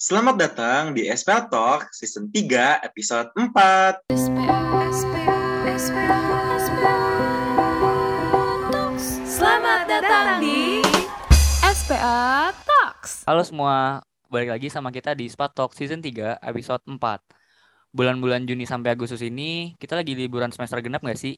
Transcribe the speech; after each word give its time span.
Selamat 0.00 0.40
datang 0.40 0.96
di 0.96 1.04
SPA 1.12 1.44
Talk 1.44 1.92
Season 1.92 2.32
3 2.32 2.88
Episode 2.88 3.36
4. 3.36 4.08
Selamat 9.28 9.84
datang 9.84 10.40
di 10.40 10.80
SPA 11.60 12.48
Talks. 12.64 13.28
Halo 13.28 13.44
semua, 13.44 14.00
balik 14.32 14.56
lagi 14.56 14.72
sama 14.72 14.88
kita 14.88 15.12
di 15.12 15.28
Spa 15.28 15.52
Talk 15.52 15.76
Season 15.76 16.00
3 16.00 16.40
episode 16.48 16.80
4 16.88 16.96
Bulan-bulan 17.92 18.48
Juni 18.48 18.64
sampai 18.64 18.96
Agustus 18.96 19.20
ini 19.20 19.76
kita 19.76 20.00
lagi 20.00 20.16
liburan 20.16 20.48
semester 20.48 20.80
genap 20.80 21.04
gak 21.04 21.20
sih? 21.20 21.36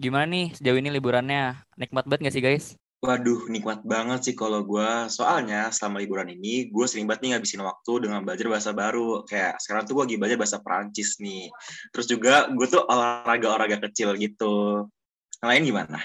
Gimana 0.00 0.24
nih 0.24 0.56
sejauh 0.56 0.80
ini 0.80 0.88
liburannya? 0.88 1.68
Nikmat 1.76 2.08
banget 2.08 2.32
gak 2.32 2.32
sih 2.32 2.40
guys? 2.40 2.80
Waduh, 2.98 3.46
nikmat 3.46 3.86
banget 3.86 4.26
sih 4.26 4.34
kalau 4.34 4.66
gue. 4.66 4.90
Soalnya 5.06 5.70
selama 5.70 6.02
liburan 6.02 6.34
ini, 6.34 6.66
gue 6.66 6.86
sering 6.90 7.06
banget 7.06 7.22
nih 7.22 7.30
ngabisin 7.38 7.62
waktu 7.62 7.92
dengan 8.02 8.26
belajar 8.26 8.50
bahasa 8.50 8.74
baru. 8.74 9.22
Kayak 9.22 9.62
sekarang 9.62 9.86
tuh 9.86 9.92
gue 9.94 10.02
lagi 10.02 10.16
belajar 10.18 10.38
bahasa 10.42 10.58
Perancis 10.58 11.14
nih. 11.22 11.46
Terus 11.94 12.06
juga 12.10 12.50
gue 12.50 12.66
tuh 12.66 12.82
olahraga-olahraga 12.82 13.78
kecil 13.86 14.18
gitu. 14.18 14.82
Yang 15.38 15.46
lain 15.46 15.62
gimana? 15.62 15.98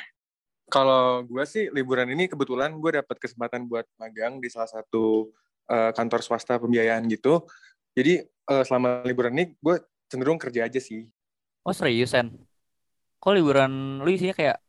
Kalau 0.69 1.25
gue 1.25 1.43
sih 1.49 1.73
liburan 1.73 2.13
ini 2.13 2.29
kebetulan 2.29 2.77
gue 2.77 3.01
dapat 3.01 3.17
kesempatan 3.17 3.65
buat 3.65 3.89
magang 3.97 4.37
di 4.37 4.53
salah 4.53 4.69
satu 4.69 5.33
uh, 5.73 5.89
kantor 5.97 6.21
swasta 6.21 6.61
pembiayaan 6.61 7.09
gitu. 7.09 7.41
Jadi 7.97 8.21
uh, 8.53 8.61
selama 8.61 9.01
liburan 9.01 9.33
ini 9.33 9.57
gue 9.57 9.81
cenderung 10.13 10.37
kerja 10.37 10.69
aja 10.69 10.77
sih. 10.77 11.09
Oh 11.65 11.73
serius, 11.73 12.13
Sen? 12.13 12.37
Kok 13.17 13.33
liburan 13.33 13.97
lu 14.05 14.13
isinya 14.13 14.37
kayak 14.37 14.61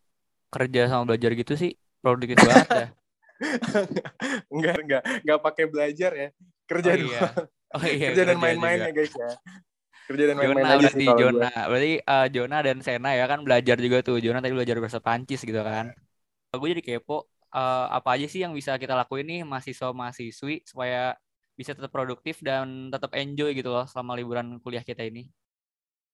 kerja 0.48 0.88
sama 0.88 1.12
belajar 1.12 1.36
gitu 1.36 1.52
sih? 1.52 1.76
Produktif 2.04 2.36
banget 2.36 2.68
ya? 2.68 2.86
enggak, 4.54 4.76
enggak. 4.84 5.02
Enggak 5.24 5.38
pakai 5.40 5.64
belajar 5.66 6.10
ya. 6.12 6.28
Kerja 6.68 6.90
Oh 6.92 6.96
doang. 7.00 7.10
iya. 7.10 7.20
Oh 7.74 7.84
iya, 7.84 8.08
kerja 8.12 8.22
dan 8.28 8.38
main-main 8.38 8.78
ya 8.78 8.92
guys 8.92 9.12
ya. 9.12 9.30
Kerja 10.04 10.24
dan 10.28 10.36
main-main 10.36 10.68
aja 10.68 10.76
berarti 10.84 11.00
sih 11.00 11.06
kalau 11.08 11.18
Jona. 11.18 11.48
gue. 11.48 11.48
Berarti 11.72 11.92
eh, 12.04 12.26
Jona 12.30 12.58
dan 12.60 12.78
Sena 12.84 13.10
ya 13.16 13.24
kan 13.24 13.40
belajar 13.42 13.76
juga 13.80 13.98
tuh. 14.04 14.20
Jona 14.20 14.38
tadi 14.44 14.52
belajar 14.52 14.76
bahasa 14.78 15.00
Prancis 15.00 15.40
gitu 15.42 15.60
kan. 15.64 15.90
Gue 16.54 16.68
jadi 16.76 16.82
kepo 16.84 17.26
eh, 17.50 17.86
apa 17.90 18.08
aja 18.14 18.26
sih 18.28 18.44
yang 18.44 18.52
bisa 18.52 18.76
kita 18.76 18.94
lakuin 18.94 19.26
nih 19.26 19.40
mahasiswa-mahasiswi 19.48 20.68
supaya 20.68 21.16
bisa 21.54 21.70
tetap 21.72 21.90
produktif 21.94 22.42
dan 22.42 22.90
tetap 22.90 23.14
enjoy 23.14 23.54
gitu 23.54 23.70
loh 23.70 23.86
selama 23.88 24.18
liburan 24.18 24.58
kuliah 24.60 24.82
kita 24.84 25.06
ini. 25.06 25.30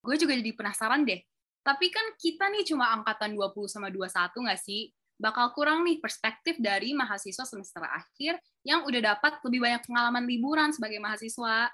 Gue 0.01 0.17
juga 0.17 0.33
jadi 0.37 0.53
penasaran 0.57 1.05
deh. 1.05 1.21
Tapi 1.61 1.93
kan 1.93 2.17
kita 2.17 2.49
nih 2.49 2.65
cuma 2.65 2.89
angkatan 2.97 3.37
20 3.37 3.69
sama 3.69 3.93
21 3.93 4.33
nggak 4.33 4.61
sih? 4.61 4.89
Bakal 5.21 5.53
kurang 5.53 5.85
nih 5.85 6.01
perspektif 6.01 6.57
dari 6.57 6.97
mahasiswa 6.97 7.45
semester 7.45 7.85
akhir 7.85 8.41
yang 8.65 8.89
udah 8.89 9.13
dapat 9.13 9.37
lebih 9.45 9.61
banyak 9.61 9.85
pengalaman 9.85 10.25
liburan 10.25 10.73
sebagai 10.73 10.97
mahasiswa. 10.97 11.69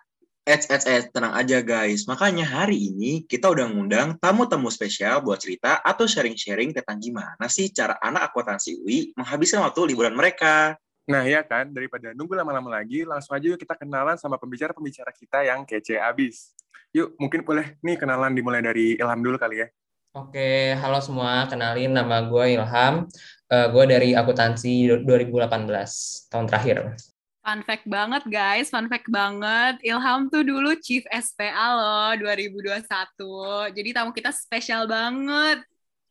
Eits, 0.46 0.66
eits, 0.66 0.86
eits, 0.86 1.06
tenang 1.14 1.30
aja 1.30 1.62
guys. 1.62 2.10
Makanya 2.10 2.42
hari 2.42 2.90
ini 2.90 3.22
kita 3.22 3.46
udah 3.46 3.70
ngundang 3.70 4.18
tamu-tamu 4.18 4.66
spesial 4.66 5.22
buat 5.22 5.38
cerita 5.38 5.78
atau 5.78 6.10
sharing-sharing 6.10 6.74
tentang 6.74 6.98
gimana 6.98 7.46
sih 7.46 7.70
cara 7.70 7.94
anak 8.02 8.34
akuntansi 8.34 8.82
UI 8.82 9.14
menghabiskan 9.14 9.62
waktu 9.62 9.94
liburan 9.94 10.18
mereka. 10.18 10.74
Nah 11.06 11.22
ya 11.22 11.46
kan, 11.46 11.70
daripada 11.70 12.10
nunggu 12.18 12.34
lama-lama 12.34 12.82
lagi, 12.82 13.06
langsung 13.06 13.38
aja 13.38 13.46
yuk 13.46 13.62
kita 13.62 13.78
kenalan 13.78 14.18
sama 14.18 14.42
pembicara-pembicara 14.42 15.14
kita 15.14 15.46
yang 15.46 15.62
kece 15.62 16.02
abis. 16.02 16.50
Yuk, 16.90 17.14
mungkin 17.22 17.46
boleh 17.46 17.78
nih 17.78 17.94
kenalan 17.94 18.34
dimulai 18.34 18.58
dari 18.58 18.98
Ilham 18.98 19.22
dulu 19.22 19.38
kali 19.38 19.62
ya. 19.62 19.70
Oke, 20.16 20.72
halo 20.80 20.96
semua. 21.04 21.44
Kenalin 21.44 21.92
nama 21.92 22.24
gue 22.24 22.56
Ilham. 22.56 23.04
Eh, 23.46 23.66
gue 23.70 23.84
dari 23.86 24.10
akuntansi 24.10 24.90
2018, 25.06 26.26
tahun 26.26 26.50
terakhir. 26.50 26.98
Fun 27.46 27.62
fact 27.62 27.86
banget 27.86 28.26
guys, 28.26 28.74
fun 28.74 28.90
fact 28.90 29.06
banget. 29.06 29.78
Ilham 29.86 30.26
tuh 30.26 30.42
dulu 30.42 30.74
Chief 30.82 31.06
SPA 31.06 31.78
loh 31.78 32.10
2021. 32.18 33.70
Jadi 33.70 33.88
tamu 33.94 34.10
kita 34.10 34.34
spesial 34.34 34.90
banget. 34.90 35.62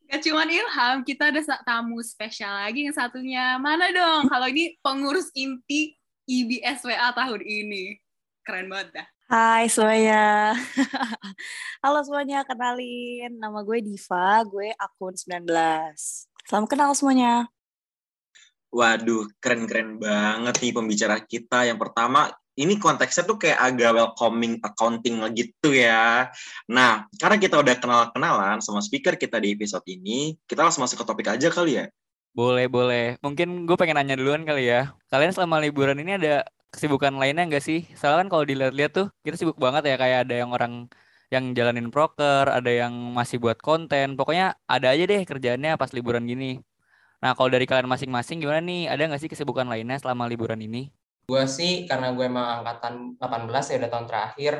Gak 0.07 0.23
cuman 0.23 0.47
Ilham, 0.47 0.95
kita 1.03 1.27
ada 1.27 1.43
tamu 1.67 1.99
spesial 1.99 2.55
lagi 2.55 2.87
yang 2.87 2.95
satunya. 2.95 3.59
Mana 3.59 3.91
dong? 3.91 4.31
Kalau 4.31 4.47
ini 4.47 4.79
pengurus 4.79 5.27
inti 5.35 5.91
IBSWA 6.23 7.11
tahun 7.11 7.43
ini. 7.43 7.99
Keren 8.47 8.71
banget 8.71 9.03
dah. 9.03 9.07
Hai 9.27 9.67
semuanya. 9.67 10.55
Halo 11.83 11.99
semuanya, 12.07 12.47
kenalin. 12.47 13.35
Nama 13.35 13.59
gue 13.59 13.83
Diva, 13.83 14.39
gue 14.47 14.71
akun 14.79 15.19
19. 15.19 15.51
Salam 16.45 16.69
kenal 16.69 16.93
semuanya. 16.93 17.49
Waduh, 18.69 19.25
keren-keren 19.41 19.97
banget 19.97 20.61
nih 20.61 20.73
pembicara 20.77 21.17
kita. 21.17 21.65
Yang 21.65 21.89
pertama, 21.89 22.29
ini 22.53 22.77
konteksnya 22.77 23.25
tuh 23.25 23.41
kayak 23.41 23.57
agak 23.57 23.97
welcoming 23.97 24.61
accounting 24.61 25.25
gitu 25.33 25.73
ya. 25.73 26.29
Nah, 26.69 27.09
karena 27.17 27.41
kita 27.41 27.57
udah 27.57 27.75
kenal-kenalan 27.81 28.61
sama 28.61 28.77
speaker 28.85 29.17
kita 29.17 29.41
di 29.41 29.57
episode 29.57 29.81
ini, 29.89 30.37
kita 30.45 30.61
langsung 30.61 30.85
masuk 30.85 31.01
ke 31.01 31.05
topik 31.09 31.33
aja 31.33 31.49
kali 31.49 31.81
ya. 31.81 31.85
Boleh, 32.35 32.69
boleh. 32.69 33.17
Mungkin 33.25 33.65
gue 33.65 33.73
pengen 33.79 33.97
nanya 33.97 34.13
duluan 34.13 34.45
kali 34.45 34.69
ya. 34.69 34.93
Kalian 35.09 35.33
selama 35.33 35.57
liburan 35.65 35.97
ini 35.97 36.21
ada 36.21 36.45
kesibukan 36.69 37.15
lainnya 37.17 37.49
nggak 37.49 37.63
sih? 37.65 37.89
Soalnya 37.97 38.27
kan 38.27 38.29
kalau 38.29 38.45
dilihat-lihat 38.45 38.91
tuh 38.93 39.07
kita 39.25 39.33
sibuk 39.33 39.57
banget 39.57 39.89
ya. 39.89 39.95
Kayak 39.97 40.29
ada 40.29 40.35
yang 40.45 40.53
orang 40.53 40.93
yang 41.33 41.57
jalanin 41.57 41.89
proker, 41.89 42.45
ada 42.49 42.69
yang 42.69 42.93
masih 43.13 43.41
buat 43.41 43.57
konten. 43.57 44.13
Pokoknya 44.13 44.57
ada 44.69 44.93
aja 44.93 45.03
deh 45.09 45.21
kerjaannya 45.25 45.77
pas 45.77 45.89
liburan 45.91 46.25
gini. 46.29 46.61
Nah, 47.25 47.33
kalau 47.33 47.49
dari 47.49 47.65
kalian 47.65 47.89
masing-masing 47.89 48.37
gimana 48.37 48.61
nih? 48.61 48.85
Ada 48.85 49.09
nggak 49.09 49.21
sih 49.25 49.31
kesibukan 49.31 49.65
lainnya 49.65 49.97
selama 49.97 50.29
liburan 50.29 50.61
ini? 50.61 50.93
Gue 51.25 51.49
sih, 51.49 51.89
karena 51.89 52.13
gue 52.13 52.21
emang 52.21 52.61
angkatan 52.61 53.17
18 53.17 53.73
ya 53.73 53.75
udah 53.81 53.89
tahun 53.89 54.05
terakhir, 54.05 54.53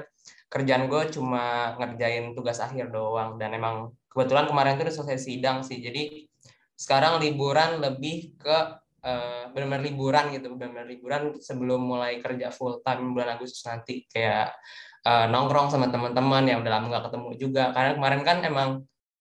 kerjaan 0.50 0.84
gue 0.90 1.02
cuma 1.14 1.78
ngerjain 1.78 2.34
tugas 2.34 2.58
akhir 2.58 2.90
doang. 2.90 3.38
Dan 3.38 3.54
emang 3.54 3.94
kebetulan 4.10 4.50
kemarin 4.50 4.82
tuh 4.82 4.90
udah 4.90 4.96
selesai 4.98 5.20
sidang 5.22 5.62
sih. 5.62 5.78
Jadi 5.78 6.26
sekarang 6.74 7.22
liburan 7.22 7.78
lebih 7.86 8.34
ke 8.42 8.58
eh, 9.06 9.46
benar-benar 9.54 9.86
liburan 9.86 10.26
gitu. 10.34 10.58
Benar-benar 10.58 10.90
liburan 10.90 11.22
sebelum 11.38 11.86
mulai 11.86 12.18
kerja 12.18 12.50
full 12.50 12.82
time 12.82 13.14
bulan 13.14 13.38
Agustus 13.38 13.62
nanti. 13.70 14.10
Kayak 14.10 14.58
eh, 15.08 15.26
nongkrong 15.32 15.68
sama 15.72 15.88
teman-teman 15.94 16.44
yang 16.50 16.60
udah 16.66 16.72
lama 16.76 16.86
gak 16.92 17.06
ketemu 17.12 17.30
juga. 17.38 17.64
Karena 17.72 17.92
kemarin 17.98 18.22
kan 18.28 18.38
emang 18.44 18.70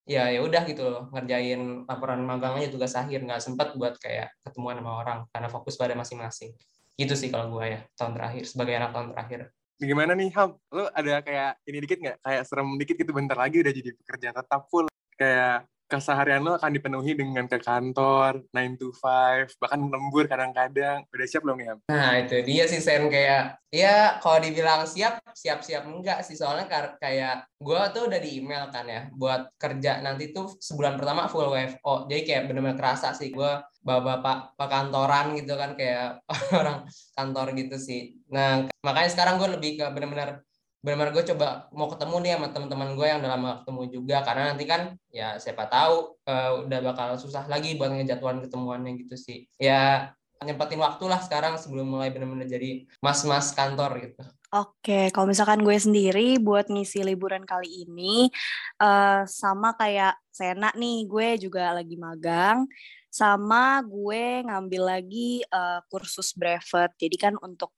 ya 0.04 0.28
ya 0.28 0.40
udah 0.44 0.62
gitu 0.68 0.84
loh 0.84 1.08
ngerjain 1.16 1.88
laporan 1.88 2.20
magang 2.28 2.60
aja 2.60 2.68
tugas 2.68 2.92
akhir 2.92 3.24
nggak 3.24 3.40
sempet 3.40 3.72
buat 3.72 3.96
kayak 3.96 4.36
ketemuan 4.44 4.76
sama 4.76 5.00
orang 5.00 5.18
karena 5.32 5.48
fokus 5.48 5.80
pada 5.80 5.96
masing-masing 5.96 6.52
gitu 7.00 7.16
sih 7.16 7.32
kalau 7.32 7.48
gue 7.56 7.72
ya 7.72 7.80
tahun 7.96 8.12
terakhir 8.12 8.44
sebagai 8.44 8.76
anak 8.76 8.92
tahun 8.92 9.16
terakhir 9.16 9.40
Gimana 9.74 10.14
nih 10.14 10.30
Ham? 10.38 10.54
Lu 10.70 10.86
ada 10.86 11.18
kayak 11.18 11.58
ini 11.66 11.78
dikit 11.82 11.98
nggak? 11.98 12.16
Kayak 12.22 12.42
serem 12.46 12.68
dikit 12.78 12.94
gitu 12.94 13.10
bentar 13.10 13.34
lagi 13.34 13.58
udah 13.58 13.72
jadi 13.74 13.90
pekerja 13.90 14.28
tetap 14.30 14.70
full. 14.70 14.86
Kayak 15.18 15.66
keseharian 16.00 16.42
lo 16.42 16.56
akan 16.56 16.70
dipenuhi 16.74 17.12
dengan 17.14 17.46
ke 17.46 17.58
kantor, 17.60 18.42
9 18.50 18.80
to 18.80 18.90
5, 18.90 19.58
bahkan 19.58 19.80
lembur 19.80 20.24
kadang-kadang. 20.26 21.06
Udah 21.10 21.26
siap 21.26 21.42
belum 21.44 21.58
Ham? 21.64 21.78
nah 21.84 22.18
itu 22.20 22.42
dia 22.44 22.64
sih 22.66 22.80
Sen 22.82 23.06
kayak 23.08 23.58
ya 23.74 24.18
kalau 24.22 24.38
dibilang 24.38 24.86
siap 24.86 25.18
siap 25.34 25.66
siap 25.66 25.82
enggak 25.86 26.22
sih 26.22 26.38
soalnya 26.38 26.66
kayak 26.98 27.46
gue 27.58 27.80
tuh 27.90 28.06
udah 28.06 28.20
di 28.22 28.38
email 28.38 28.70
kan 28.70 28.86
ya 28.86 29.10
buat 29.14 29.50
kerja 29.58 29.98
nanti 30.04 30.30
tuh 30.30 30.54
sebulan 30.62 30.94
pertama 30.94 31.26
full 31.26 31.50
WFO 31.50 32.06
jadi 32.06 32.22
kayak 32.22 32.42
bener-bener 32.50 32.78
kerasa 32.78 33.10
sih 33.16 33.34
gue 33.34 33.52
bapak-bapak 33.82 34.68
kantoran 34.68 35.34
gitu 35.34 35.58
kan 35.58 35.74
kayak 35.74 36.22
orang 36.60 36.86
kantor 37.18 37.46
gitu 37.58 37.76
sih 37.76 38.14
nah 38.30 38.62
makanya 38.86 39.10
sekarang 39.10 39.34
gue 39.42 39.48
lebih 39.58 39.70
ke 39.82 39.86
bener-bener 39.90 40.44
benar-benar 40.84 41.16
gue 41.16 41.24
coba 41.32 41.72
mau 41.72 41.88
ketemu 41.88 42.16
nih 42.20 42.30
sama 42.36 42.48
teman-teman 42.52 42.88
gue 42.92 43.06
yang 43.08 43.18
udah 43.24 43.32
lama 43.32 43.50
ketemu 43.64 43.82
juga. 43.88 44.16
Karena 44.20 44.42
nanti 44.52 44.64
kan 44.68 44.82
ya 45.08 45.40
siapa 45.40 45.64
tahu 45.72 46.20
eh, 46.28 46.52
udah 46.68 46.78
bakal 46.92 47.08
susah 47.16 47.48
lagi 47.48 47.80
buat 47.80 47.88
ngejadwalin 47.88 48.44
ketemuannya 48.44 48.92
gitu 49.00 49.16
sih. 49.16 49.48
Ya 49.56 50.12
nyempetin 50.44 50.76
waktu 50.76 51.04
lah 51.08 51.24
sekarang 51.24 51.56
sebelum 51.56 51.88
mulai 51.88 52.12
benar-benar 52.12 52.44
jadi 52.44 52.84
mas-mas 53.00 53.56
kantor 53.56 53.96
gitu. 54.04 54.20
Oke, 54.54 55.10
kalau 55.10 55.26
misalkan 55.26 55.66
gue 55.66 55.74
sendiri 55.74 56.38
buat 56.38 56.70
ngisi 56.70 57.02
liburan 57.02 57.42
kali 57.42 57.88
ini, 57.88 58.30
eh, 58.78 59.22
sama 59.26 59.74
kayak 59.74 60.14
Sena 60.30 60.70
nih, 60.78 61.10
gue 61.10 61.28
juga 61.42 61.74
lagi 61.74 61.98
magang, 61.98 62.62
sama 63.10 63.82
gue 63.82 64.46
ngambil 64.46 64.82
lagi 64.98 65.42
eh, 65.42 65.80
kursus 65.90 66.34
brevet. 66.38 66.90
Jadi 66.94 67.16
kan 67.18 67.34
untuk 67.42 67.74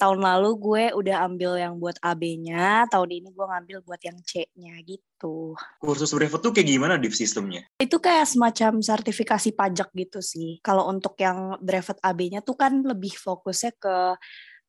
tahun 0.00 0.24
lalu 0.24 0.50
gue 0.56 0.84
udah 0.96 1.28
ambil 1.28 1.60
yang 1.60 1.76
buat 1.76 2.00
AB-nya, 2.00 2.88
tahun 2.88 3.20
ini 3.20 3.28
gue 3.36 3.46
ngambil 3.46 3.78
buat 3.84 4.00
yang 4.00 4.16
C-nya 4.24 4.80
gitu. 4.88 5.52
Kursus 5.76 6.16
brevet 6.16 6.40
tuh 6.40 6.56
kayak 6.56 6.64
gimana 6.72 6.96
div 6.96 7.12
sistemnya? 7.12 7.68
Itu 7.76 8.00
kayak 8.00 8.24
semacam 8.24 8.80
sertifikasi 8.80 9.52
pajak 9.52 9.92
gitu 9.92 10.24
sih. 10.24 10.56
Kalau 10.64 10.88
untuk 10.88 11.20
yang 11.20 11.60
brevet 11.60 12.00
AB-nya 12.00 12.40
tuh 12.40 12.56
kan 12.56 12.80
lebih 12.80 13.12
fokusnya 13.12 13.76
ke 13.76 14.16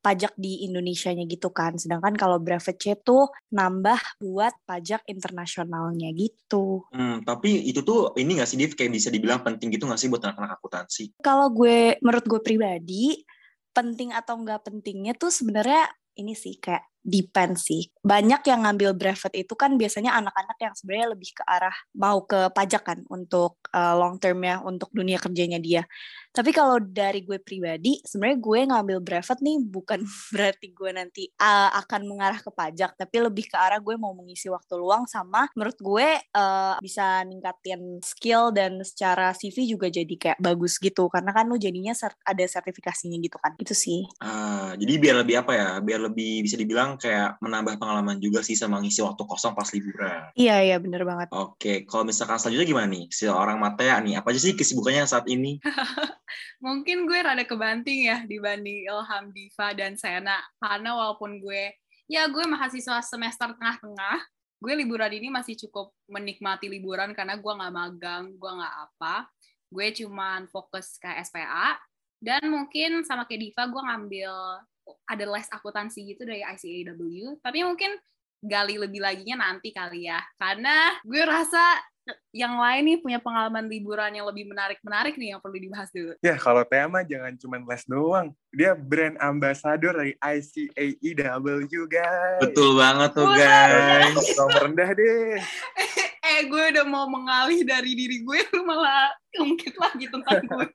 pajak 0.01 0.33
di 0.35 0.65
Indonesianya 0.67 1.23
gitu 1.29 1.53
kan. 1.53 1.77
Sedangkan 1.77 2.17
kalau 2.17 2.41
brevet 2.41 2.75
C 2.75 2.97
tuh 2.99 3.29
nambah 3.53 4.19
buat 4.19 4.51
pajak 4.65 5.05
internasionalnya 5.07 6.09
gitu. 6.17 6.83
Hmm, 6.89 7.21
tapi 7.21 7.69
itu 7.69 7.85
tuh 7.85 8.17
ini 8.17 8.41
nggak 8.41 8.49
sih 8.49 8.57
div 8.57 8.73
kayak 8.73 8.91
bisa 8.91 9.13
dibilang 9.13 9.45
penting 9.45 9.71
gitu 9.71 9.85
nggak 9.85 10.01
sih 10.01 10.09
buat 10.09 10.25
anak-anak 10.25 10.57
akuntansi? 10.59 11.21
Kalau 11.21 11.53
gue, 11.53 12.01
menurut 12.01 12.25
gue 12.25 12.41
pribadi, 12.41 13.21
penting 13.71 14.11
atau 14.11 14.35
enggak 14.39 14.67
pentingnya 14.67 15.15
tuh 15.15 15.31
sebenarnya 15.31 15.87
ini 16.19 16.35
sih 16.35 16.59
kayak 16.59 16.90
depend 17.01 17.57
sih. 17.57 17.89
Banyak 18.01 18.45
yang 18.45 18.65
ngambil 18.65 18.93
brevet 18.97 19.33
itu 19.33 19.53
kan 19.57 19.75
biasanya 19.77 20.17
anak-anak 20.17 20.57
yang 20.61 20.73
sebenarnya 20.77 21.07
lebih 21.13 21.29
ke 21.33 21.43
arah 21.45 21.73
mau 21.97 22.25
ke 22.25 22.49
pajak 22.53 22.83
kan 22.85 22.99
untuk 23.09 23.61
uh, 23.73 23.93
long 23.97 24.21
term 24.21 24.41
ya 24.45 24.61
untuk 24.61 24.89
dunia 24.93 25.17
kerjanya 25.17 25.57
dia. 25.57 25.83
Tapi 26.31 26.55
kalau 26.55 26.79
dari 26.79 27.27
gue 27.27 27.43
pribadi, 27.43 27.99
sebenarnya 28.07 28.39
gue 28.39 28.59
ngambil 28.71 28.97
brevet 29.03 29.39
nih 29.43 29.57
bukan 29.67 29.99
berarti 30.33 30.67
gue 30.71 30.91
nanti 30.95 31.23
uh, 31.41 31.69
akan 31.83 32.01
mengarah 32.07 32.39
ke 32.39 32.47
pajak, 32.53 32.95
tapi 32.95 33.15
lebih 33.19 33.51
ke 33.51 33.57
arah 33.59 33.83
gue 33.83 33.95
mau 33.99 34.15
mengisi 34.15 34.47
waktu 34.47 34.79
luang 34.79 35.03
sama 35.11 35.51
menurut 35.57 35.75
gue 35.75 36.07
uh, 36.37 36.79
bisa 36.79 37.27
ningkatin 37.27 37.99
skill 37.99 38.55
dan 38.55 38.79
secara 38.85 39.35
CV 39.35 39.75
juga 39.75 39.91
jadi 39.91 40.15
kayak 40.15 40.39
bagus 40.39 40.79
gitu 40.79 41.11
karena 41.11 41.35
kan 41.35 41.51
lu 41.51 41.59
jadinya 41.59 41.91
ada 42.23 42.45
sertifikasinya 42.47 43.17
gitu 43.19 43.35
kan. 43.35 43.51
Itu 43.59 43.75
sih. 43.75 44.07
Uh, 44.23 44.71
jadi 44.79 44.93
biar 45.01 45.15
lebih 45.27 45.35
apa 45.43 45.51
ya? 45.51 45.69
Biar 45.83 45.99
lebih 45.99 46.47
bisa 46.47 46.55
dibilang 46.55 46.90
kayak 46.95 47.39
menambah 47.43 47.77
pengalaman 47.77 48.17
juga 48.17 48.41
sih 48.41 48.55
sama 48.55 48.79
ngisi 48.81 49.03
waktu 49.03 49.23
kosong 49.23 49.53
pas 49.53 49.67
liburan. 49.75 50.31
Iya, 50.33 50.63
iya 50.63 50.77
bener 50.79 51.03
banget. 51.03 51.27
Oke, 51.31 51.83
kalau 51.83 52.07
misalkan 52.07 52.39
selanjutnya 52.39 52.67
gimana 52.67 52.87
nih? 52.89 53.05
Si 53.11 53.27
orang 53.27 53.59
Matea 53.59 53.99
nih, 54.01 54.19
apa 54.19 54.31
aja 54.31 54.39
sih 54.39 54.55
kesibukannya 54.55 55.03
saat 55.07 55.27
ini? 55.27 55.59
Mungkin 56.65 57.05
gue 57.05 57.19
rada 57.19 57.43
kebanting 57.43 58.07
ya 58.07 58.23
dibanding 58.23 58.87
Ilham, 58.87 59.35
Diva, 59.35 59.67
dan 59.75 59.99
Sena. 59.99 60.39
Karena 60.57 60.95
walaupun 60.95 61.43
gue, 61.43 61.75
ya 62.07 62.25
gue 62.31 62.43
mahasiswa 62.47 63.03
semester 63.03 63.51
tengah-tengah, 63.55 64.23
gue 64.61 64.73
liburan 64.77 65.11
ini 65.11 65.27
masih 65.33 65.57
cukup 65.67 65.91
menikmati 66.05 66.69
liburan 66.69 67.11
karena 67.17 67.35
gue 67.35 67.51
nggak 67.51 67.73
magang, 67.73 68.31
gue 68.33 68.51
nggak 68.51 68.75
apa. 68.89 69.27
Gue 69.71 69.91
cuman 69.91 70.47
fokus 70.47 70.95
ke 71.01 71.09
SPA. 71.25 71.75
Dan 72.21 72.53
mungkin 72.53 73.01
sama 73.01 73.25
kayak 73.25 73.41
Diva, 73.49 73.63
gue 73.65 73.81
ngambil 73.81 74.33
ada 75.09 75.25
les 75.27 75.47
akuntansi 75.51 76.15
gitu 76.15 76.23
dari 76.23 76.45
ICAW. 76.45 77.39
Tapi 77.43 77.59
mungkin 77.65 77.95
gali 78.41 78.75
lebih 78.81 78.99
laginya 79.01 79.49
nanti 79.49 79.69
kali 79.69 80.09
ya. 80.09 80.19
Karena 80.35 80.97
gue 81.05 81.21
rasa 81.21 81.61
yang 82.33 82.57
lain 82.57 82.81
nih 82.81 82.97
punya 82.97 83.19
pengalaman 83.21 83.69
liburan 83.69 84.09
yang 84.09 84.25
lebih 84.25 84.49
menarik-menarik 84.49 85.13
nih 85.21 85.37
yang 85.37 85.41
perlu 85.43 85.61
dibahas 85.61 85.89
dulu. 85.93 86.17
Ya, 86.25 86.33
kalau 86.41 86.65
tema 86.65 87.05
jangan 87.05 87.37
cuma 87.37 87.61
les 87.61 87.83
doang. 87.85 88.33
Dia 88.49 88.73
brand 88.73 89.15
ambassador 89.21 89.93
dari 89.93 90.17
ICAEW, 90.17 91.85
guys. 91.85 92.41
Betul 92.41 92.81
banget 92.81 93.09
tuh, 93.13 93.29
guys. 93.29 94.17
Nomor 94.33 94.61
rendah 94.65 94.89
deh. 94.97 95.37
eh, 96.31 96.41
gue 96.49 96.63
udah 96.73 96.85
mau 96.89 97.05
mengalih 97.05 97.61
dari 97.61 97.93
diri 97.93 98.25
gue, 98.25 98.39
lu 98.55 98.65
malah 98.65 99.13
ungkit 99.37 99.77
lagi 99.77 100.05
tentang 100.09 100.41
gue. 100.41 100.67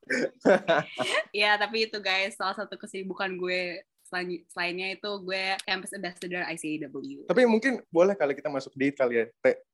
ya, 1.43 1.59
tapi 1.59 1.91
itu 1.91 1.99
guys, 1.99 2.39
salah 2.39 2.55
satu 2.55 2.79
kesibukan 2.79 3.35
gue 3.35 3.83
selain, 4.07 4.43
selainnya 4.49 4.89
itu 4.95 5.11
gue 5.23 5.45
campus 5.67 5.93
ambassador 5.93 6.43
ICAW. 6.47 7.27
Tapi 7.27 7.43
mungkin 7.45 7.83
boleh 7.91 8.15
kali 8.15 8.33
kita 8.39 8.49
masuk 8.49 8.73
detail 8.79 9.11
ya. 9.11 9.25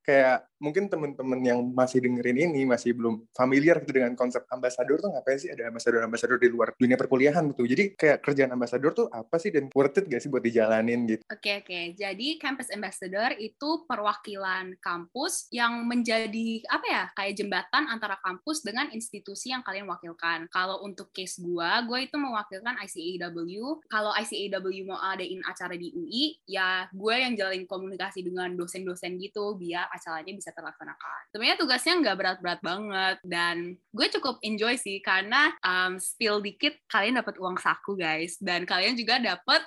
Kayak 0.03 0.51
mungkin 0.59 0.91
teman-teman 0.91 1.41
yang 1.47 1.63
masih 1.71 2.03
dengerin 2.03 2.51
ini 2.51 2.67
masih 2.67 2.91
belum 2.95 3.23
familiar 3.31 3.79
gitu 3.83 4.03
dengan 4.03 4.19
konsep 4.19 4.43
ambassador 4.51 4.99
tuh 4.99 5.15
ngapain 5.15 5.39
sih 5.39 5.51
ada 5.51 5.71
ambassador-ambassador 5.71 6.43
di 6.43 6.51
luar 6.51 6.75
dunia 6.75 6.99
perkuliahan 6.99 7.55
gitu. 7.55 7.63
Jadi 7.67 7.95
kayak 7.95 8.19
kerjaan 8.23 8.51
ambassador 8.51 8.91
tuh 8.91 9.07
apa 9.11 9.39
sih 9.39 9.55
dan 9.55 9.71
worth 9.71 10.03
it 10.03 10.11
gak 10.11 10.23
sih 10.23 10.31
buat 10.31 10.43
dijalanin 10.43 11.07
gitu. 11.07 11.23
Oke 11.31 11.39
okay, 11.39 11.55
oke. 11.63 11.67
Okay. 11.71 11.85
Jadi 11.95 12.29
campus 12.43 12.71
ambassador 12.75 13.31
itu 13.39 13.87
perwakilan 13.87 14.75
kampus 14.83 15.47
yang 15.55 15.87
menjadi 15.87 16.67
apa 16.67 16.87
ya 16.87 17.03
kayak 17.15 17.35
jembatan 17.39 17.87
antara 17.87 18.19
kampus 18.23 18.63
dengan 18.67 18.91
institusi 18.91 19.51
yang 19.55 19.63
kalian 19.63 19.87
wakilkan. 19.87 20.51
Kalau 20.51 20.83
untuk 20.83 21.11
case 21.15 21.39
gue, 21.39 21.71
gue 21.87 21.99
itu 22.07 22.17
mewakilkan 22.19 22.79
ICAW. 22.87 23.83
Kalau 23.87 24.13
ICAW 24.23 24.67
mau 24.87 24.99
adain 25.03 25.43
acara 25.45 25.75
di 25.75 25.91
UI, 25.93 26.39
ya 26.47 26.87
gue 26.95 27.15
yang 27.15 27.35
jalin 27.35 27.67
komunikasi 27.67 28.23
dengan 28.23 28.55
dosen-dosen 28.55 29.19
gitu 29.19 29.59
biar 29.59 29.91
acaranya 29.91 30.33
bisa 30.33 30.55
terlaksanakan. 30.55 31.21
Sebenarnya 31.35 31.59
tugasnya 31.59 31.95
nggak 32.01 32.17
berat-berat 32.17 32.61
banget 32.63 33.17
dan 33.27 33.77
gue 33.91 34.07
cukup 34.19 34.39
enjoy 34.47 34.79
sih 34.79 35.03
karena 35.03 35.51
um, 35.67 35.99
spill 35.99 36.39
dikit 36.39 36.79
kalian 36.87 37.19
dapat 37.19 37.37
uang 37.43 37.59
saku 37.59 37.99
guys. 37.99 38.39
Dan 38.39 38.65
kalian 38.65 38.95
juga 38.95 39.19
dapat 39.19 39.63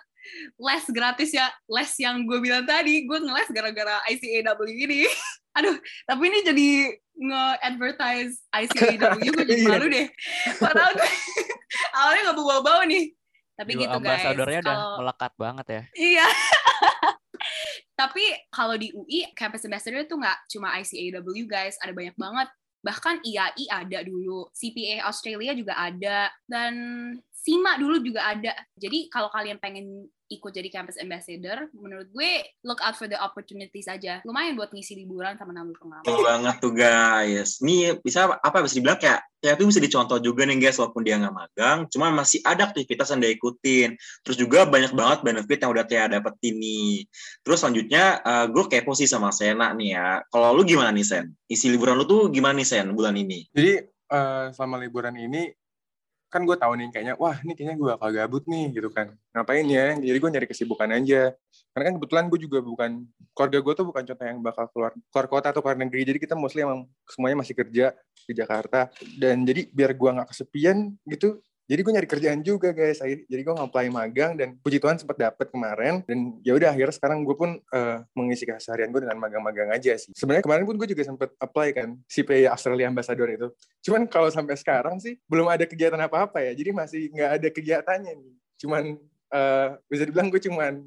les 0.57 0.85
gratis 0.89 1.29
ya 1.35 1.47
les 1.69 1.91
yang 2.01 2.25
gue 2.25 2.39
bilang 2.41 2.65
tadi. 2.65 3.05
Gue 3.05 3.21
ngeles 3.21 3.49
gara-gara 3.51 4.01
ICAW 4.09 4.59
ini. 4.67 5.05
Aduh 5.57 5.77
tapi 6.03 6.23
ini 6.27 6.39
jadi 6.43 6.69
nge-advertise 7.15 8.43
ICAW 8.51 9.19
gue 9.35 9.45
jadi 9.47 9.61
iya. 9.63 9.69
malu 9.71 9.87
deh. 9.87 10.07
Padahal 10.59 10.91
gue 10.95 11.09
awalnya 11.97 12.21
nggak 12.29 12.37
bawa-bawa 12.37 12.83
nih 12.87 13.15
tapi 13.55 13.71
Jiwa 13.75 13.81
gitu 13.87 13.97
guys. 14.03 14.21
Ambasadornya 14.21 14.59
udah 14.61 14.77
melekat 14.99 15.31
banget 15.39 15.65
ya. 15.67 15.81
Iya. 15.95 16.27
Tapi 17.95 18.23
kalau 18.51 18.75
di 18.75 18.91
UI, 18.91 19.31
campus 19.31 19.63
ambassador 19.63 20.03
itu 20.03 20.19
nggak 20.19 20.51
cuma 20.51 20.75
ICAW 20.83 21.47
guys, 21.47 21.79
ada 21.79 21.95
banyak 21.95 22.15
banget. 22.19 22.51
Bahkan 22.83 23.23
IAI 23.23 23.65
ada 23.71 23.99
dulu, 24.03 24.51
CPA 24.51 25.07
Australia 25.07 25.55
juga 25.55 25.79
ada, 25.79 26.29
dan 26.45 26.75
SIMA 27.31 27.79
dulu 27.79 28.03
juga 28.03 28.27
ada. 28.35 28.51
Jadi 28.75 29.07
kalau 29.07 29.31
kalian 29.31 29.57
pengen 29.63 30.11
ikut 30.25 30.51
jadi 30.51 30.69
campus 30.73 30.97
ambassador, 30.97 31.69
menurut 31.77 32.09
gue 32.09 32.31
look 32.65 32.81
out 32.81 32.97
for 32.97 33.05
the 33.05 33.17
opportunity 33.17 33.85
saja. 33.85 34.25
Lumayan 34.25 34.57
buat 34.57 34.73
ngisi 34.73 34.97
liburan 34.97 35.37
sama 35.37 35.53
nambah 35.53 35.77
pengalaman. 35.77 36.05
Betul 36.05 36.25
banget 36.25 36.55
tuh 36.57 36.73
guys. 36.73 37.61
Ini 37.61 38.01
bisa 38.01 38.33
apa 38.33 38.65
bisa 38.65 38.73
dibilang 38.81 38.97
kayak 38.97 39.21
ya 39.45 39.53
itu 39.53 39.69
bisa 39.69 39.77
dicontoh 39.77 40.17
juga 40.17 40.41
nih 40.49 40.57
guys 40.57 40.81
walaupun 40.81 41.05
dia 41.05 41.21
nggak 41.21 41.35
magang, 41.35 41.79
cuma 41.93 42.09
masih 42.09 42.41
ada 42.41 42.65
aktivitas 42.65 43.13
yang 43.13 43.21
dia 43.21 43.31
ikutin. 43.37 43.93
Terus 44.25 44.37
juga 44.41 44.65
banyak 44.65 44.97
banget 44.97 45.19
benefit 45.21 45.61
yang 45.61 45.71
udah 45.71 45.85
Tia 45.85 46.09
dapet 46.09 46.33
ini. 46.41 47.05
Terus 47.45 47.61
selanjutnya 47.61 48.25
uh, 48.25 48.45
gue 48.49 48.65
kepo 48.65 48.97
sih 48.97 49.05
sama 49.05 49.29
Sena 49.29 49.77
nih 49.77 49.89
ya. 49.93 50.25
Kalau 50.33 50.57
lu 50.57 50.65
gimana 50.65 50.89
nih 50.89 51.05
Sen? 51.05 51.25
Isi 51.45 51.69
liburan 51.69 52.01
lu 52.01 52.09
tuh 52.09 52.33
gimana 52.33 52.57
nih 52.57 52.65
Sen 52.65 52.89
bulan 52.97 53.13
ini? 53.13 53.45
Jadi 53.53 53.85
uh, 54.09 54.49
selama 54.49 54.81
liburan 54.81 55.13
ini 55.13 55.53
kan 56.35 56.43
gue 56.43 56.57
tahu 56.59 56.75
nih 56.75 56.87
kayaknya 56.91 57.15
wah 57.15 57.39
ini 57.39 57.55
kayaknya 57.55 57.75
gue 57.79 57.87
bakal 57.95 58.09
gabut 58.11 58.43
nih 58.43 58.65
gitu 58.75 58.91
kan. 58.91 59.15
Ngapain 59.31 59.63
ya? 59.71 59.95
Jadi 59.95 60.17
gue 60.19 60.29
nyari 60.35 60.47
kesibukan 60.51 60.91
aja. 60.91 61.31
Karena 61.71 61.83
kan 61.87 61.93
kebetulan 61.95 62.25
gue 62.27 62.39
juga 62.43 62.59
bukan 62.59 63.07
keluarga 63.31 63.59
gue 63.63 63.73
tuh 63.79 63.85
bukan 63.87 64.03
contoh 64.03 64.25
yang 64.27 64.39
bakal 64.43 64.65
keluar 64.75 64.91
keluar 65.15 65.27
kota 65.31 65.47
atau 65.55 65.63
keluar 65.63 65.79
negeri. 65.79 66.03
Jadi 66.03 66.19
kita 66.19 66.35
mostly 66.35 66.67
emang 66.67 66.83
semuanya 67.07 67.39
masih 67.39 67.55
kerja 67.55 67.95
di 68.27 68.33
Jakarta. 68.35 68.91
Dan 69.15 69.47
jadi 69.47 69.71
biar 69.71 69.95
gue 69.95 70.09
nggak 70.11 70.29
kesepian 70.35 70.91
gitu 71.07 71.39
jadi 71.65 71.81
gue 71.81 71.93
nyari 71.97 72.09
kerjaan 72.09 72.39
juga 72.45 72.69
guys. 72.69 73.01
Jadi 73.01 73.41
gue 73.41 73.53
ngapain 73.57 73.89
magang 73.89 74.37
dan 74.37 74.53
puji 74.61 74.77
Tuhan 74.77 75.01
sempat 75.01 75.17
dapet 75.17 75.49
kemarin. 75.49 76.05
Dan 76.05 76.37
ya 76.45 76.53
udah 76.53 76.69
akhirnya 76.69 76.93
sekarang 76.93 77.25
gue 77.25 77.33
pun 77.33 77.57
uh, 77.57 78.05
mengisi 78.13 78.45
keseharian 78.45 78.93
gue 78.93 79.01
dengan 79.01 79.17
magang-magang 79.17 79.73
aja 79.73 79.97
sih. 79.97 80.13
Sebenarnya 80.13 80.45
kemarin 80.45 80.69
pun 80.69 80.77
gue 80.77 80.87
juga 80.93 81.01
sempat 81.01 81.33
apply 81.41 81.73
kan 81.73 81.97
CPA 82.05 82.53
Australia 82.53 82.85
Ambassador 82.85 83.25
itu. 83.33 83.47
Cuman 83.81 84.05
kalau 84.05 84.29
sampai 84.29 84.53
sekarang 84.61 85.01
sih 85.01 85.17
belum 85.25 85.49
ada 85.49 85.65
kegiatan 85.65 85.97
apa-apa 85.97 86.45
ya. 86.45 86.53
Jadi 86.53 86.69
masih 86.69 87.01
nggak 87.09 87.31
ada 87.41 87.47
kegiatannya 87.49 88.13
nih. 88.13 88.33
Cuman 88.61 88.83
uh, 89.33 89.67
bisa 89.89 90.05
dibilang 90.05 90.29
gue 90.29 90.41
cuman 90.45 90.85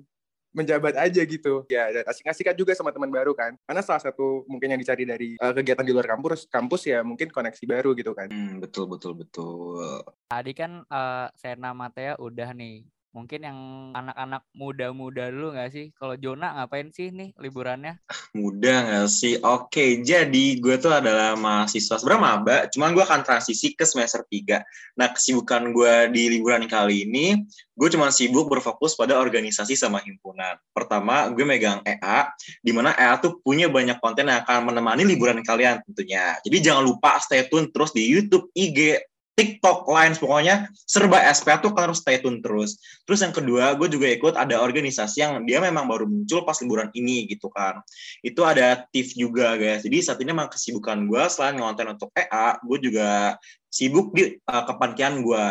menjabat 0.58 0.98
aja 0.98 1.22
gitu. 1.22 1.62
Ya 1.70 1.86
dan 1.94 2.04
asik-asikan 2.10 2.58
juga 2.58 2.74
sama 2.74 2.90
teman 2.90 3.08
baru 3.08 3.30
kan. 3.38 3.54
Karena 3.62 3.82
salah 3.86 4.02
satu 4.02 4.42
mungkin 4.50 4.74
yang 4.74 4.80
dicari 4.82 5.06
dari 5.06 5.28
uh, 5.38 5.54
kegiatan 5.54 5.86
di 5.86 5.94
luar 5.94 6.10
kampus 6.10 6.50
kampus 6.50 6.90
ya 6.90 7.06
mungkin 7.06 7.30
koneksi 7.30 7.64
baru 7.64 7.94
gitu 7.94 8.10
kan. 8.18 8.26
Hmm, 8.26 8.58
betul 8.58 8.90
betul 8.90 9.14
betul. 9.14 10.02
Tadi 10.26 10.52
kan 10.52 10.82
uh, 10.90 11.30
Sena 11.38 11.70
Matea 11.70 12.18
udah 12.18 12.50
nih 12.50 12.82
Mungkin 13.08 13.40
yang 13.40 13.58
anak-anak 13.96 14.44
muda-muda 14.52 15.32
dulu 15.32 15.56
nggak 15.56 15.72
sih? 15.72 15.86
Kalau 15.96 16.12
Jona 16.20 16.60
ngapain 16.60 16.92
sih 16.92 17.08
nih 17.08 17.32
liburannya? 17.40 17.96
Muda 18.36 18.84
nggak 18.84 19.08
sih? 19.08 19.40
Oke, 19.40 20.04
jadi 20.04 20.60
gue 20.60 20.76
tuh 20.76 20.92
adalah 20.92 21.32
mahasiswa 21.32 21.96
sebenarnya 21.96 22.20
maba, 22.20 22.56
cuman 22.68 22.92
gue 22.92 23.00
akan 23.00 23.24
transisi 23.24 23.72
ke 23.72 23.88
semester 23.88 24.20
3. 24.28 24.60
Nah, 25.00 25.08
kesibukan 25.16 25.72
gue 25.72 26.12
di 26.12 26.36
liburan 26.36 26.68
kali 26.68 27.08
ini, 27.08 27.48
gue 27.72 27.88
cuma 27.88 28.12
sibuk 28.12 28.52
berfokus 28.52 28.92
pada 28.92 29.16
organisasi 29.16 29.72
sama 29.72 30.04
himpunan. 30.04 30.60
Pertama, 30.76 31.32
gue 31.32 31.48
megang 31.48 31.80
EA, 31.88 32.28
di 32.60 32.76
mana 32.76 32.92
EA 32.92 33.16
tuh 33.16 33.40
punya 33.40 33.72
banyak 33.72 33.96
konten 34.04 34.28
yang 34.28 34.44
akan 34.44 34.68
menemani 34.68 35.08
liburan 35.08 35.40
kalian 35.40 35.80
tentunya. 35.88 36.36
Jadi 36.44 36.60
jangan 36.60 36.84
lupa 36.84 37.16
stay 37.24 37.48
tune 37.48 37.72
terus 37.72 37.96
di 37.96 38.04
YouTube, 38.04 38.52
IG, 38.52 39.00
TikTok, 39.38 39.86
Lines, 39.86 40.18
pokoknya 40.18 40.66
serba 40.82 41.22
SP 41.30 41.54
tuh 41.62 41.70
kan 41.70 41.86
harus 41.86 42.02
stay 42.02 42.18
tune 42.18 42.42
terus. 42.42 42.82
Terus 43.06 43.22
yang 43.22 43.30
kedua, 43.30 43.78
gue 43.78 43.86
juga 43.86 44.10
ikut 44.10 44.34
ada 44.34 44.58
organisasi 44.58 45.22
yang 45.22 45.46
dia 45.46 45.62
memang 45.62 45.86
baru 45.86 46.10
muncul 46.10 46.42
pas 46.42 46.58
liburan 46.58 46.90
ini 46.98 47.30
gitu 47.30 47.46
kan. 47.46 47.78
Itu 48.26 48.42
ada 48.42 48.82
TIF 48.90 49.14
juga 49.14 49.54
guys. 49.54 49.86
Jadi 49.86 50.02
saat 50.02 50.18
ini 50.18 50.34
memang 50.34 50.50
kesibukan 50.50 51.06
gue 51.06 51.22
selain 51.30 51.54
ngonten 51.54 51.94
untuk 51.94 52.10
EA, 52.18 52.58
gue 52.58 52.78
juga 52.82 53.38
sibuk 53.70 54.10
di 54.10 54.42
uh, 54.42 54.64
kepanitiaan 54.66 55.22
gue. 55.22 55.46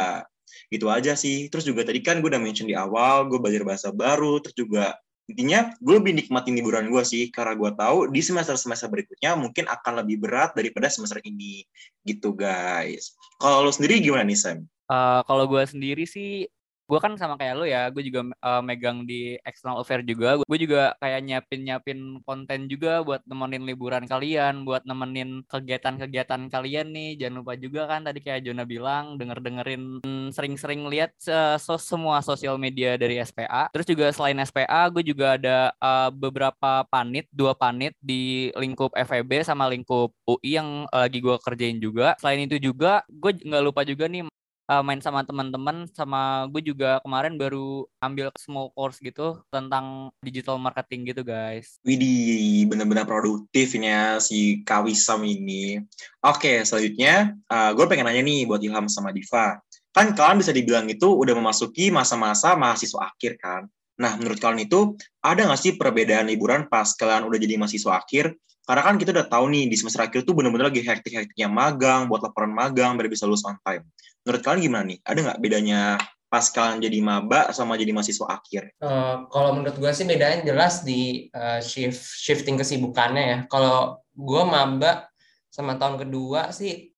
Gitu 0.67 0.91
aja 0.91 1.15
sih. 1.15 1.47
Terus 1.47 1.63
juga 1.63 1.87
tadi 1.87 2.03
kan 2.03 2.19
gue 2.19 2.27
udah 2.27 2.43
mention 2.43 2.67
di 2.67 2.75
awal, 2.75 3.31
gue 3.31 3.39
belajar 3.39 3.63
bahasa 3.63 3.87
baru, 3.95 4.43
terus 4.43 4.59
juga 4.59 4.99
intinya 5.27 5.75
gue 5.83 5.95
lebih 5.99 6.15
nikmatin 6.15 6.55
liburan 6.55 6.87
gue 6.87 7.03
sih 7.03 7.27
karena 7.27 7.53
gue 7.59 7.71
tahu 7.75 8.07
di 8.07 8.23
semester 8.23 8.55
semester 8.55 8.87
berikutnya 8.87 9.35
mungkin 9.35 9.67
akan 9.67 10.03
lebih 10.03 10.23
berat 10.23 10.55
daripada 10.55 10.87
semester 10.87 11.19
ini 11.27 11.67
gitu 12.07 12.31
guys 12.31 13.11
kalau 13.37 13.67
lo 13.67 13.71
sendiri 13.71 14.01
gimana 14.01 14.23
nih 14.25 14.39
Sam? 14.39 14.57
Uh, 14.87 15.19
kalau 15.27 15.45
gue 15.51 15.63
sendiri 15.67 16.07
sih 16.07 16.47
gue 16.87 16.99
kan 17.03 17.13
sama 17.19 17.35
kayak 17.35 17.55
lo 17.59 17.65
ya 17.67 17.91
gue 17.91 17.99
juga 18.07 18.31
uh, 18.39 18.63
megang 18.63 19.03
di 19.03 19.35
external 19.43 19.83
affair 19.83 20.01
juga. 20.07 20.39
Gue 20.47 20.59
juga 20.59 20.95
kayak 21.03 21.19
nyiapin 21.27 21.61
nyiapin 21.67 21.99
konten 22.23 22.71
juga 22.71 23.03
buat 23.03 23.21
nemenin 23.27 23.67
liburan 23.67 24.07
kalian 24.07 24.63
buat 24.63 24.87
nemenin 24.87 25.43
kegiatan-kegiatan 25.51 26.47
kalian 26.47 26.87
nih. 26.95 27.19
Jangan 27.19 27.35
lupa 27.43 27.53
juga 27.59 27.81
kan 27.91 28.07
tadi 28.07 28.23
kayak 28.23 28.47
Jona 28.47 28.63
bilang 28.63 29.19
denger 29.19 29.43
dengerin 29.43 29.83
hmm, 30.07 30.31
sering-sering 30.31 30.87
lihat 30.87 31.11
uh, 31.27 31.59
so 31.59 31.75
semua 31.75 32.23
sosial 32.23 32.55
media 32.55 32.95
dari 32.95 33.19
SPA 33.19 33.67
terus 33.75 33.87
juga 33.87 34.07
selain 34.15 34.39
SPA 34.47 34.87
gue 34.87 35.03
juga 35.03 35.35
ada 35.35 35.75
uh, 35.83 36.09
beberapa 36.09 36.87
panit 36.87 37.27
dua 37.35 37.51
panit 37.51 37.91
di 37.99 38.49
lingkup 38.55 38.95
FEB 38.95 39.43
sama 39.43 39.67
lingkup 39.67 40.15
UI 40.23 40.55
yang 40.55 40.87
lagi 40.87 41.19
gue 41.19 41.35
kerjain 41.43 41.77
juga. 41.83 42.15
Selain 42.17 42.39
itu 42.39 42.55
juga 42.63 43.03
gue 43.11 43.35
nggak 43.43 43.63
lupa 43.63 43.83
juga 43.83 44.07
nih 44.07 44.23
uh, 44.67 44.83
main 44.83 44.99
sama 44.99 45.23
teman-teman 45.23 45.87
sama 45.95 46.45
gue 46.51 46.61
juga 46.61 46.99
kemarin 47.01 47.39
baru 47.39 47.87
ambil 48.03 48.29
small 48.37 48.69
course 48.75 48.99
gitu 48.99 49.41
tentang 49.49 50.11
digital 50.21 50.59
marketing 50.59 51.09
gitu 51.09 51.23
guys. 51.23 51.79
Widih, 51.87 52.67
bener-bener 52.69 53.07
produktifnya 53.07 54.19
si 54.19 54.61
Kawisam 54.67 55.23
ini. 55.23 55.81
Oke, 56.21 56.61
selanjutnya 56.67 57.33
uh, 57.49 57.71
gue 57.73 57.85
pengen 57.87 58.05
nanya 58.05 58.21
nih 58.21 58.45
buat 58.45 58.61
Ilham 58.61 58.91
sama 58.91 59.15
Diva. 59.15 59.57
Kan 59.95 60.13
kalian 60.13 60.37
bisa 60.37 60.53
dibilang 60.53 60.85
itu 60.91 61.09
udah 61.09 61.33
memasuki 61.33 61.89
masa-masa 61.89 62.53
mahasiswa 62.53 63.09
akhir 63.09 63.41
kan? 63.41 63.65
Nah, 63.97 64.13
menurut 64.13 64.37
kalian 64.37 64.69
itu 64.69 64.93
ada 65.25 65.41
nggak 65.41 65.57
sih 65.57 65.73
perbedaan 65.73 66.29
liburan 66.29 66.69
pas 66.69 66.93
kalian 66.93 67.25
udah 67.25 67.39
jadi 67.41 67.57
mahasiswa 67.57 67.97
akhir 67.97 68.37
karena 68.67 68.83
kan 68.83 68.95
kita 68.99 69.15
udah 69.15 69.27
tahu 69.31 69.45
nih 69.47 69.71
di 69.71 69.75
semester 69.79 70.03
akhir 70.03 70.27
tuh 70.27 70.35
bener-bener 70.35 70.67
lagi 70.67 70.83
hektik-hektiknya 70.83 71.47
magang, 71.47 72.11
buat 72.11 72.19
laporan 72.19 72.51
magang 72.51 72.99
biar 72.99 73.07
bisa 73.07 73.23
lulus 73.23 73.47
on 73.47 73.55
time. 73.63 73.87
Menurut 74.27 74.41
kalian 74.43 74.59
gimana 74.59 74.83
nih? 74.91 74.99
Ada 75.07 75.19
nggak 75.23 75.39
bedanya 75.39 75.81
pas 76.27 76.43
kalian 76.51 76.83
jadi 76.83 76.99
maba 76.99 77.55
sama 77.55 77.79
jadi 77.79 77.95
mahasiswa 77.95 78.27
akhir? 78.27 78.75
Uh, 78.83 79.23
kalau 79.31 79.55
menurut 79.55 79.79
gue 79.79 79.91
sih 79.95 80.03
bedanya 80.03 80.43
jelas 80.43 80.83
di 80.83 81.31
uh, 81.31 81.63
shift 81.63 82.03
shifting 82.19 82.59
kesibukannya 82.59 83.23
ya. 83.23 83.37
Kalau 83.47 84.03
gue 84.11 84.43
maba 84.43 85.07
sama 85.47 85.79
tahun 85.79 86.03
kedua 86.03 86.51
sih 86.51 86.91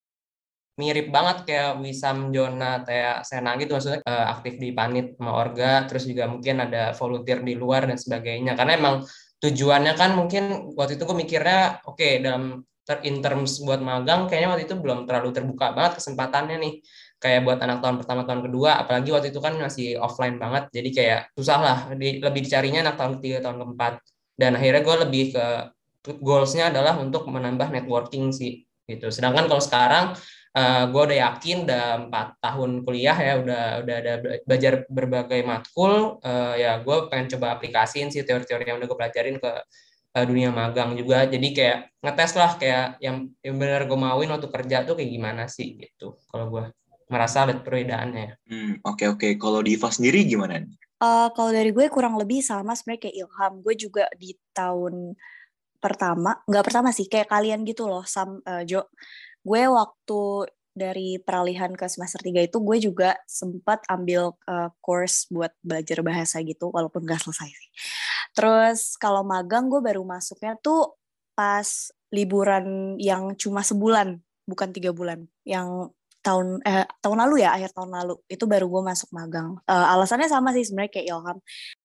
mirip 0.80 1.12
banget 1.12 1.44
kayak 1.44 1.72
Wisam 1.84 2.32
Jona 2.32 2.82
kayak 2.88 3.28
Sena 3.28 3.60
gitu 3.60 3.76
maksudnya 3.76 4.00
uh, 4.08 4.32
aktif 4.32 4.56
di 4.58 4.72
panit 4.72 5.20
sama 5.20 5.36
orga 5.36 5.84
terus 5.86 6.08
juga 6.08 6.32
mungkin 6.32 6.64
ada 6.64 6.96
volunteer 6.96 7.44
di 7.44 7.54
luar 7.60 7.84
dan 7.86 8.00
sebagainya 8.00 8.56
karena 8.56 8.80
emang 8.80 8.96
tujuannya 9.40 9.94
kan 9.96 10.20
mungkin 10.20 10.76
waktu 10.76 11.00
itu 11.00 11.04
gue 11.08 11.18
mikirnya 11.18 11.80
oke 11.88 11.96
okay, 11.96 12.20
dalam 12.20 12.64
ter 12.84 13.06
in 13.06 13.22
terms 13.22 13.62
buat 13.62 13.78
magang 13.80 14.26
kayaknya 14.26 14.50
waktu 14.50 14.64
itu 14.66 14.76
belum 14.76 15.06
terlalu 15.06 15.30
terbuka 15.30 15.78
banget 15.78 16.02
kesempatannya 16.02 16.58
nih. 16.58 16.74
Kayak 17.20 17.44
buat 17.44 17.60
anak 17.60 17.84
tahun 17.84 17.96
pertama 18.00 18.24
tahun 18.24 18.42
kedua 18.48 18.80
apalagi 18.80 19.12
waktu 19.12 19.36
itu 19.36 19.44
kan 19.44 19.60
masih 19.60 20.00
offline 20.00 20.40
banget 20.40 20.72
jadi 20.72 20.90
kayak 20.96 21.22
susah 21.36 21.58
lah 21.60 21.78
di, 22.00 22.24
lebih 22.24 22.48
dicarinya 22.48 22.80
anak 22.88 22.96
tahun 22.96 23.12
ketiga 23.20 23.38
tahun 23.46 23.58
keempat. 23.62 23.94
Dan 24.40 24.56
akhirnya 24.56 24.82
gue 24.88 24.96
lebih 25.04 25.24
ke 25.36 25.46
goalsnya 26.24 26.72
adalah 26.72 26.96
untuk 26.96 27.28
menambah 27.28 27.70
networking 27.76 28.32
sih 28.32 28.64
gitu. 28.88 29.12
Sedangkan 29.14 29.46
kalau 29.46 29.62
sekarang 29.62 30.06
uh, 30.56 30.62
eh, 30.62 30.84
gue 30.90 31.02
udah 31.02 31.18
yakin 31.30 31.58
udah 31.68 31.86
empat 32.08 32.28
tahun 32.42 32.70
kuliah 32.86 33.18
ya 33.18 33.34
udah 33.42 33.64
udah 33.86 33.96
ada 34.02 34.14
belajar 34.46 34.74
berbagai 34.90 35.42
matkul 35.46 36.18
uh, 36.24 36.54
ya 36.58 36.82
gue 36.82 36.98
pengen 37.12 37.38
coba 37.38 37.60
aplikasiin 37.60 38.10
sih 38.10 38.26
teori-teori 38.26 38.66
yang 38.66 38.78
udah 38.82 38.88
gue 38.90 39.00
pelajarin 39.00 39.38
ke 39.38 39.52
uh, 40.18 40.26
dunia 40.26 40.50
magang 40.50 40.98
juga 40.98 41.30
jadi 41.30 41.48
kayak 41.54 41.78
ngetes 42.02 42.34
lah 42.38 42.52
kayak 42.58 42.98
yang 43.04 43.30
yang 43.46 43.56
benar 43.60 43.86
gue 43.86 44.00
mauin 44.00 44.32
waktu 44.32 44.50
kerja 44.50 44.88
tuh 44.88 44.98
kayak 44.98 45.12
gimana 45.12 45.44
sih 45.46 45.78
gitu 45.78 46.18
kalau 46.32 46.48
gue 46.50 46.64
merasa 47.10 47.42
lihat 47.50 47.66
perbedaannya. 47.66 48.38
Hmm, 48.46 48.74
oke 48.86 49.02
okay, 49.02 49.08
oke. 49.10 49.18
Okay. 49.18 49.32
Kalau 49.42 49.66
Diva 49.66 49.90
sendiri 49.90 50.24
gimana 50.30 50.62
nih? 50.62 50.78
Uh, 51.02 51.34
kalau 51.34 51.50
dari 51.50 51.74
gue 51.74 51.90
kurang 51.90 52.16
lebih 52.22 52.46
sama 52.46 52.78
sebenarnya 52.78 53.10
kayak 53.10 53.18
Ilham. 53.18 53.54
Gue 53.66 53.74
juga 53.74 54.06
di 54.14 54.38
tahun 54.54 55.18
pertama, 55.82 56.38
nggak 56.46 56.66
pertama 56.70 56.90
sih, 56.94 57.08
kayak 57.10 57.32
kalian 57.32 57.66
gitu 57.66 57.88
loh, 57.88 58.06
Sam, 58.06 58.44
uh, 58.46 58.62
Jo 58.68 58.86
gue 59.44 59.64
waktu 59.68 60.22
dari 60.80 61.20
peralihan 61.20 61.76
ke 61.76 61.86
semester 61.92 62.24
3 62.24 62.48
itu 62.48 62.58
gue 62.64 62.78
juga 62.80 63.20
sempat 63.28 63.84
ambil 63.92 64.32
uh, 64.48 64.72
course 64.80 65.28
buat 65.28 65.52
belajar 65.60 66.00
bahasa 66.00 66.40
gitu 66.40 66.72
walaupun 66.72 67.04
gak 67.04 67.20
selesai 67.20 67.52
sih. 67.52 67.70
Terus 68.32 68.96
kalau 68.96 69.28
magang 69.28 69.68
gue 69.68 69.84
baru 69.84 70.08
masuknya 70.08 70.56
tuh 70.64 70.96
pas 71.36 71.92
liburan 72.16 72.96
yang 72.98 73.36
cuma 73.36 73.62
sebulan 73.62 74.24
bukan 74.48 74.70
tiga 74.74 74.96
bulan 74.96 75.30
yang 75.46 75.94
tahun 76.20 76.60
eh, 76.68 76.84
tahun 77.00 77.18
lalu 77.28 77.48
ya 77.48 77.56
akhir 77.56 77.72
tahun 77.72 77.92
lalu. 77.96 78.16
Itu 78.28 78.44
baru 78.46 78.68
gue 78.68 78.84
masuk 78.84 79.10
magang. 79.16 79.56
Uh, 79.64 79.88
alasannya 79.96 80.28
sama 80.28 80.52
sih 80.52 80.68
sebenarnya 80.68 80.92
kayak 81.00 81.08
Ilham. 81.08 81.38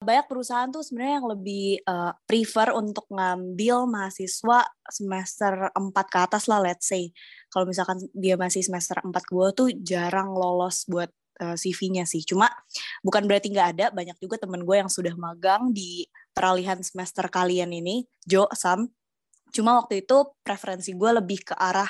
Banyak 0.02 0.26
perusahaan 0.26 0.68
tuh 0.74 0.82
sebenarnya 0.82 1.14
yang 1.22 1.28
lebih 1.30 1.66
uh, 1.86 2.12
prefer 2.26 2.74
untuk 2.74 3.06
ngambil 3.10 3.86
mahasiswa 3.86 4.66
semester 4.90 5.70
4 5.70 6.12
ke 6.12 6.18
atas 6.18 6.50
lah 6.50 6.58
let's 6.58 6.90
say. 6.90 7.14
Kalau 7.48 7.64
misalkan 7.64 8.02
dia 8.10 8.34
masih 8.34 8.66
semester 8.66 8.98
4 8.98 9.14
ke 9.14 9.32
bawah 9.32 9.54
tuh 9.54 9.68
jarang 9.86 10.34
lolos 10.34 10.82
buat 10.90 11.08
uh, 11.40 11.54
CV-nya 11.54 12.02
sih. 12.06 12.26
Cuma 12.26 12.50
bukan 13.06 13.26
berarti 13.30 13.54
nggak 13.54 13.68
ada 13.78 13.86
banyak 13.94 14.18
juga 14.18 14.42
temen 14.42 14.66
gue 14.66 14.76
yang 14.78 14.90
sudah 14.90 15.14
magang 15.14 15.70
di 15.70 16.06
peralihan 16.34 16.78
semester 16.82 17.30
kalian 17.30 17.70
ini 17.70 18.02
Jo 18.26 18.50
Sam. 18.54 18.90
Cuma 19.54 19.78
waktu 19.78 20.02
itu 20.02 20.34
preferensi 20.42 20.90
gue 20.98 21.10
lebih 21.14 21.46
ke 21.46 21.54
arah 21.54 21.86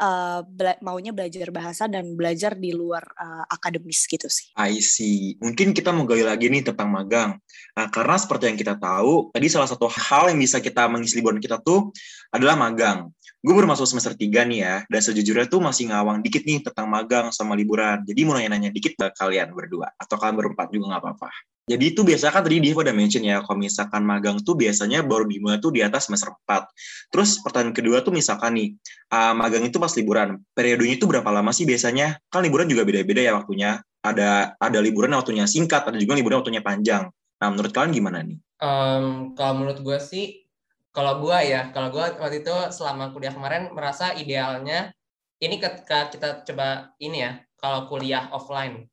uh, 0.00 0.40
bela 0.44 0.76
maunya 0.84 1.12
belajar 1.12 1.48
bahasa 1.52 1.84
dan 1.88 2.16
belajar 2.16 2.56
di 2.56 2.72
luar 2.72 3.04
uh, 3.16 3.44
akademis 3.48 4.04
gitu 4.08 4.28
sih. 4.28 4.52
I 4.56 4.80
see. 4.80 5.36
Mungkin 5.40 5.72
kita 5.72 5.92
mau 5.92 6.04
gali 6.04 6.24
lagi 6.24 6.48
nih 6.52 6.72
tentang 6.72 6.92
magang. 6.92 7.40
Nah, 7.76 7.86
karena 7.92 8.16
seperti 8.16 8.48
yang 8.48 8.58
kita 8.58 8.74
tahu, 8.80 9.32
tadi 9.32 9.46
salah 9.52 9.68
satu 9.68 9.88
hal 9.88 10.32
yang 10.32 10.40
bisa 10.40 10.60
kita 10.60 10.88
mengisi 10.88 11.20
liburan 11.20 11.40
kita 11.40 11.60
tuh 11.60 11.92
adalah 12.32 12.56
magang. 12.56 13.12
Gue 13.44 13.54
baru 13.54 13.68
masuk 13.68 13.86
semester 13.86 14.16
3 14.16 14.48
nih 14.48 14.58
ya, 14.64 14.76
dan 14.90 15.00
sejujurnya 15.04 15.46
tuh 15.46 15.62
masih 15.62 15.92
ngawang 15.92 16.18
dikit 16.18 16.42
nih 16.42 16.66
tentang 16.66 16.90
magang 16.90 17.30
sama 17.30 17.54
liburan. 17.54 18.02
Jadi 18.02 18.20
mau 18.26 18.34
nanya-nanya 18.34 18.74
dikit 18.74 18.98
ke 18.98 19.06
kalian 19.14 19.54
berdua, 19.54 19.92
atau 19.94 20.18
kalian 20.18 20.34
berempat 20.34 20.66
juga 20.74 20.96
nggak 20.96 21.02
apa-apa. 21.04 21.30
Jadi 21.66 21.84
itu 21.90 22.06
biasanya 22.06 22.30
kan 22.30 22.46
tadi 22.46 22.62
dia 22.62 22.78
udah 22.78 22.94
mention 22.94 23.26
ya, 23.26 23.42
kalau 23.42 23.58
misalkan 23.58 24.06
magang 24.06 24.38
tuh 24.38 24.54
biasanya 24.54 25.02
baru 25.02 25.26
dimulai 25.26 25.58
tuh 25.58 25.74
di 25.74 25.82
atas 25.82 26.06
semester 26.06 26.30
4. 26.46 26.62
Terus 27.10 27.42
pertanyaan 27.42 27.74
kedua 27.74 28.06
tuh 28.06 28.14
misalkan 28.14 28.54
nih, 28.54 28.68
uh, 29.10 29.34
magang 29.34 29.66
itu 29.66 29.82
pas 29.82 29.90
liburan, 29.98 30.38
periodenya 30.54 30.94
itu 30.94 31.10
berapa 31.10 31.26
lama 31.26 31.50
sih 31.50 31.66
biasanya? 31.66 32.22
Kan 32.30 32.46
liburan 32.46 32.70
juga 32.70 32.86
beda-beda 32.86 33.18
ya 33.18 33.34
waktunya. 33.34 33.82
Ada 33.98 34.54
ada 34.62 34.78
liburan 34.78 35.10
yang 35.10 35.26
waktunya 35.26 35.42
singkat, 35.50 35.82
ada 35.82 35.98
juga 35.98 36.14
liburan 36.14 36.38
waktunya 36.38 36.62
panjang. 36.62 37.10
Nah 37.42 37.48
menurut 37.50 37.74
kalian 37.74 37.90
gimana 37.90 38.22
nih? 38.22 38.38
Um, 38.62 39.34
kalau 39.34 39.58
menurut 39.58 39.82
gue 39.82 39.98
sih, 39.98 40.46
kalau 40.94 41.18
gue 41.18 41.34
ya, 41.50 41.74
kalau 41.74 41.90
gue 41.90 42.06
waktu 42.22 42.46
itu 42.46 42.54
selama 42.70 43.10
kuliah 43.10 43.34
kemarin 43.34 43.74
merasa 43.74 44.14
idealnya, 44.14 44.94
ini 45.42 45.58
ketika 45.58 46.14
kita 46.14 46.46
coba 46.46 46.94
ini 47.02 47.26
ya, 47.26 47.42
kalau 47.58 47.90
kuliah 47.90 48.30
offline, 48.30 48.86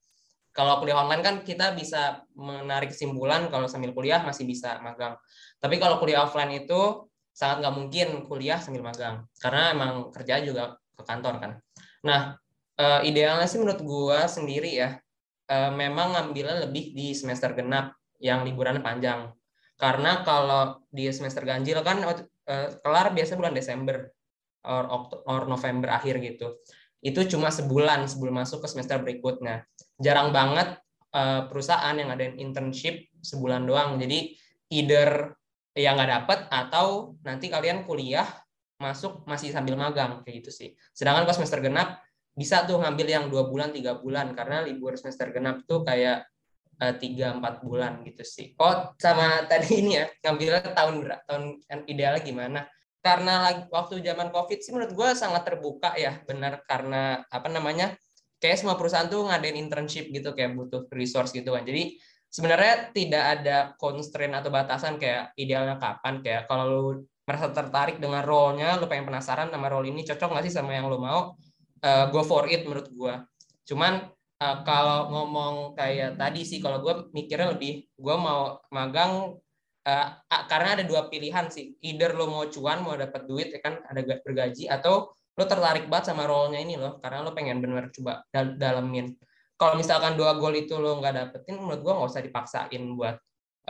kalau 0.54 0.80
kuliah 0.80 1.02
online 1.02 1.26
kan 1.26 1.36
kita 1.42 1.74
bisa 1.74 2.22
menarik 2.38 2.94
kesimpulan 2.94 3.50
kalau 3.50 3.66
sambil 3.66 3.90
kuliah 3.92 4.22
masih 4.22 4.46
bisa 4.46 4.78
magang. 4.86 5.18
Tapi 5.58 5.82
kalau 5.82 5.98
kuliah 5.98 6.22
offline 6.22 6.54
itu 6.54 7.10
sangat 7.34 7.66
nggak 7.66 7.76
mungkin 7.76 8.08
kuliah 8.30 8.62
sambil 8.62 8.86
magang 8.86 9.26
karena 9.42 9.74
emang 9.74 10.14
kerja 10.14 10.46
juga 10.46 10.78
ke 10.94 11.02
kantor 11.02 11.42
kan. 11.42 11.52
Nah, 12.06 12.38
uh, 12.78 13.02
idealnya 13.02 13.50
sih 13.50 13.58
menurut 13.58 13.82
gua 13.82 14.30
sendiri 14.30 14.78
ya 14.78 15.02
uh, 15.50 15.74
memang 15.74 16.14
ngambilnya 16.14 16.70
lebih 16.70 16.94
di 16.94 17.18
semester 17.18 17.58
genap 17.58 17.98
yang 18.22 18.46
liburannya 18.46 18.86
panjang. 18.86 19.34
Karena 19.74 20.22
kalau 20.22 20.86
di 20.94 21.10
semester 21.10 21.42
ganjil 21.42 21.82
kan 21.82 21.98
uh, 22.06 22.70
kelar 22.86 23.10
biasa 23.10 23.34
bulan 23.34 23.58
Desember 23.58 24.14
or, 24.64 24.86
or 25.26 25.50
November 25.50 25.92
akhir 25.92 26.22
gitu 26.22 26.62
itu 27.04 27.36
cuma 27.36 27.52
sebulan 27.52 28.08
sebelum 28.08 28.40
masuk 28.40 28.64
ke 28.64 28.68
semester 28.72 28.96
berikutnya. 29.04 29.68
Jarang 30.00 30.34
banget 30.34 30.80
uh, 31.14 31.46
perusahaan 31.50 31.96
yang 31.96 32.10
ada 32.14 32.26
internship 32.38 33.10
sebulan 33.22 33.66
doang. 33.66 33.98
Jadi 33.98 34.34
either 34.74 35.34
yang 35.74 35.98
nggak 35.98 36.12
dapat 36.22 36.40
atau 36.54 37.18
nanti 37.26 37.50
kalian 37.50 37.86
kuliah 37.86 38.26
masuk 38.78 39.26
masih 39.26 39.50
sambil 39.54 39.78
magang 39.78 40.22
kayak 40.22 40.44
gitu 40.44 40.52
sih. 40.54 40.70
Sedangkan 40.94 41.26
pas 41.26 41.38
semester 41.38 41.62
genap 41.62 42.02
bisa 42.34 42.66
tuh 42.66 42.82
ngambil 42.82 43.08
yang 43.10 43.26
dua 43.30 43.46
bulan 43.46 43.70
tiga 43.70 43.98
bulan 43.98 44.34
karena 44.34 44.66
libur 44.66 44.98
semester 44.98 45.30
genap 45.30 45.62
tuh 45.70 45.86
kayak 45.86 46.26
eh, 46.82 46.96
tiga 46.98 47.38
empat 47.38 47.62
bulan 47.62 48.02
gitu 48.06 48.26
sih. 48.26 48.58
Oh 48.58 48.94
sama 48.98 49.40
tadi 49.50 49.82
ini 49.82 50.02
ya 50.02 50.06
ngambilnya 50.26 50.74
tahun 50.74 50.94
tahun 51.30 51.44
idealnya 51.86 52.22
gimana? 52.26 52.62
karena 53.04 53.52
waktu 53.68 54.00
zaman 54.00 54.32
covid 54.32 54.64
sih 54.64 54.72
menurut 54.72 54.96
gue 54.96 55.10
sangat 55.12 55.44
terbuka 55.44 55.92
ya 56.00 56.24
benar 56.24 56.64
karena 56.64 57.20
apa 57.28 57.52
namanya 57.52 57.92
kayak 58.44 58.60
semua 58.60 58.76
perusahaan 58.76 59.08
tuh 59.08 59.24
ngadain 59.32 59.56
internship 59.56 60.12
gitu 60.12 60.36
kayak 60.36 60.52
butuh 60.60 60.84
resource 60.92 61.32
gitu 61.32 61.56
kan. 61.56 61.64
Jadi 61.64 61.96
sebenarnya 62.28 62.92
tidak 62.92 63.24
ada 63.40 63.58
constraint 63.80 64.36
atau 64.36 64.52
batasan 64.52 65.00
kayak 65.00 65.32
idealnya 65.40 65.80
kapan. 65.80 66.20
Kayak 66.20 66.52
kalau 66.52 66.66
lu 66.68 66.84
merasa 67.24 67.56
tertarik 67.56 68.04
dengan 68.04 68.20
role-nya 68.20 68.76
lu 68.76 68.92
pengen 68.92 69.08
penasaran 69.08 69.48
sama 69.48 69.72
role 69.72 69.88
ini 69.88 70.04
cocok 70.04 70.28
nggak 70.28 70.44
sih 70.44 70.54
sama 70.60 70.76
yang 70.76 70.92
lu 70.92 71.00
mau 71.00 71.40
uh, 71.80 72.06
go 72.12 72.20
for 72.20 72.52
it 72.52 72.68
menurut 72.68 72.92
gue 72.92 73.16
cuman 73.64 74.12
uh, 74.44 74.58
kalau 74.68 75.08
ngomong 75.08 75.72
kayak 75.80 76.20
tadi 76.20 76.44
sih 76.44 76.60
kalau 76.60 76.84
gue 76.84 77.08
mikirnya 77.16 77.56
lebih 77.56 77.88
gue 77.96 78.16
mau 78.20 78.60
magang 78.76 79.40
uh, 79.88 80.08
karena 80.52 80.80
ada 80.80 80.84
dua 80.84 81.08
pilihan 81.12 81.48
sih. 81.52 81.76
Either 81.84 82.16
lo 82.16 82.28
mau 82.28 82.44
cuan 82.48 82.84
mau 82.84 82.96
dapat 82.96 83.24
duit 83.28 83.52
ya 83.52 83.60
kan 83.64 83.80
ada 83.88 84.04
bergaji 84.04 84.68
atau 84.68 85.12
lo 85.34 85.44
tertarik 85.50 85.90
banget 85.90 86.14
sama 86.14 86.30
role-nya 86.30 86.62
ini 86.62 86.78
loh 86.78 87.02
karena 87.02 87.26
lo 87.26 87.34
pengen 87.34 87.58
bener 87.58 87.90
coba 87.90 88.22
dal 88.30 88.54
dalemin. 88.58 89.18
Kalau 89.58 89.74
misalkan 89.78 90.14
dua 90.14 90.38
goal 90.38 90.54
itu 90.54 90.78
lo 90.78 91.02
nggak 91.02 91.14
dapetin 91.14 91.58
menurut 91.58 91.82
gue 91.82 91.94
nggak 91.94 92.10
usah 92.10 92.22
dipaksain 92.22 92.84
buat 92.94 93.18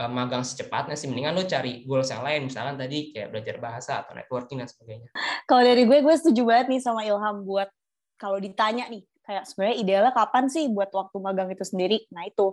uh, 0.00 0.10
magang 0.10 0.44
secepatnya 0.44 0.96
sih. 0.98 1.08
Mendingan 1.08 1.32
lo 1.32 1.44
cari 1.48 1.86
goals 1.88 2.12
yang 2.12 2.20
lain 2.20 2.52
misalkan 2.52 2.76
tadi 2.76 3.14
kayak 3.16 3.28
belajar 3.32 3.56
bahasa 3.60 3.92
atau 4.04 4.12
networking 4.12 4.60
dan 4.60 4.68
sebagainya. 4.68 5.08
Kalau 5.48 5.62
dari 5.64 5.82
gue 5.88 5.98
gue 6.04 6.14
setuju 6.20 6.42
banget 6.44 6.66
nih 6.76 6.80
sama 6.84 7.00
Ilham 7.08 7.44
buat 7.48 7.68
kalau 8.20 8.36
ditanya 8.40 8.88
nih 8.92 9.02
kayak 9.24 9.48
sebenarnya 9.48 9.76
idealnya 9.80 10.12
kapan 10.12 10.44
sih 10.52 10.68
buat 10.68 10.92
waktu 10.92 11.16
magang 11.16 11.48
itu 11.48 11.64
sendiri? 11.64 12.04
Nah 12.12 12.28
itu. 12.28 12.52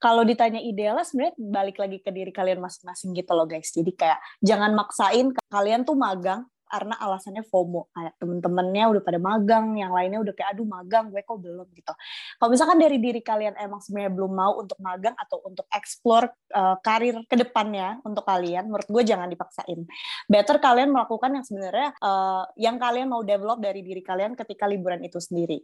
Kalau 0.00 0.24
ditanya 0.24 0.64
idealnya 0.64 1.04
sebenarnya 1.04 1.36
balik 1.36 1.76
lagi 1.76 2.00
ke 2.00 2.08
diri 2.08 2.32
kalian 2.32 2.56
masing-masing 2.56 3.12
gitu 3.12 3.36
loh 3.36 3.44
guys. 3.44 3.68
Jadi 3.68 3.92
kayak 3.92 4.16
jangan 4.40 4.72
maksain 4.72 5.36
kalian 5.52 5.84
tuh 5.84 5.92
magang 5.92 6.48
karena 6.70 6.94
alasannya 7.02 7.42
FOMO. 7.42 7.90
Kayak 7.90 8.14
temen-temennya 8.22 8.84
udah 8.94 9.02
pada 9.02 9.18
magang 9.18 9.74
yang 9.74 9.90
lainnya 9.90 10.22
udah 10.22 10.30
kayak 10.30 10.54
aduh 10.54 10.66
magang 10.66 11.10
gue 11.10 11.20
kok 11.26 11.38
belum 11.42 11.66
gitu. 11.74 11.92
Kalau 12.38 12.50
misalkan 12.54 12.78
dari 12.78 13.02
diri 13.02 13.20
kalian 13.20 13.58
emang 13.58 13.82
sebenarnya 13.82 14.12
belum 14.14 14.32
mau 14.32 14.52
untuk 14.62 14.78
magang 14.78 15.18
atau 15.18 15.42
untuk 15.42 15.66
explore 15.74 16.30
uh, 16.54 16.78
karir 16.78 17.18
ke 17.26 17.34
depannya 17.34 17.98
untuk 18.06 18.22
kalian 18.22 18.70
menurut 18.70 18.86
gue 18.86 19.02
jangan 19.02 19.26
dipaksain. 19.26 19.82
Better 20.30 20.62
kalian 20.62 20.94
melakukan 20.94 21.34
yang 21.34 21.44
sebenarnya 21.44 21.90
uh, 21.98 22.46
yang 22.54 22.78
kalian 22.78 23.10
mau 23.10 23.26
develop 23.26 23.58
dari 23.58 23.82
diri 23.82 24.00
kalian 24.00 24.38
ketika 24.38 24.70
liburan 24.70 25.02
itu 25.02 25.18
sendiri. 25.18 25.60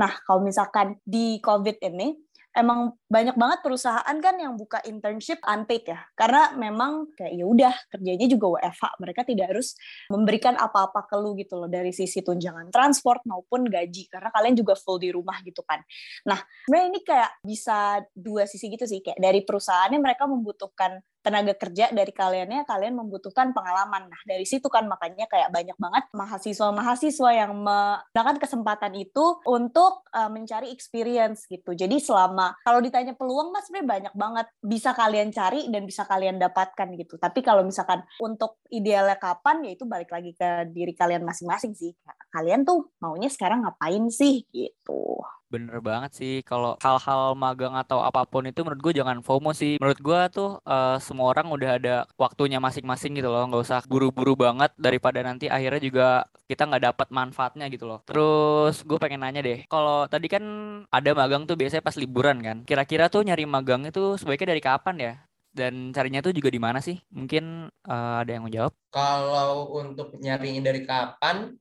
Nah 0.00 0.16
kalau 0.24 0.40
misalkan 0.40 0.96
di 1.04 1.36
covid 1.44 1.76
ini 1.84 2.16
emang 2.56 2.96
banyak 3.08 3.36
banget 3.36 3.58
perusahaan 3.64 4.16
kan 4.18 4.34
yang 4.36 4.56
buka 4.56 4.80
internship 4.84 5.40
unpaid 5.44 5.84
ya. 5.88 6.00
Karena 6.16 6.52
memang 6.56 7.12
kayak 7.14 7.32
ya 7.36 7.44
udah 7.44 7.74
kerjanya 7.92 8.26
juga 8.28 8.46
WFH 8.58 8.84
mereka 9.00 9.20
tidak 9.24 9.46
harus 9.54 9.76
memberikan 10.08 10.54
apa-apa 10.56 11.06
ke 11.08 11.16
lu 11.20 11.36
gitu 11.36 11.60
loh 11.60 11.70
dari 11.70 11.92
sisi 11.92 12.24
tunjangan 12.24 12.72
transport 12.72 13.24
maupun 13.28 13.68
gaji. 13.68 14.08
Karena 14.08 14.32
kalian 14.32 14.54
juga 14.58 14.74
full 14.74 15.00
di 15.00 15.12
rumah 15.12 15.38
gitu 15.44 15.60
kan. 15.64 15.80
Nah 16.26 16.40
sebenarnya 16.66 16.88
ini 16.88 17.00
kayak 17.04 17.30
bisa 17.44 18.02
dua 18.12 18.48
sisi 18.48 18.68
gitu 18.72 18.84
sih. 18.88 19.00
Kayak 19.04 19.18
dari 19.20 19.40
perusahaannya 19.44 20.00
mereka 20.00 20.24
membutuhkan 20.26 21.00
tenaga 21.28 21.52
kerja 21.60 21.92
dari 21.92 22.08
kaliannya 22.08 22.64
kalian 22.64 22.96
membutuhkan 22.96 23.52
pengalaman. 23.52 24.08
Nah, 24.08 24.20
dari 24.24 24.48
situ 24.48 24.72
kan 24.72 24.88
makanya 24.88 25.28
kayak 25.28 25.52
banyak 25.52 25.76
banget 25.76 26.08
mahasiswa-mahasiswa 26.16 27.30
yang 27.36 27.52
menggunakan 27.52 28.40
kesempatan 28.40 28.96
itu 28.96 29.44
untuk 29.44 30.08
uh, 30.16 30.32
mencari 30.32 30.72
experience 30.72 31.44
gitu. 31.44 31.76
Jadi 31.76 32.00
selama 32.00 32.56
kalau 32.64 32.80
ditanya 32.80 33.12
peluang 33.12 33.52
mas 33.52 33.68
sebenarnya 33.68 33.88
banyak 34.08 34.14
banget 34.16 34.46
bisa 34.64 34.96
kalian 34.96 35.28
cari 35.28 35.68
dan 35.68 35.84
bisa 35.84 36.08
kalian 36.08 36.40
dapatkan 36.40 36.88
gitu. 36.96 37.20
Tapi 37.20 37.44
kalau 37.44 37.60
misalkan 37.60 38.00
untuk 38.24 38.56
idealnya 38.72 39.20
kapan 39.20 39.68
ya 39.68 39.76
itu 39.76 39.84
balik 39.84 40.08
lagi 40.08 40.32
ke 40.32 40.72
diri 40.72 40.96
kalian 40.96 41.28
masing-masing 41.28 41.76
sih. 41.76 41.92
Kalian 42.32 42.64
tuh 42.64 42.88
maunya 43.04 43.28
sekarang 43.28 43.68
ngapain 43.68 44.08
sih 44.08 44.48
gitu. 44.48 45.20
Bener 45.48 45.80
banget 45.80 46.12
sih 46.12 46.34
kalau 46.44 46.76
hal-hal 46.84 47.32
magang 47.32 47.72
atau 47.72 48.04
apa 48.04 48.28
pun 48.28 48.44
itu 48.44 48.60
menurut 48.60 48.84
gue 48.84 49.00
jangan 49.00 49.24
FOMO 49.24 49.56
sih. 49.56 49.80
Menurut 49.80 49.96
gue 49.96 50.20
tuh 50.28 50.60
uh, 50.68 51.00
semua 51.00 51.32
orang 51.32 51.48
udah 51.48 51.70
ada 51.80 51.96
waktunya 52.20 52.60
masing-masing 52.60 53.16
gitu 53.16 53.32
loh. 53.32 53.48
Nggak 53.48 53.64
usah 53.64 53.80
buru-buru 53.88 54.36
banget 54.36 54.76
daripada 54.76 55.24
nanti 55.24 55.48
akhirnya 55.48 55.80
juga 55.80 56.06
kita 56.44 56.68
nggak 56.68 56.92
dapat 56.92 57.08
manfaatnya 57.08 57.64
gitu 57.72 57.88
loh. 57.88 58.04
Terus 58.04 58.84
gue 58.84 59.00
pengen 59.00 59.24
nanya 59.24 59.40
deh, 59.40 59.64
kalau 59.72 60.04
tadi 60.04 60.28
kan 60.28 60.44
ada 60.92 61.10
magang 61.16 61.48
tuh 61.48 61.56
biasanya 61.56 61.80
pas 61.80 61.96
liburan 61.96 62.44
kan. 62.44 62.56
Kira-kira 62.68 63.08
tuh 63.08 63.24
nyari 63.24 63.48
magang 63.48 63.88
itu 63.88 64.20
sebaiknya 64.20 64.52
dari 64.52 64.60
kapan 64.60 64.96
ya? 65.00 65.14
Dan 65.48 65.96
carinya 65.96 66.20
tuh 66.20 66.36
juga 66.36 66.52
di 66.52 66.60
mana 66.60 66.84
sih? 66.84 67.00
Mungkin 67.08 67.72
uh, 67.88 68.20
ada 68.20 68.30
yang 68.36 68.44
mau 68.44 68.52
jawab? 68.52 68.76
Kalau 68.92 69.72
untuk 69.80 70.12
nyari 70.20 70.60
dari 70.60 70.84
kapan, 70.84 71.56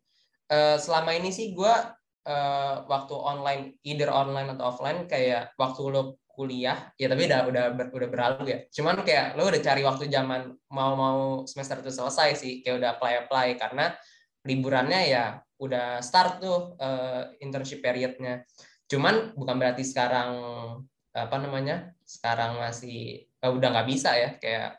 uh, 0.51 0.75
selama 0.75 1.15
ini 1.15 1.31
sih 1.31 1.55
gue 1.55 1.73
uh, 2.27 2.83
waktu 2.85 3.15
online 3.15 3.63
either 3.87 4.11
online 4.11 4.51
atau 4.53 4.75
offline 4.75 5.07
kayak 5.07 5.55
waktu 5.55 5.81
lo 5.87 6.19
kuliah 6.37 6.93
ya 7.01 7.09
tapi 7.09 7.25
udah 7.25 7.41
udah 7.49 7.65
ber, 7.73 7.85
udah 7.89 8.09
berlalu 8.13 8.43
ya. 8.53 8.59
Cuman 8.69 9.01
kayak 9.01 9.33
lo 9.33 9.49
udah 9.49 9.61
cari 9.63 9.81
waktu 9.81 10.05
zaman 10.11 10.53
mau 10.69 10.93
mau 10.93 11.19
semester 11.49 11.81
itu 11.81 11.89
selesai 11.89 12.37
sih 12.37 12.53
kayak 12.61 12.77
udah 12.77 12.89
apply 12.99 13.13
apply 13.25 13.47
karena 13.57 13.95
liburannya 14.45 15.01
ya 15.09 15.25
udah 15.57 16.03
start 16.05 16.37
tuh 16.37 16.77
uh, 16.77 17.33
internship 17.41 17.81
periodnya. 17.81 18.45
Cuman 18.85 19.33
bukan 19.33 19.57
berarti 19.57 19.81
sekarang 19.81 20.31
apa 21.17 21.37
namanya 21.41 21.97
sekarang 22.05 22.61
masih 22.61 23.25
uh, 23.41 23.49
udah 23.49 23.73
nggak 23.73 23.89
bisa 23.89 24.13
ya 24.13 24.29
kayak 24.37 24.77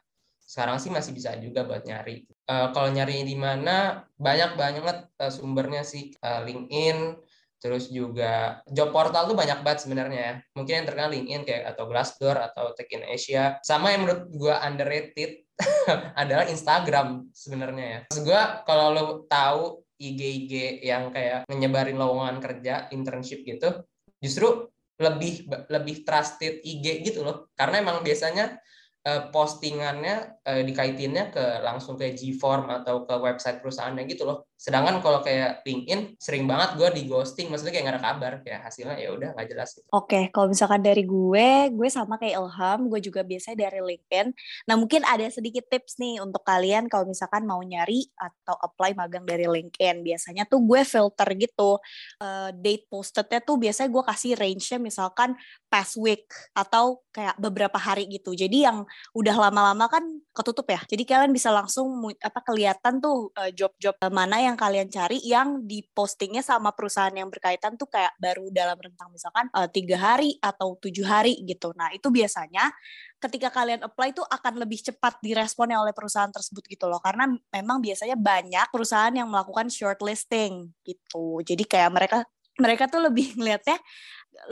sekarang 0.49 0.81
sih 0.81 0.89
masih 0.89 1.13
bisa 1.13 1.35
juga 1.43 1.67
buat 1.67 1.83
nyari. 1.85 2.25
Uh, 2.49 2.71
kalau 2.71 2.89
nyari 2.89 3.27
di 3.27 3.35
mana 3.35 4.07
banyak 4.17 4.55
banget 4.57 5.11
uh, 5.19 5.29
sumbernya 5.29 5.83
sih 5.85 6.15
uh, 6.23 6.41
LinkedIn 6.47 7.19
Terus 7.59 7.91
juga 7.91 8.63
job 8.71 8.95
portal 8.95 9.27
tuh 9.27 9.35
banyak 9.35 9.67
banget 9.67 9.85
sebenarnya 9.87 10.21
ya. 10.21 10.35
Mungkin 10.55 10.75
yang 10.83 10.87
terkenal 10.87 11.11
LinkedIn 11.11 11.43
kayak 11.43 11.65
atau 11.75 11.85
Glassdoor 11.91 12.37
atau 12.39 12.71
Tech 12.79 12.91
in 12.95 13.03
Asia. 13.07 13.59
Sama 13.67 13.91
yang 13.91 14.07
menurut 14.07 14.31
gue 14.31 14.55
underrated 14.55 15.33
adalah 16.23 16.47
Instagram 16.47 17.29
sebenarnya 17.35 17.87
ya. 17.87 18.01
Terus 18.11 18.23
gue 18.23 18.41
kalau 18.63 18.87
lo 18.95 19.05
tahu 19.27 19.83
IG-IG 19.99 20.87
yang 20.87 21.11
kayak 21.11 21.51
menyebarin 21.51 21.99
lowongan 21.99 22.39
kerja, 22.39 22.87
internship 22.95 23.43
gitu, 23.43 23.83
justru 24.23 24.71
lebih 24.99 25.47
lebih 25.67 26.07
trusted 26.07 26.63
IG 26.63 27.03
gitu 27.03 27.27
loh. 27.27 27.51
Karena 27.59 27.83
emang 27.83 28.07
biasanya 28.07 28.63
uh, 29.07 29.23
postingannya 29.35 30.43
uh, 30.43 30.63
dikaitinnya 30.63 31.35
ke 31.35 31.45
langsung 31.63 31.99
ke 31.99 32.15
G-form 32.15 32.71
atau 32.83 33.07
ke 33.07 33.15
website 33.19 33.59
perusahaannya 33.59 34.07
gitu 34.07 34.27
loh. 34.27 34.47
Sedangkan 34.59 34.99
kalau 34.99 35.23
kayak 35.23 35.63
LinkedIn 35.63 36.19
sering 36.19 36.51
banget 36.51 36.75
gue 36.75 36.89
di 36.99 37.03
ghosting, 37.07 37.47
maksudnya 37.47 37.71
kayak 37.71 37.85
gak 37.87 37.95
ada 37.95 38.03
kabar, 38.03 38.33
kayak 38.43 38.61
hasilnya 38.67 38.99
ya 38.99 39.15
udah 39.15 39.31
nggak 39.39 39.49
jelas. 39.55 39.71
Gitu. 39.79 39.87
Oke, 39.95 40.11
okay, 40.11 40.25
kalau 40.35 40.51
misalkan 40.51 40.83
dari 40.83 41.07
gue, 41.07 41.49
gue 41.71 41.89
sama 41.89 42.19
kayak 42.19 42.43
Ilham, 42.43 42.81
gue 42.91 43.01
juga 43.01 43.23
biasanya 43.23 43.71
dari 43.71 43.79
LinkedIn. 43.79 44.27
Nah 44.67 44.75
mungkin 44.75 45.07
ada 45.07 45.31
sedikit 45.31 45.71
tips 45.71 46.03
nih 46.03 46.19
untuk 46.19 46.43
kalian 46.43 46.91
kalau 46.91 47.07
misalkan 47.07 47.47
mau 47.47 47.63
nyari 47.63 48.11
atau 48.19 48.59
apply 48.59 48.99
magang 48.99 49.23
dari 49.23 49.47
LinkedIn. 49.47 50.03
Biasanya 50.03 50.51
tuh 50.51 50.59
gue 50.67 50.83
filter 50.83 51.29
gitu 51.39 51.79
uh, 52.19 52.51
date 52.51 52.91
postednya 52.91 53.39
tuh 53.39 53.63
biasanya 53.63 53.95
gue 53.95 54.03
kasih 54.11 54.33
range-nya 54.35 54.83
misalkan 54.83 55.39
past 55.71 55.95
week 56.01 56.27
atau 56.57 57.05
kayak 57.15 57.37
beberapa 57.39 57.77
hari 57.77 58.09
gitu. 58.09 58.35
Jadi 58.35 58.67
yang 58.67 58.83
udah 59.15 59.37
lama-lama 59.39 59.87
kan 59.87 60.03
ketutup 60.33 60.67
ya. 60.71 60.81
Jadi 60.87 61.03
kalian 61.07 61.31
bisa 61.31 61.53
langsung 61.55 61.87
apa 62.23 62.41
kelihatan 62.43 62.99
tuh 62.99 63.31
uh, 63.37 63.51
job-job 63.53 63.95
mana 64.09 64.41
yang 64.41 64.48
kalian 64.55 64.89
cari 64.89 65.19
yang 65.21 65.67
di 65.67 65.83
postingnya 65.83 66.41
sama 66.41 66.73
perusahaan 66.73 67.13
yang 67.13 67.29
berkaitan 67.29 67.75
tuh 67.75 67.91
kayak 67.91 68.15
baru 68.17 68.49
dalam 68.55 68.79
rentang 68.79 69.11
misalkan 69.11 69.51
uh, 69.53 69.69
tiga 69.69 69.99
hari 69.99 70.39
atau 70.41 70.79
tujuh 70.79 71.05
hari 71.05 71.43
gitu. 71.45 71.75
Nah 71.75 71.91
itu 71.93 72.09
biasanya 72.09 72.71
ketika 73.19 73.51
kalian 73.51 73.83
apply 73.83 74.15
tuh 74.15 74.23
akan 74.25 74.63
lebih 74.63 74.79
cepat 74.79 75.19
diresponnya 75.19 75.83
oleh 75.83 75.91
perusahaan 75.91 76.31
tersebut 76.31 76.63
gitu 76.71 76.87
loh 76.87 77.03
karena 77.03 77.27
memang 77.51 77.83
biasanya 77.83 78.15
banyak 78.15 78.71
perusahaan 78.71 79.11
yang 79.11 79.27
melakukan 79.27 79.67
shortlisting 79.67 80.71
gitu 80.87 81.43
jadi 81.43 81.67
kayak 81.67 81.91
mereka 81.91 82.19
mereka 82.59 82.91
tuh 82.91 83.07
lebih 83.09 83.33
ngelihatnya 83.39 83.79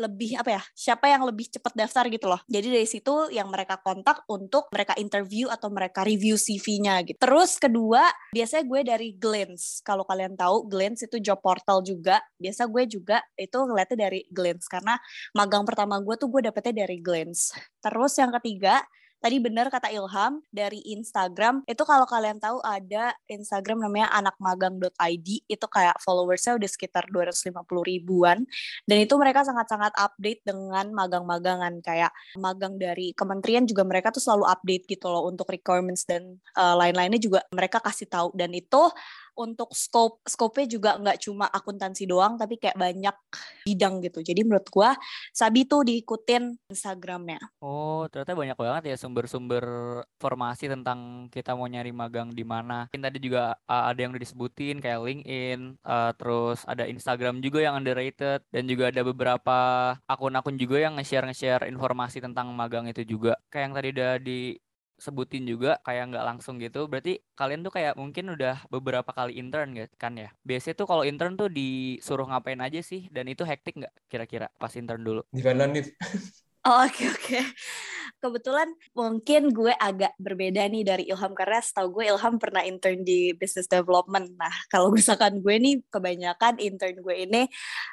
lebih 0.03 0.35
apa 0.35 0.51
ya 0.59 0.63
siapa 0.75 1.07
yang 1.07 1.23
lebih 1.23 1.47
cepat 1.47 1.79
daftar 1.79 2.11
gitu 2.11 2.27
loh. 2.27 2.43
Jadi 2.51 2.75
dari 2.75 2.89
situ 2.91 3.31
yang 3.31 3.47
mereka 3.47 3.79
kontak 3.79 4.27
untuk 4.27 4.67
mereka 4.75 4.99
interview 4.99 5.47
atau 5.47 5.71
mereka 5.71 6.03
review 6.03 6.35
CV-nya 6.35 7.07
gitu. 7.07 7.15
Terus 7.23 7.55
kedua 7.63 8.03
biasanya 8.35 8.65
gue 8.67 8.81
dari 8.83 9.09
Glance 9.15 9.79
kalau 9.87 10.03
kalian 10.03 10.35
tahu 10.35 10.67
Glance 10.67 11.07
itu 11.07 11.23
job 11.23 11.39
portal 11.39 11.87
juga. 11.87 12.19
Biasa 12.35 12.67
gue 12.67 12.83
juga 12.91 13.23
itu 13.39 13.55
ngeliatnya 13.55 14.11
dari 14.11 14.27
Glance 14.27 14.67
karena 14.67 14.99
magang 15.39 15.63
pertama 15.63 16.03
gue 16.03 16.15
tuh 16.19 16.27
gue 16.35 16.51
dapetnya 16.51 16.83
dari 16.83 16.99
Glance 16.99 17.55
terus 17.81 18.19
yang 18.19 18.35
ketiga 18.41 18.83
tadi 19.21 19.37
benar 19.43 19.73
kata 19.73 19.91
Ilham 19.91 20.45
dari 20.53 20.81
Instagram 20.95 21.65
itu 21.67 21.83
kalau 21.83 22.05
kalian 22.05 22.39
tahu 22.39 22.61
ada 22.63 23.17
Instagram 23.27 23.83
namanya 23.83 24.13
anakmagang.id 24.15 25.29
itu 25.47 25.67
kayak 25.67 25.99
followersnya 26.01 26.57
udah 26.57 26.71
sekitar 26.71 27.09
250 27.11 27.57
ribuan 27.85 28.45
dan 28.85 28.97
itu 29.03 29.15
mereka 29.17 29.43
sangat-sangat 29.43 29.93
update 29.97 30.45
dengan 30.45 30.93
magang-magangan 30.93 31.81
kayak 31.81 32.13
magang 32.39 32.77
dari 32.77 33.17
kementerian 33.17 33.65
juga 33.65 33.83
mereka 33.83 34.13
tuh 34.13 34.23
selalu 34.23 34.45
update 34.49 34.85
gitu 34.87 35.09
loh 35.09 35.27
untuk 35.29 35.49
requirements 35.51 36.05
dan 36.05 36.39
uh, 36.57 36.77
lain-lainnya 36.77 37.19
juga 37.19 37.41
mereka 37.51 37.81
kasih 37.81 38.09
tahu 38.09 38.29
dan 38.37 38.53
itu 38.53 38.83
untuk 39.37 39.71
scope 39.77 40.25
scope-nya 40.25 40.67
juga 40.67 40.91
nggak 40.97 41.19
cuma 41.29 41.47
akuntansi 41.47 42.09
doang 42.09 42.41
tapi 42.41 42.57
kayak 42.57 42.77
banyak 42.77 43.17
bidang 43.69 44.01
gitu. 44.03 44.25
Jadi 44.25 44.41
menurut 44.43 44.67
gua 44.73 44.97
Sabi 45.31 45.69
tuh 45.69 45.85
diikutin 45.85 46.57
Instagramnya. 46.73 47.39
Oh, 47.61 48.09
ternyata 48.09 48.33
banyak 48.33 48.59
banget 48.59 48.83
ya 48.93 48.97
sumber-sumber 48.97 49.65
informasi 50.17 50.73
tentang 50.73 51.29
kita 51.29 51.53
mau 51.53 51.69
nyari 51.69 51.93
magang 51.93 52.33
di 52.33 52.43
mana. 52.43 52.89
Tadi 52.91 53.23
juga 53.23 53.55
uh, 53.71 53.85
ada 53.87 53.99
yang 54.03 54.11
udah 54.17 54.23
disebutin 54.25 54.83
kayak 54.83 54.99
LinkedIn, 54.99 55.79
uh, 55.87 56.11
terus 56.19 56.67
ada 56.67 56.89
Instagram 56.91 57.39
juga 57.39 57.63
yang 57.63 57.79
underrated 57.79 58.43
dan 58.51 58.65
juga 58.67 58.91
ada 58.91 59.07
beberapa 59.07 59.59
akun-akun 60.11 60.59
juga 60.59 60.83
yang 60.83 60.99
nge-share 60.99 61.29
nge-share 61.31 61.71
informasi 61.71 62.19
tentang 62.19 62.51
magang 62.51 62.91
itu 62.91 63.07
juga. 63.07 63.39
Kayak 63.53 63.63
yang 63.63 63.75
tadi 63.79 63.89
udah 63.95 64.13
di 64.19 64.41
sebutin 64.97 65.45
juga 65.45 65.77
kayak 65.85 66.13
nggak 66.13 66.27
langsung 66.27 66.57
gitu 66.57 66.89
berarti 66.89 67.21
kalian 67.37 67.61
tuh 67.61 67.73
kayak 67.73 67.95
mungkin 68.01 68.33
udah 68.33 68.65
beberapa 68.73 69.13
kali 69.13 69.37
intern 69.37 69.77
gitu 69.77 69.93
kan 70.01 70.17
ya 70.17 70.33
biasanya 70.43 70.77
tuh 70.81 70.89
kalau 70.89 71.05
intern 71.05 71.37
tuh 71.37 71.53
disuruh 71.53 72.25
ngapain 72.25 72.61
aja 72.65 72.81
sih 72.81 73.09
dan 73.13 73.29
itu 73.29 73.45
hektik 73.45 73.77
nggak 73.77 73.95
kira-kira 74.09 74.49
pas 74.57 74.73
intern 74.73 75.05
dulu 75.05 75.23
di 75.31 75.45
mana 75.45 75.69
nih 75.69 75.85
Oh, 76.67 76.83
oke 76.83 76.99
okay, 76.99 77.07
oke. 77.07 77.23
Okay. 77.23 77.45
Kebetulan 78.19 78.67
mungkin 78.91 79.55
gue 79.55 79.71
agak 79.79 80.19
berbeda 80.19 80.67
nih 80.67 80.83
dari 80.83 81.05
Ilham 81.07 81.31
karena 81.31 81.63
setahu 81.63 82.03
gue 82.03 82.11
Ilham 82.11 82.43
pernah 82.43 82.67
intern 82.67 83.07
di 83.07 83.31
business 83.39 83.71
development. 83.71 84.35
Nah, 84.35 84.51
kalau 84.67 84.91
misalkan 84.91 85.39
gue 85.39 85.55
nih 85.63 85.79
kebanyakan 85.95 86.59
intern 86.59 86.99
gue 87.07 87.17
ini 87.23 87.47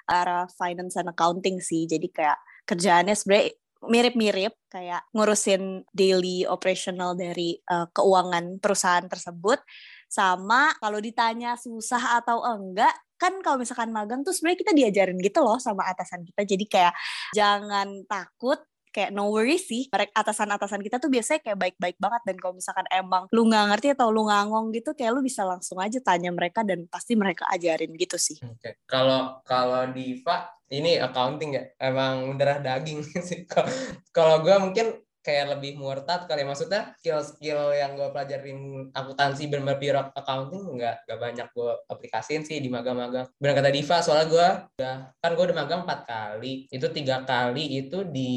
arah 0.09 0.49
finance 0.57 0.97
and 0.97 1.13
accounting 1.13 1.61
sih. 1.61 1.85
Jadi 1.85 2.09
kayak 2.09 2.41
kerjaannya 2.65 3.13
sebenarnya 3.13 3.53
mirip-mirip 3.89 4.53
kayak 4.71 5.03
ngurusin 5.11 5.83
daily 5.91 6.47
operational 6.47 7.15
dari 7.15 7.59
uh, 7.69 7.87
keuangan 7.91 8.59
perusahaan 8.59 9.05
tersebut 9.07 9.59
sama 10.07 10.73
kalau 10.77 11.01
ditanya 11.01 11.57
susah 11.57 12.21
atau 12.21 12.45
enggak 12.45 12.93
kan 13.17 13.33
kalau 13.39 13.57
misalkan 13.57 13.89
magang 13.89 14.21
tuh 14.21 14.35
sebenarnya 14.35 14.59
kita 14.61 14.73
diajarin 14.75 15.17
gitu 15.17 15.39
loh 15.41 15.57
sama 15.57 15.87
atasan 15.87 16.27
kita 16.27 16.43
jadi 16.43 16.65
kayak 16.67 16.93
jangan 17.33 18.03
takut 18.05 18.59
kayak 18.93 19.09
no 19.09 19.33
worry 19.33 19.57
sih 19.57 19.89
mereka 19.89 20.13
atasan-atasan 20.21 20.85
kita 20.85 21.01
tuh 21.01 21.09
biasanya 21.09 21.41
kayak 21.41 21.57
baik-baik 21.57 21.97
banget 21.97 22.21
dan 22.29 22.37
kalau 22.37 22.53
misalkan 22.53 22.85
emang 22.93 23.25
lu 23.33 23.49
nggak 23.49 23.65
ngerti 23.73 23.87
atau 23.97 24.13
lu 24.13 24.29
ngangong 24.29 24.69
gitu 24.69 24.93
kayak 24.93 25.17
lu 25.17 25.25
bisa 25.25 25.41
langsung 25.41 25.81
aja 25.81 25.97
tanya 25.97 26.29
mereka 26.29 26.61
dan 26.61 26.85
pasti 26.85 27.17
mereka 27.17 27.49
ajarin 27.49 27.89
gitu 27.97 28.21
sih. 28.21 28.37
Oke. 28.45 28.61
Okay. 28.61 28.73
Kalau 28.85 29.41
kalau 29.41 29.89
Diva 29.89 30.45
ini 30.73 30.97
accounting 30.97 31.53
ya 31.53 31.63
emang 31.77 32.33
darah 32.41 32.57
daging 32.57 33.05
sih. 33.27 33.45
Kalau 34.09 34.41
gue 34.41 34.55
mungkin 34.57 34.97
kayak 35.23 35.55
lebih 35.55 35.79
murtad 35.79 36.27
kali 36.27 36.43
maksudnya 36.43 36.91
skill-skill 36.99 37.71
yang 37.71 37.95
gue 37.95 38.11
pelajarin 38.11 38.91
akuntansi 38.91 39.47
benar 39.47 39.79
pure 39.79 40.11
accounting 40.11 40.75
nggak 40.75 41.07
nggak 41.07 41.19
banyak 41.19 41.47
gue 41.55 41.71
aplikasiin 41.87 42.43
sih 42.43 42.59
di 42.59 42.67
magang-magang. 42.67 43.31
Benar 43.39 43.55
kata 43.55 43.71
Diva 43.71 43.97
soalnya 44.03 44.27
gue 44.27 44.47
udah 44.83 44.95
kan 45.23 45.31
gue 45.31 45.45
udah 45.47 45.57
magang 45.63 45.81
empat 45.87 46.01
kali. 46.03 46.67
Itu 46.67 46.91
tiga 46.91 47.23
kali 47.23 47.79
itu 47.79 48.03
di 48.03 48.31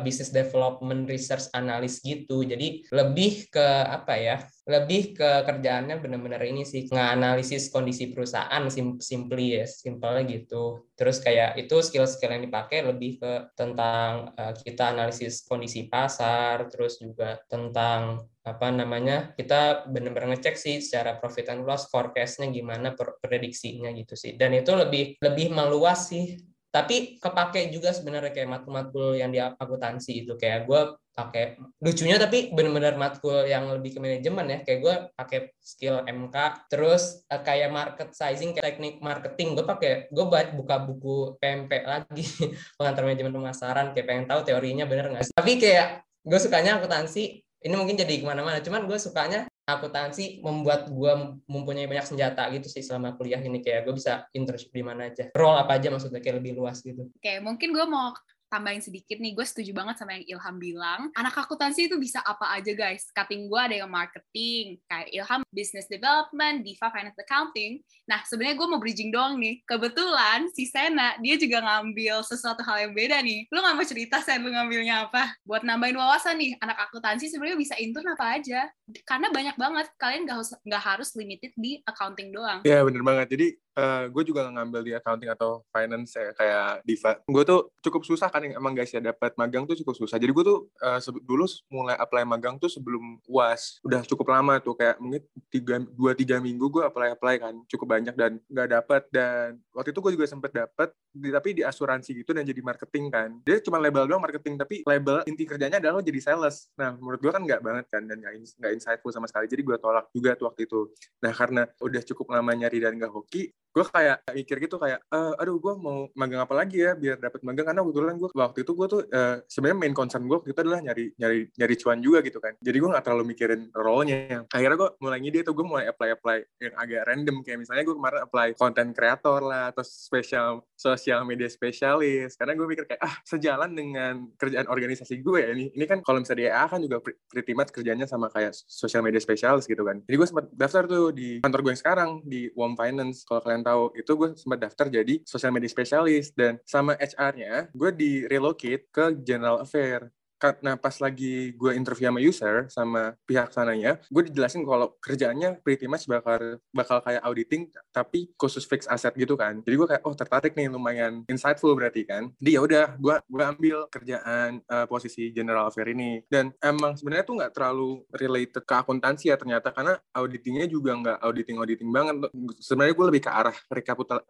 business 0.00 0.32
development 0.32 1.12
research 1.12 1.52
analyst 1.52 2.00
gitu. 2.00 2.40
Jadi 2.40 2.88
lebih 2.88 3.52
ke 3.52 3.66
apa 3.84 4.16
ya 4.16 4.36
lebih 4.70 5.18
ke 5.18 5.30
kerjaannya 5.42 5.98
benar-benar 5.98 6.38
ini 6.46 6.62
sih 6.62 6.86
nganalisis 6.86 7.74
kondisi 7.74 8.14
perusahaan 8.14 8.62
sim 8.70 9.02
simply 9.02 9.58
ya 9.58 9.66
simpelnya 9.66 10.22
gitu. 10.30 10.86
Terus 10.94 11.18
kayak 11.18 11.58
itu 11.58 11.82
skill-skill 11.82 12.38
yang 12.38 12.46
dipakai 12.46 12.86
lebih 12.86 13.18
ke 13.18 13.50
tentang 13.58 14.30
uh, 14.38 14.54
kita 14.54 14.94
analisis 14.94 15.42
kondisi 15.42 15.90
pasar 15.90 16.70
terus 16.70 17.02
juga 17.02 17.42
tentang 17.50 18.30
apa 18.40 18.72
namanya 18.72 19.36
kita 19.36 19.90
benar-benar 19.92 20.32
ngecek 20.38 20.56
sih 20.56 20.80
secara 20.80 21.20
profit 21.20 21.52
and 21.52 21.68
loss 21.68 21.92
forecastnya 21.92 22.48
gimana 22.48 22.94
prediksinya 22.94 23.90
gitu 23.92 24.14
sih. 24.14 24.38
Dan 24.38 24.54
itu 24.54 24.70
lebih 24.72 25.18
lebih 25.18 25.50
meluas 25.50 26.08
sih 26.08 26.38
tapi 26.70 27.18
kepake 27.18 27.74
juga 27.74 27.90
sebenarnya 27.90 28.30
kayak 28.30 28.46
matkul-matkul 28.46 29.18
yang 29.18 29.34
di 29.34 29.42
akuntansi 29.42 30.22
itu. 30.22 30.38
Kayak 30.38 30.70
gue 30.70 30.80
pakai 31.10 31.58
lucunya 31.82 32.14
tapi 32.14 32.54
benar-benar 32.54 32.94
matkul 32.94 33.42
yang 33.42 33.66
lebih 33.74 33.98
ke 33.98 34.00
manajemen 34.00 34.46
ya. 34.46 34.58
Kayak 34.62 34.78
gue 34.78 34.94
pakai 35.18 35.38
skill 35.58 36.06
MK 36.06 36.36
terus 36.70 37.26
uh, 37.26 37.42
kayak 37.42 37.74
market 37.74 38.14
sizing 38.14 38.54
kayak 38.54 38.78
teknik 38.78 39.02
marketing. 39.02 39.58
Gue 39.58 39.66
pakai 39.66 40.06
gue 40.14 40.24
buka 40.30 40.76
buku 40.86 41.34
PMP 41.42 41.82
lagi 41.82 42.24
pengantar 42.78 43.02
manajemen 43.02 43.34
pemasaran. 43.34 43.86
Kayak 43.90 44.06
pengen 44.06 44.26
tahu 44.30 44.40
teorinya 44.46 44.86
bener 44.86 45.10
nggak 45.10 45.34
tapi 45.34 45.58
kayak 45.58 46.06
gue 46.22 46.38
sukanya 46.38 46.78
akuntansi 46.78 47.42
ini 47.66 47.74
mungkin 47.74 47.98
jadi 47.98 48.22
ke 48.22 48.24
mana-mana. 48.24 48.62
Cuman 48.62 48.86
gue 48.86 48.96
sukanya 48.96 49.49
akuntansi 49.78 50.42
membuat 50.42 50.90
gue 50.90 51.12
mempunyai 51.46 51.86
banyak 51.86 52.06
senjata 52.08 52.48
gitu 52.50 52.66
sih 52.66 52.82
selama 52.82 53.14
kuliah 53.14 53.38
ini. 53.38 53.62
Kayak 53.62 53.86
gue 53.86 53.94
bisa 53.94 54.26
internship 54.34 54.72
di 54.74 54.82
mana 54.82 55.12
aja. 55.12 55.30
Role 55.36 55.60
apa 55.60 55.78
aja 55.78 55.92
maksudnya 55.92 56.18
kayak 56.18 56.42
lebih 56.42 56.58
luas 56.58 56.80
gitu. 56.82 57.06
Oke 57.06 57.32
mungkin 57.44 57.70
gue 57.70 57.86
mau 57.86 58.10
tambahin 58.50 58.82
sedikit 58.82 59.16
nih, 59.22 59.32
gue 59.32 59.46
setuju 59.46 59.70
banget 59.70 60.02
sama 60.02 60.18
yang 60.18 60.36
Ilham 60.36 60.56
bilang. 60.58 61.00
Anak 61.14 61.38
akuntansi 61.46 61.86
itu 61.86 61.96
bisa 61.96 62.18
apa 62.26 62.50
aja 62.58 62.74
guys. 62.74 63.06
Cutting 63.14 63.46
gue 63.46 63.60
ada 63.60 63.74
yang 63.80 63.90
marketing, 63.90 64.82
kayak 64.90 65.08
Ilham 65.14 65.40
business 65.54 65.86
development, 65.86 66.66
Diva 66.66 66.90
finance 66.90 67.16
accounting. 67.22 67.78
Nah 68.10 68.20
sebenarnya 68.26 68.58
gue 68.58 68.66
mau 68.66 68.82
bridging 68.82 69.14
doang 69.14 69.38
nih. 69.38 69.62
Kebetulan 69.62 70.50
si 70.50 70.66
Sena 70.66 71.14
dia 71.22 71.38
juga 71.38 71.62
ngambil 71.62 72.26
sesuatu 72.26 72.66
hal 72.66 72.90
yang 72.90 72.92
beda 72.92 73.22
nih. 73.22 73.46
Lu 73.54 73.62
nggak 73.62 73.76
mau 73.78 73.86
cerita 73.86 74.18
Sen 74.18 74.42
lu 74.42 74.50
ngambilnya 74.50 75.06
apa? 75.06 75.30
Buat 75.46 75.62
nambahin 75.62 75.94
wawasan 75.94 76.34
nih, 76.42 76.58
anak 76.58 76.90
akuntansi 76.90 77.30
sebenarnya 77.30 77.56
bisa 77.56 77.74
intern 77.78 78.10
apa 78.10 78.42
aja. 78.42 78.66
Karena 79.06 79.30
banyak 79.30 79.54
banget. 79.54 79.86
Kalian 79.94 80.26
nggak 80.26 80.36
harus 80.42 80.50
nggak 80.66 80.82
harus 80.82 81.08
limited 81.14 81.54
di 81.54 81.78
accounting 81.86 82.34
doang. 82.34 82.66
Iya 82.66 82.82
bener 82.82 83.06
banget. 83.06 83.26
Jadi 83.30 83.46
uh, 83.80 84.04
eh, 84.04 84.04
gue 84.12 84.22
juga 84.28 84.46
ngambil 84.52 84.80
di 84.84 84.92
accounting 84.92 85.30
atau 85.32 85.64
finance 85.72 86.12
ya, 86.12 86.30
kayak 86.36 86.84
Diva. 86.84 87.12
Gue 87.24 87.44
tuh 87.48 87.72
cukup 87.80 88.04
susah 88.04 88.28
kan 88.28 88.44
emang 88.44 88.76
guys 88.76 88.92
ya 88.92 89.00
dapat 89.00 89.32
magang 89.40 89.64
tuh 89.64 89.76
cukup 89.80 89.96
susah. 89.96 90.20
Jadi 90.20 90.30
gue 90.30 90.44
tuh 90.44 90.68
uh, 90.84 91.00
dulu 91.24 91.48
mulai 91.72 91.96
apply 91.96 92.28
magang 92.28 92.60
tuh 92.60 92.68
sebelum 92.68 93.18
uas. 93.24 93.80
Udah 93.80 94.04
cukup 94.04 94.28
lama 94.36 94.60
tuh 94.60 94.76
kayak 94.76 95.00
mungkin 95.00 95.24
tiga 95.48 95.80
dua 95.96 96.12
tiga 96.12 96.36
minggu 96.38 96.68
gue 96.68 96.84
apply 96.84 97.16
apply 97.16 97.36
kan 97.40 97.54
cukup 97.66 97.96
banyak 97.96 98.14
dan 98.14 98.38
nggak 98.46 98.68
dapet 98.70 99.02
dan 99.08 99.58
waktu 99.72 99.90
itu 99.94 100.00
gue 100.04 100.12
juga 100.20 100.26
sempet 100.28 100.52
dapet 100.52 100.92
di, 101.10 101.28
tapi 101.32 101.48
di 101.56 101.62
asuransi 101.64 102.22
gitu 102.22 102.30
dan 102.36 102.44
jadi 102.44 102.60
marketing 102.60 103.04
kan. 103.08 103.30
Dia 103.42 103.58
cuma 103.64 103.80
label 103.80 104.04
doang 104.06 104.22
marketing 104.22 104.60
tapi 104.60 104.84
label 104.84 105.24
inti 105.24 105.48
kerjanya 105.48 105.80
adalah 105.80 106.04
jadi 106.04 106.20
sales. 106.20 106.68
Nah 106.76 106.94
menurut 106.98 107.18
gue 107.22 107.32
kan 107.32 107.42
nggak 107.42 107.60
banget 107.64 107.86
kan 107.88 108.02
dan 108.04 108.18
nggak 108.20 108.72
insightful 108.76 109.10
sama 109.10 109.26
sekali. 109.26 109.48
Jadi 109.48 109.62
gue 109.64 109.76
tolak 109.80 110.10
juga 110.12 110.36
tuh 110.36 110.52
waktu 110.52 110.68
itu. 110.68 110.90
Nah 111.22 111.32
karena 111.32 111.62
udah 111.80 112.02
cukup 112.04 112.26
lama 112.34 112.52
nyari 112.52 112.78
dan 112.82 112.98
nggak 112.98 113.12
hoki, 113.12 113.50
gue 113.70 113.84
kayak 113.86 114.26
mikir 114.34 114.56
gitu 114.66 114.76
kayak 114.82 114.98
uh, 115.14 115.38
aduh 115.38 115.56
gue 115.62 115.74
mau 115.78 116.10
magang 116.18 116.42
apa 116.42 116.54
lagi 116.58 116.82
ya 116.82 116.98
biar 116.98 117.22
dapat 117.22 117.40
magang? 117.46 117.70
Karena 117.70 117.80
kebetulan 117.86 118.14
gue 118.18 118.30
waktu 118.34 118.58
itu 118.66 118.72
gue 118.74 118.86
tuh 118.90 119.00
uh, 119.10 119.36
sebenarnya 119.46 119.78
main 119.78 119.94
concern 119.94 120.26
gue 120.26 120.36
waktu 120.42 120.50
itu 120.50 120.60
adalah 120.60 120.80
nyari 120.82 121.04
nyari 121.14 121.40
nyari 121.54 121.74
cuan 121.78 121.98
juga 122.02 122.18
gitu 122.26 122.38
kan. 122.42 122.58
Jadi 122.58 122.76
gue 122.76 122.90
nggak 122.90 123.04
terlalu 123.06 123.24
mikirin 123.30 123.70
role-nya. 123.70 124.46
Akhirnya 124.50 124.76
gue 124.76 124.90
mulai 124.98 125.18
ngide 125.22 125.40
tuh 125.46 125.54
gue 125.54 125.66
mulai 125.66 125.84
apply 125.86 126.08
apply 126.18 126.38
yang 126.58 126.74
agak 126.74 127.02
random. 127.06 127.36
Kayak 127.46 127.58
misalnya 127.62 127.82
gue 127.86 127.96
kemarin 127.96 128.20
apply 128.26 128.48
content 128.58 128.90
creator 128.90 129.40
lah 129.46 129.70
atau 129.70 129.84
special 129.86 130.66
sosial 130.80 131.28
media 131.28 131.44
spesialis. 131.52 132.40
Karena 132.40 132.56
gue 132.56 132.64
mikir 132.64 132.88
kayak 132.88 133.02
ah 133.04 133.14
sejalan 133.28 133.76
dengan 133.76 134.32
kerjaan 134.40 134.64
organisasi 134.64 135.20
gue 135.20 135.38
ya 135.44 135.52
ini. 135.52 135.68
Ini 135.76 135.84
kan 135.84 136.00
kalau 136.00 136.24
misalnya 136.24 136.40
di 136.40 136.46
EA 136.48 136.64
kan 136.64 136.80
juga 136.80 136.96
pretty 137.04 137.52
much 137.52 137.68
kerjanya 137.68 138.08
sama 138.08 138.32
kayak 138.32 138.56
sosial 138.64 139.04
media 139.04 139.20
spesialis 139.20 139.68
gitu 139.68 139.84
kan. 139.84 140.00
Jadi 140.08 140.16
gue 140.16 140.28
sempat 140.28 140.48
daftar 140.56 140.88
tuh 140.88 141.12
di 141.12 141.44
kantor 141.44 141.60
gue 141.68 141.70
yang 141.76 141.82
sekarang 141.84 142.10
di 142.24 142.48
Wom 142.56 142.72
Finance. 142.72 143.28
Kalau 143.28 143.44
kalian 143.44 143.60
tahu 143.60 143.92
itu 143.92 144.12
gue 144.16 144.28
sempat 144.40 144.58
daftar 144.64 144.86
jadi 144.88 145.14
social 145.28 145.52
media 145.52 145.68
spesialis. 145.68 146.32
Dan 146.32 146.56
sama 146.64 146.96
HR-nya 146.96 147.68
gue 147.76 147.90
di 147.92 148.24
relocate 148.24 148.88
ke 148.88 149.04
general 149.20 149.60
affair 149.60 150.08
karena 150.40 150.80
pas 150.80 150.96
lagi 150.98 151.52
gue 151.52 151.72
interview 151.76 152.08
sama 152.08 152.20
user 152.24 152.56
sama 152.72 153.02
pihak 153.28 153.52
sananya 153.52 154.00
gue 154.08 154.22
dijelasin 154.32 154.64
kalau 154.64 154.96
kerjaannya 155.04 155.60
pretty 155.60 155.84
much 155.84 156.08
bakal 156.08 156.56
bakal 156.72 156.98
kayak 157.04 157.20
auditing 157.22 157.68
tapi 157.92 158.32
khusus 158.40 158.64
fix 158.64 158.88
aset 158.88 159.12
gitu 159.18 159.36
kan. 159.36 159.60
Jadi 159.60 159.74
gue 159.76 159.88
kayak 159.90 160.02
oh 160.06 160.14
tertarik 160.16 160.52
nih 160.56 160.72
lumayan 160.72 161.26
insightful 161.28 161.76
berarti 161.76 162.08
kan. 162.08 162.32
Dia 162.40 162.58
ya 162.58 162.60
udah 162.64 162.86
gue 162.96 163.14
gue 163.26 163.44
ambil 163.44 163.76
kerjaan 163.92 164.62
uh, 164.64 164.86
posisi 164.88 165.28
general 165.34 165.68
affair 165.68 165.92
ini. 165.92 166.24
Dan 166.30 166.54
emang 166.62 166.96
sebenarnya 166.96 167.24
tuh 167.26 167.34
nggak 167.36 167.52
terlalu 167.52 167.90
related 168.14 168.62
ke 168.64 168.74
akuntansi 168.74 169.28
ya 169.28 169.36
ternyata 169.36 169.74
karena 169.74 169.98
auditingnya 170.16 170.66
juga 170.70 170.96
nggak 170.96 171.18
auditing 171.20 171.56
auditing 171.60 171.90
banget. 171.90 172.30
Sebenarnya 172.62 172.94
gue 172.94 173.06
lebih 173.12 173.22
ke 173.26 173.30
arah 173.30 173.56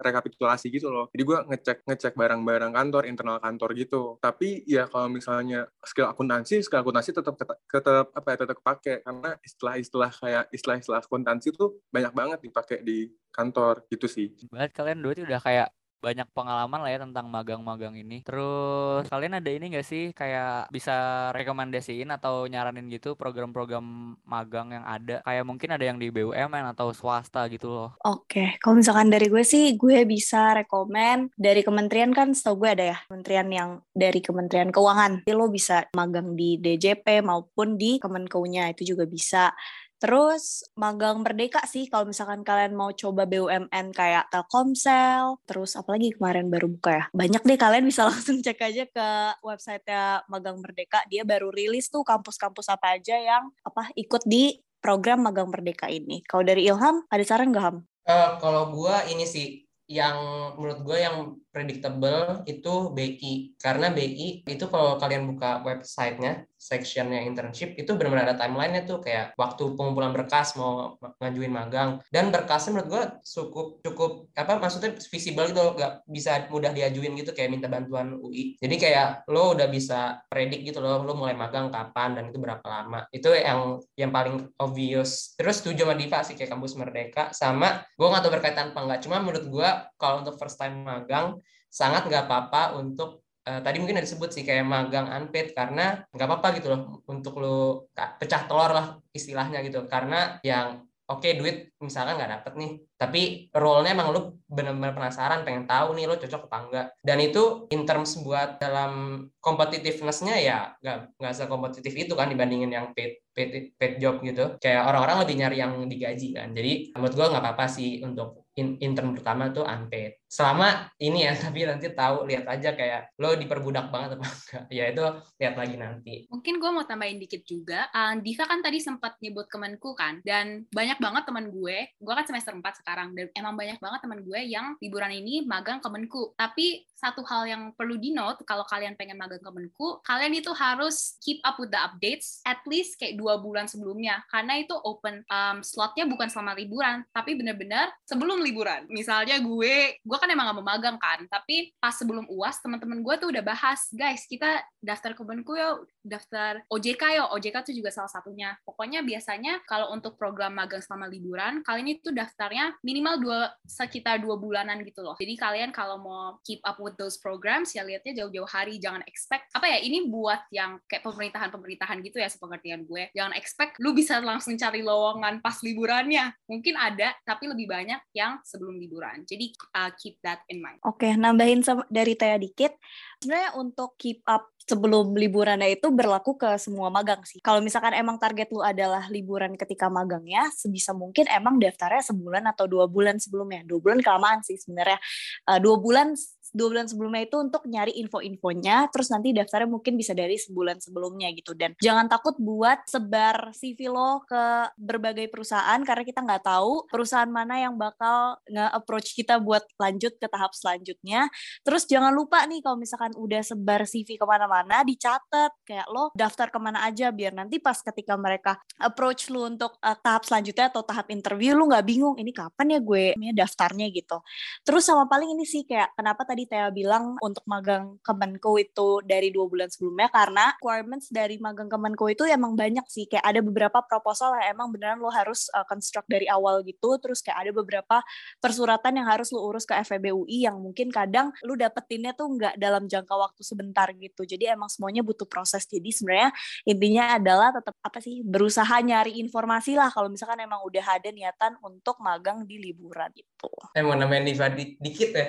rekapitulasi 0.01 0.67
gitu 0.73 0.89
loh. 0.91 1.07
Jadi 1.13 1.23
gue 1.23 1.39
ngecek 1.55 1.79
ngecek 1.87 2.15
barang-barang 2.17 2.73
kantor 2.73 3.03
internal 3.07 3.39
kantor 3.39 3.71
gitu. 3.77 4.03
Tapi 4.19 4.65
ya 4.67 4.89
kalau 4.89 5.13
misalnya 5.13 5.69
skill 6.01 6.09
akuntansi 6.17 6.57
skill 6.65 6.81
akuntansi 6.81 7.13
tetap 7.13 7.37
tetap 7.69 8.07
apa 8.17 8.29
ya 8.33 8.37
tetap 8.41 8.57
kepake 8.65 9.05
karena 9.05 9.31
istilah-istilah 9.45 10.11
kayak 10.17 10.45
istilah-istilah 10.49 11.05
akuntansi 11.05 11.53
tuh 11.53 11.85
banyak 11.93 12.17
banget 12.17 12.39
dipakai 12.41 12.81
di 12.81 13.13
kantor 13.29 13.85
gitu 13.93 14.09
sih. 14.09 14.33
Banget 14.49 14.73
kalian 14.73 15.05
dua 15.05 15.13
itu 15.13 15.29
udah 15.29 15.41
kayak 15.45 15.69
banyak 16.01 16.27
pengalaman 16.33 16.81
lah 16.81 16.91
ya 16.91 16.99
tentang 17.05 17.29
magang-magang 17.29 17.95
ini. 17.95 18.25
Terus 18.25 19.07
kalian 19.07 19.39
ada 19.39 19.51
ini 19.53 19.71
nggak 19.77 19.87
sih 19.87 20.11
kayak 20.17 20.73
bisa 20.73 21.29
rekomendasiin 21.37 22.09
atau 22.11 22.49
nyaranin 22.49 22.89
gitu 22.89 23.15
program-program 23.15 24.17
magang 24.25 24.73
yang 24.75 24.85
ada? 24.89 25.21
Kayak 25.23 25.45
mungkin 25.45 25.71
ada 25.77 25.85
yang 25.85 26.01
di 26.01 26.09
BUMN 26.09 26.73
atau 26.73 26.91
swasta 26.97 27.47
gitu 27.53 27.69
loh. 27.69 27.91
Oke, 28.03 28.57
kalau 28.59 28.81
misalkan 28.81 29.13
dari 29.13 29.29
gue 29.29 29.45
sih, 29.45 29.77
gue 29.77 30.03
bisa 30.09 30.57
rekomen 30.57 31.31
dari 31.37 31.61
kementerian 31.61 32.11
kan 32.17 32.33
setahu 32.33 32.65
gue 32.65 32.71
ada 32.73 32.85
ya, 32.97 32.99
kementerian 33.07 33.49
yang 33.53 33.71
dari 33.93 34.21
Kementerian 34.25 34.73
Keuangan. 34.73 35.29
Jadi 35.29 35.37
lo 35.37 35.53
bisa 35.53 35.85
magang 35.93 36.33
di 36.35 36.57
DJP 36.57 37.21
maupun 37.21 37.77
di 37.77 38.01
Kemenkeunya, 38.01 38.73
itu 38.73 38.97
juga 38.97 39.05
bisa. 39.05 39.53
Terus 40.01 40.65
magang 40.81 41.21
merdeka 41.21 41.61
sih 41.69 41.85
kalau 41.93 42.09
misalkan 42.09 42.41
kalian 42.41 42.73
mau 42.73 42.89
coba 42.97 43.29
BUMN 43.29 43.93
kayak 43.93 44.33
Telkomsel, 44.33 45.37
terus 45.45 45.77
apalagi 45.77 46.17
kemarin 46.17 46.49
baru 46.49 46.73
buka 46.73 46.91
ya. 46.91 47.05
Banyak 47.13 47.45
deh 47.45 47.61
kalian 47.61 47.85
bisa 47.85 48.05
langsung 48.09 48.41
cek 48.41 48.61
aja 48.65 48.85
ke 48.89 49.09
websitenya 49.45 50.25
Magang 50.33 50.57
Merdeka. 50.65 51.05
Dia 51.13 51.29
baru 51.29 51.53
rilis 51.53 51.93
tuh 51.93 52.01
kampus-kampus 52.01 52.73
apa 52.73 52.97
aja 52.97 53.21
yang 53.21 53.53
apa 53.61 53.93
ikut 53.93 54.25
di 54.25 54.57
program 54.81 55.21
Magang 55.21 55.53
Merdeka 55.53 55.93
ini. 55.93 56.25
Kalau 56.25 56.49
dari 56.49 56.65
Ilham, 56.65 57.05
ada 57.13 57.25
saran 57.29 57.53
nggak 57.53 57.65
Ham? 57.69 57.77
Uh, 58.09 58.41
kalau 58.41 58.73
gua 58.73 59.05
ini 59.05 59.29
sih 59.29 59.69
yang 59.91 60.17
menurut 60.55 60.87
gue 60.87 61.03
yang 61.03 61.35
predictable 61.51 62.47
itu 62.47 62.95
BI 62.95 63.59
karena 63.59 63.91
BI 63.91 64.47
itu 64.47 64.65
kalau 64.71 65.03
kalian 65.03 65.27
buka 65.35 65.67
websitenya 65.67 66.47
sectionnya 66.61 67.25
internship 67.25 67.73
itu 67.81 67.97
benar-benar 67.97 68.29
ada 68.29 68.37
timelinenya 68.37 68.85
tuh 68.85 69.01
kayak 69.01 69.33
waktu 69.41 69.73
pengumpulan 69.81 70.13
berkas 70.13 70.53
mau 70.61 71.01
ngajuin 71.17 71.49
magang. 71.49 71.91
Dan 72.13 72.29
berkasnya 72.29 72.77
menurut 72.77 72.89
gue 72.93 73.03
cukup 73.25 73.67
cukup 73.81 74.29
apa 74.37 74.61
maksudnya 74.61 74.93
visible 75.01 75.49
gitu 75.49 75.73
nggak 75.73 76.05
bisa 76.05 76.45
mudah 76.53 76.77
diajuin 76.77 77.17
gitu 77.17 77.33
kayak 77.33 77.49
minta 77.49 77.67
bantuan 77.73 78.13
UI 78.21 78.61
jadi 78.61 78.77
kayak 78.77 79.09
lo 79.33 79.57
udah 79.57 79.69
bisa 79.73 80.21
predik 80.29 80.69
gitu 80.69 80.85
loh 80.85 81.01
lo 81.01 81.17
mulai 81.17 81.33
magang 81.33 81.73
kapan 81.73 82.21
dan 82.21 82.25
itu 82.29 82.37
berapa 82.37 82.63
lama. 82.69 83.09
Itu 83.09 83.33
yang 83.33 83.81
yang 83.97 84.13
paling 84.13 84.53
obvious. 84.61 85.33
Terus 85.41 85.65
setuju 85.65 85.89
sama 85.89 85.97
Diva 85.97 86.21
sih 86.21 86.37
kayak 86.37 86.53
kampus 86.53 86.77
Merdeka. 86.77 87.33
Sama 87.33 87.81
gue 87.97 88.05
nggak 88.05 88.21
tahu 88.21 88.33
berkaitan 88.37 88.77
apa 88.77 88.81
enggak 88.85 89.01
cuma 89.09 89.17
menurut 89.25 89.45
gue 89.49 89.69
kalau 89.97 90.21
untuk 90.21 90.37
first 90.37 90.61
time 90.61 90.85
magang 90.85 91.41
sangat 91.71 92.11
nggak 92.11 92.27
apa-apa 92.27 92.77
untuk 92.83 93.23
uh, 93.51 93.61
tadi 93.67 93.83
mungkin 93.83 93.99
ada 93.99 94.07
disebut 94.07 94.31
sih 94.31 94.47
kayak 94.47 94.63
magang 94.63 95.11
unpaid 95.11 95.51
karena 95.51 96.07
nggak 96.15 96.29
apa-apa 96.31 96.49
gitu 96.63 96.71
loh 96.71 97.03
untuk 97.11 97.43
lo 97.43 97.91
pecah 97.91 98.47
telur 98.47 98.71
lah 98.71 98.87
istilahnya 99.11 99.59
gitu. 99.67 99.91
Karena 99.91 100.39
yang 100.47 100.87
oke 101.11 101.27
okay, 101.27 101.35
duit 101.35 101.75
misalkan 101.83 102.15
nggak 102.15 102.33
dapet 102.39 102.53
nih 102.55 102.73
tapi 102.95 103.23
role-nya 103.51 103.99
emang 103.99 104.15
lu 104.15 104.39
benar-benar 104.47 104.95
penasaran 104.95 105.43
pengen 105.43 105.67
tahu 105.67 105.99
nih 105.99 106.07
lo 106.07 106.15
cocok 106.15 106.47
apa 106.47 106.59
enggak 106.63 106.87
dan 107.03 107.19
itu 107.19 107.67
in 107.75 107.83
terms 107.83 108.15
buat 108.23 108.63
dalam 108.63 109.27
competitiveness-nya 109.43 110.39
ya 110.39 110.59
nggak 110.79 111.19
nggak 111.19 111.35
sekompetitif 111.35 111.91
itu 111.99 112.15
kan 112.15 112.31
dibandingin 112.31 112.71
yang 112.71 112.87
paid 112.95 113.19
paid 113.35 113.75
paid 113.79 113.99
job 114.03 114.21
gitu. 114.21 114.61
Kayak 114.63 114.87
orang-orang 114.91 115.25
lebih 115.25 115.37
nyari 115.41 115.57
yang 115.63 115.73
digaji 115.89 116.29
kan. 116.37 116.53
Jadi 116.53 116.93
menurut 116.95 117.15
gua 117.17 117.27
nggak 117.33 117.45
apa-apa 117.47 117.67
sih 117.71 118.05
untuk 118.05 118.47
intern 118.59 119.17
pertama 119.17 119.49
tuh 119.51 119.65
unpaid. 119.65 120.20
Selama 120.31 120.87
ini 121.03 121.27
ya, 121.27 121.35
tapi 121.43 121.67
nanti 121.67 121.91
tahu 121.91 122.31
lihat 122.31 122.47
aja 122.47 122.79
kayak 122.79 123.11
lo 123.19 123.35
diperbudak 123.35 123.91
banget 123.91 124.15
apa 124.15 124.27
enggak. 124.31 124.65
Ya 124.71 124.85
itu 124.95 125.05
lihat 125.43 125.55
lagi 125.59 125.75
nanti. 125.75 126.15
Mungkin 126.31 126.63
gue 126.63 126.71
mau 126.71 126.87
tambahin 126.87 127.19
dikit 127.19 127.43
juga. 127.43 127.91
Uh, 127.91 128.23
Diva 128.23 128.47
kan 128.47 128.63
tadi 128.63 128.79
sempat 128.79 129.19
nyebut 129.19 129.51
kemenku 129.51 129.99
kan, 129.99 130.23
dan 130.23 130.71
banyak 130.71 131.03
banget 131.03 131.27
teman 131.27 131.51
gue. 131.51 131.91
Gue 131.99 132.15
kan 132.15 132.23
semester 132.23 132.55
4 132.55 132.63
sekarang 132.81 133.19
dan 133.19 133.27
emang 133.35 133.59
banyak 133.59 133.83
banget 133.83 134.01
teman 134.07 134.23
gue 134.23 134.41
yang 134.47 134.79
liburan 134.79 135.11
ini 135.11 135.43
magang 135.43 135.83
kemenku. 135.83 136.31
Tapi 136.39 136.87
satu 136.95 137.27
hal 137.27 137.51
yang 137.51 137.63
perlu 137.75 137.99
di 137.99 138.15
note 138.15 138.47
kalau 138.47 138.63
kalian 138.69 138.95
pengen 138.95 139.19
magang 139.19 139.43
kemenku, 139.43 139.99
kalian 140.07 140.37
itu 140.37 140.55
harus 140.55 141.19
keep 141.19 141.43
up 141.43 141.59
with 141.59 141.75
the 141.75 141.81
updates 141.81 142.45
at 142.47 142.63
least 142.71 143.01
kayak 143.01 143.17
dua 143.17 143.41
bulan 143.41 143.65
sebelumnya 143.65 144.21
karena 144.29 144.61
itu 144.61 144.77
open 144.77 145.25
um, 145.33 145.65
slotnya 145.65 146.05
bukan 146.05 146.29
selama 146.29 146.53
liburan 146.53 147.03
tapi 147.11 147.35
benar-benar 147.35 147.91
sebelum 148.05 148.45
liburan. 148.45 148.85
Misalnya 148.93 149.41
gue, 149.41 149.97
gue 149.97 150.19
kan 150.21 150.29
emang 150.29 150.53
gak 150.53 150.59
mau 150.61 150.67
magang 150.69 151.01
kan, 151.01 151.25
tapi 151.27 151.73
pas 151.81 151.97
sebelum 151.97 152.29
uas 152.29 152.61
teman-teman 152.61 153.01
gue 153.01 153.15
tuh 153.17 153.29
udah 153.33 153.41
bahas, 153.41 153.89
guys 153.97 154.29
kita 154.29 154.61
daftar 154.85 155.17
kemenku 155.17 155.57
ya 155.57 155.81
daftar 156.03 156.65
OJK 156.69 157.03
ya, 157.17 157.25
OJK 157.33 157.57
tuh 157.71 157.75
juga 157.77 157.91
salah 157.93 158.11
satunya. 158.11 158.57
Pokoknya 158.65 159.05
biasanya 159.05 159.61
kalau 159.69 159.93
untuk 159.93 160.17
program 160.17 160.57
magang 160.57 160.81
selama 160.81 161.07
liburan, 161.09 161.61
kalian 161.65 162.01
itu 162.01 162.11
daftarnya 162.11 162.77
minimal 162.85 163.15
dua 163.21 163.41
sekitar 163.65 164.21
dua 164.21 164.37
bulanan 164.41 164.81
gitu 164.85 165.05
loh. 165.05 165.15
Jadi 165.17 165.37
kalian 165.37 165.71
kalau 165.71 166.01
mau 166.01 166.41
keep 166.45 166.61
up 166.65 166.81
with 166.81 166.97
those 166.97 167.21
programs 167.21 167.73
ya 167.77 167.85
lihatnya 167.85 168.25
jauh-jauh 168.25 168.49
hari, 168.49 168.81
jangan 168.81 169.05
expect 169.07 169.49
apa 169.53 169.67
ya 169.67 169.79
ini 169.81 170.09
buat 170.09 170.49
yang 170.51 170.81
kayak 170.89 171.05
pemerintahan-pemerintahan 171.05 172.01
gitu 172.05 172.19
ya 172.21 172.29
sepengertian 172.29 172.85
gue. 172.85 173.13
Jangan 173.13 173.35
expect 173.37 173.79
lu 173.79 173.93
bisa 173.93 174.19
langsung 174.21 174.57
cari 174.57 174.81
lowongan 174.85 175.41
pas 175.45 175.57
liburannya. 175.61 176.33
Mungkin 176.49 176.75
ada, 176.77 177.15
tapi 177.25 177.49
lebih 177.49 177.71
banyak 177.71 178.01
yang 178.17 178.41
sebelum 178.43 178.77
liburan. 178.77 179.23
Jadi 179.25 179.53
uh, 179.77 179.91
keep 179.97 180.19
that 180.25 180.43
in 180.49 180.61
mind. 180.61 180.81
Oke, 180.83 181.13
nambahin 181.15 181.63
dari 181.89 182.15
Taya 182.19 182.37
dikit. 182.41 182.75
Sebenarnya 183.21 183.53
untuk 183.57 183.95
keep 184.01 184.25
up 184.25 184.49
sebelum 184.71 185.11
liburannya 185.19 185.75
itu 185.75 185.91
berlaku 185.91 186.39
ke 186.39 186.55
semua 186.63 186.87
magang 186.95 187.27
sih. 187.27 187.43
Kalau 187.43 187.59
misalkan 187.59 187.91
emang 187.99 188.23
target 188.23 188.55
lu 188.55 188.63
adalah 188.63 189.11
liburan 189.11 189.59
ketika 189.59 189.91
magangnya, 189.91 190.47
sebisa 190.55 190.95
mungkin 190.95 191.27
emang 191.27 191.59
daftarnya 191.59 192.07
sebulan 192.07 192.47
atau 192.55 192.71
dua 192.71 192.87
bulan 192.87 193.19
sebelumnya. 193.19 193.67
Dua 193.67 193.83
bulan 193.83 193.99
kelamaan 193.99 194.47
sih 194.47 194.55
sebenarnya. 194.55 195.03
Uh, 195.51 195.59
dua 195.59 195.77
bulan 195.83 196.15
dua 196.57 196.71
bulan 196.71 196.87
sebelumnya 196.87 197.23
itu 197.27 197.37
untuk 197.43 197.63
nyari 197.67 197.93
info-infonya, 197.99 198.89
terus 198.95 199.11
nanti 199.11 199.35
daftarnya 199.35 199.67
mungkin 199.67 199.99
bisa 199.99 200.15
dari 200.15 200.39
sebulan 200.39 200.79
sebelumnya 200.79 201.29
gitu. 201.35 201.53
Dan 201.59 201.75
jangan 201.83 202.07
takut 202.07 202.39
buat 202.39 202.87
sebar 202.87 203.51
CV 203.51 203.91
lo 203.91 204.23
ke 204.23 204.71
berbagai 204.79 205.27
perusahaan 205.27 205.79
karena 205.83 206.07
kita 206.07 206.23
nggak 206.23 206.47
tahu 206.47 206.87
perusahaan 206.87 207.27
mana 207.27 207.59
yang 207.59 207.75
bakal 207.75 208.39
nge-approach 208.47 209.19
kita 209.19 209.43
buat 209.43 209.67
lanjut 209.83 210.15
ke 210.15 210.27
tahap 210.31 210.55
selanjutnya. 210.55 211.27
Terus 211.67 211.91
jangan 211.91 212.15
lupa 212.15 212.47
nih 212.47 212.63
kalau 212.63 212.79
misalkan 212.79 213.11
udah 213.19 213.43
sebar 213.43 213.83
CV 213.83 214.15
ke 214.15 214.27
mana-mana, 214.27 214.87
dicatat 214.87 215.51
kayak 215.67 215.91
lo 215.91 216.15
daftar 216.15 216.55
ke 216.55 216.59
mana 216.63 216.87
aja 216.87 217.11
biar 217.11 217.35
nanti 217.35 217.59
pas 217.59 217.83
ketika 217.83 218.15
mereka 218.15 218.63
approach 218.79 219.27
lo 219.27 219.51
untuk 219.51 219.75
uh, 219.83 219.99
tahap 219.99 220.23
selanjutnya 220.23 220.71
atau 220.71 220.87
tahap 220.87 221.11
interview 221.11 221.59
lo 221.59 221.67
nggak 221.67 221.83
bingung 221.83 222.15
ini 222.15 222.31
kapan 222.31 222.79
ya 222.79 222.81
gue 222.81 223.05
daftarnya 223.35 223.91
gitu. 223.91 224.23
Terus 224.63 224.87
sama 224.87 225.11
paling 225.11 225.35
ini 225.35 225.43
sih 225.43 225.67
kayak 225.67 225.99
kenapa 225.99 226.23
tadi 226.23 226.40
tadi 226.47 226.57
Tea 226.57 226.73
bilang 226.73 227.21
untuk 227.21 227.45
magang 227.45 228.01
Kemenko 228.01 228.57
itu 228.57 229.05
dari 229.05 229.29
dua 229.29 229.45
bulan 229.45 229.69
sebelumnya 229.69 230.09
karena 230.09 230.57
requirements 230.57 231.13
dari 231.13 231.37
magang 231.37 231.69
Kemenko 231.69 232.09
itu 232.09 232.25
emang 232.25 232.57
banyak 232.57 232.85
sih 232.89 233.05
kayak 233.05 233.25
ada 233.25 233.41
beberapa 233.45 233.85
proposal 233.85 234.33
yang 234.41 234.57
emang 234.57 234.73
beneran 234.73 234.97
lo 235.05 235.13
harus 235.13 235.53
uh, 235.53 235.67
construct 235.69 236.09
dari 236.09 236.25
awal 236.33 236.65
gitu 236.65 236.97
terus 236.97 237.21
kayak 237.21 237.49
ada 237.49 237.53
beberapa 237.53 237.97
persuratan 238.41 239.05
yang 239.05 239.09
harus 239.09 239.29
lo 239.37 239.45
urus 239.45 239.69
ke 239.69 239.77
FEB 239.85 240.17
UI 240.17 240.49
yang 240.49 240.57
mungkin 240.57 240.89
kadang 240.89 241.29
lo 241.45 241.53
dapetinnya 241.59 242.17
tuh 242.17 242.33
nggak 242.33 242.55
dalam 242.57 242.89
jangka 242.89 243.13
waktu 243.13 243.43
sebentar 243.45 243.93
gitu 243.93 244.25
jadi 244.25 244.57
emang 244.57 244.73
semuanya 244.73 245.05
butuh 245.05 245.29
proses 245.29 245.69
jadi 245.69 245.91
sebenarnya 245.93 246.31
intinya 246.65 247.21
adalah 247.21 247.53
tetap 247.53 247.77
apa 247.85 247.99
sih 248.01 248.25
berusaha 248.25 248.81
nyari 248.81 249.21
informasi 249.21 249.77
lah 249.77 249.93
kalau 249.93 250.09
misalkan 250.09 250.41
emang 250.41 250.65
udah 250.65 250.85
ada 250.97 251.09
niatan 251.13 251.59
untuk 251.61 252.01
magang 252.01 252.49
di 252.49 252.57
liburan 252.57 253.11
itu. 253.13 253.51
Emang 253.77 254.01
Diva 254.21 254.53
di, 254.53 254.77
dikit 254.77 255.11
ya. 255.17 255.27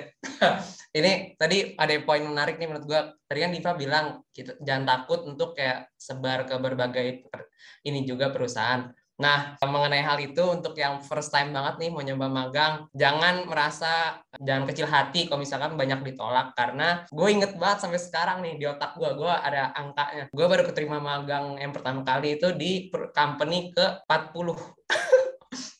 ini 1.02 1.34
tadi 1.34 1.74
ada 1.74 1.92
poin 2.06 2.22
menarik 2.22 2.56
nih 2.56 2.70
menurut 2.70 2.86
gue. 2.86 3.00
Tadi 3.26 3.38
kan 3.42 3.50
Diva 3.50 3.72
bilang 3.74 4.06
kita 4.30 4.56
jangan 4.62 4.84
takut 4.86 5.20
untuk 5.26 5.58
kayak 5.58 5.90
sebar 5.98 6.46
ke 6.46 6.54
berbagai 6.62 7.06
ini 7.82 8.06
juga 8.06 8.30
perusahaan. 8.30 8.86
Nah, 9.20 9.54
mengenai 9.60 10.02
hal 10.02 10.18
itu 10.18 10.40
untuk 10.40 10.74
yang 10.74 10.98
first 10.98 11.30
time 11.30 11.54
banget 11.54 11.78
nih 11.78 11.90
mau 11.94 12.02
nyoba 12.02 12.26
magang, 12.26 12.74
jangan 12.90 13.46
merasa 13.46 14.18
jangan 14.40 14.66
kecil 14.66 14.90
hati 14.90 15.30
kalau 15.30 15.44
misalkan 15.44 15.78
banyak 15.78 16.02
ditolak 16.02 16.56
karena 16.58 17.06
gue 17.06 17.28
inget 17.30 17.54
banget 17.54 17.86
sampai 17.86 18.00
sekarang 18.02 18.42
nih 18.42 18.58
di 18.58 18.66
otak 18.66 18.98
gue, 18.98 19.10
gue 19.14 19.30
ada 19.30 19.70
angkanya. 19.78 20.26
Gue 20.32 20.46
baru 20.50 20.66
keterima 20.66 20.98
magang 20.98 21.54
yang 21.60 21.70
pertama 21.70 22.02
kali 22.02 22.40
itu 22.40 22.50
di 22.56 22.90
company 23.14 23.70
ke 23.70 24.02
40 24.10 24.58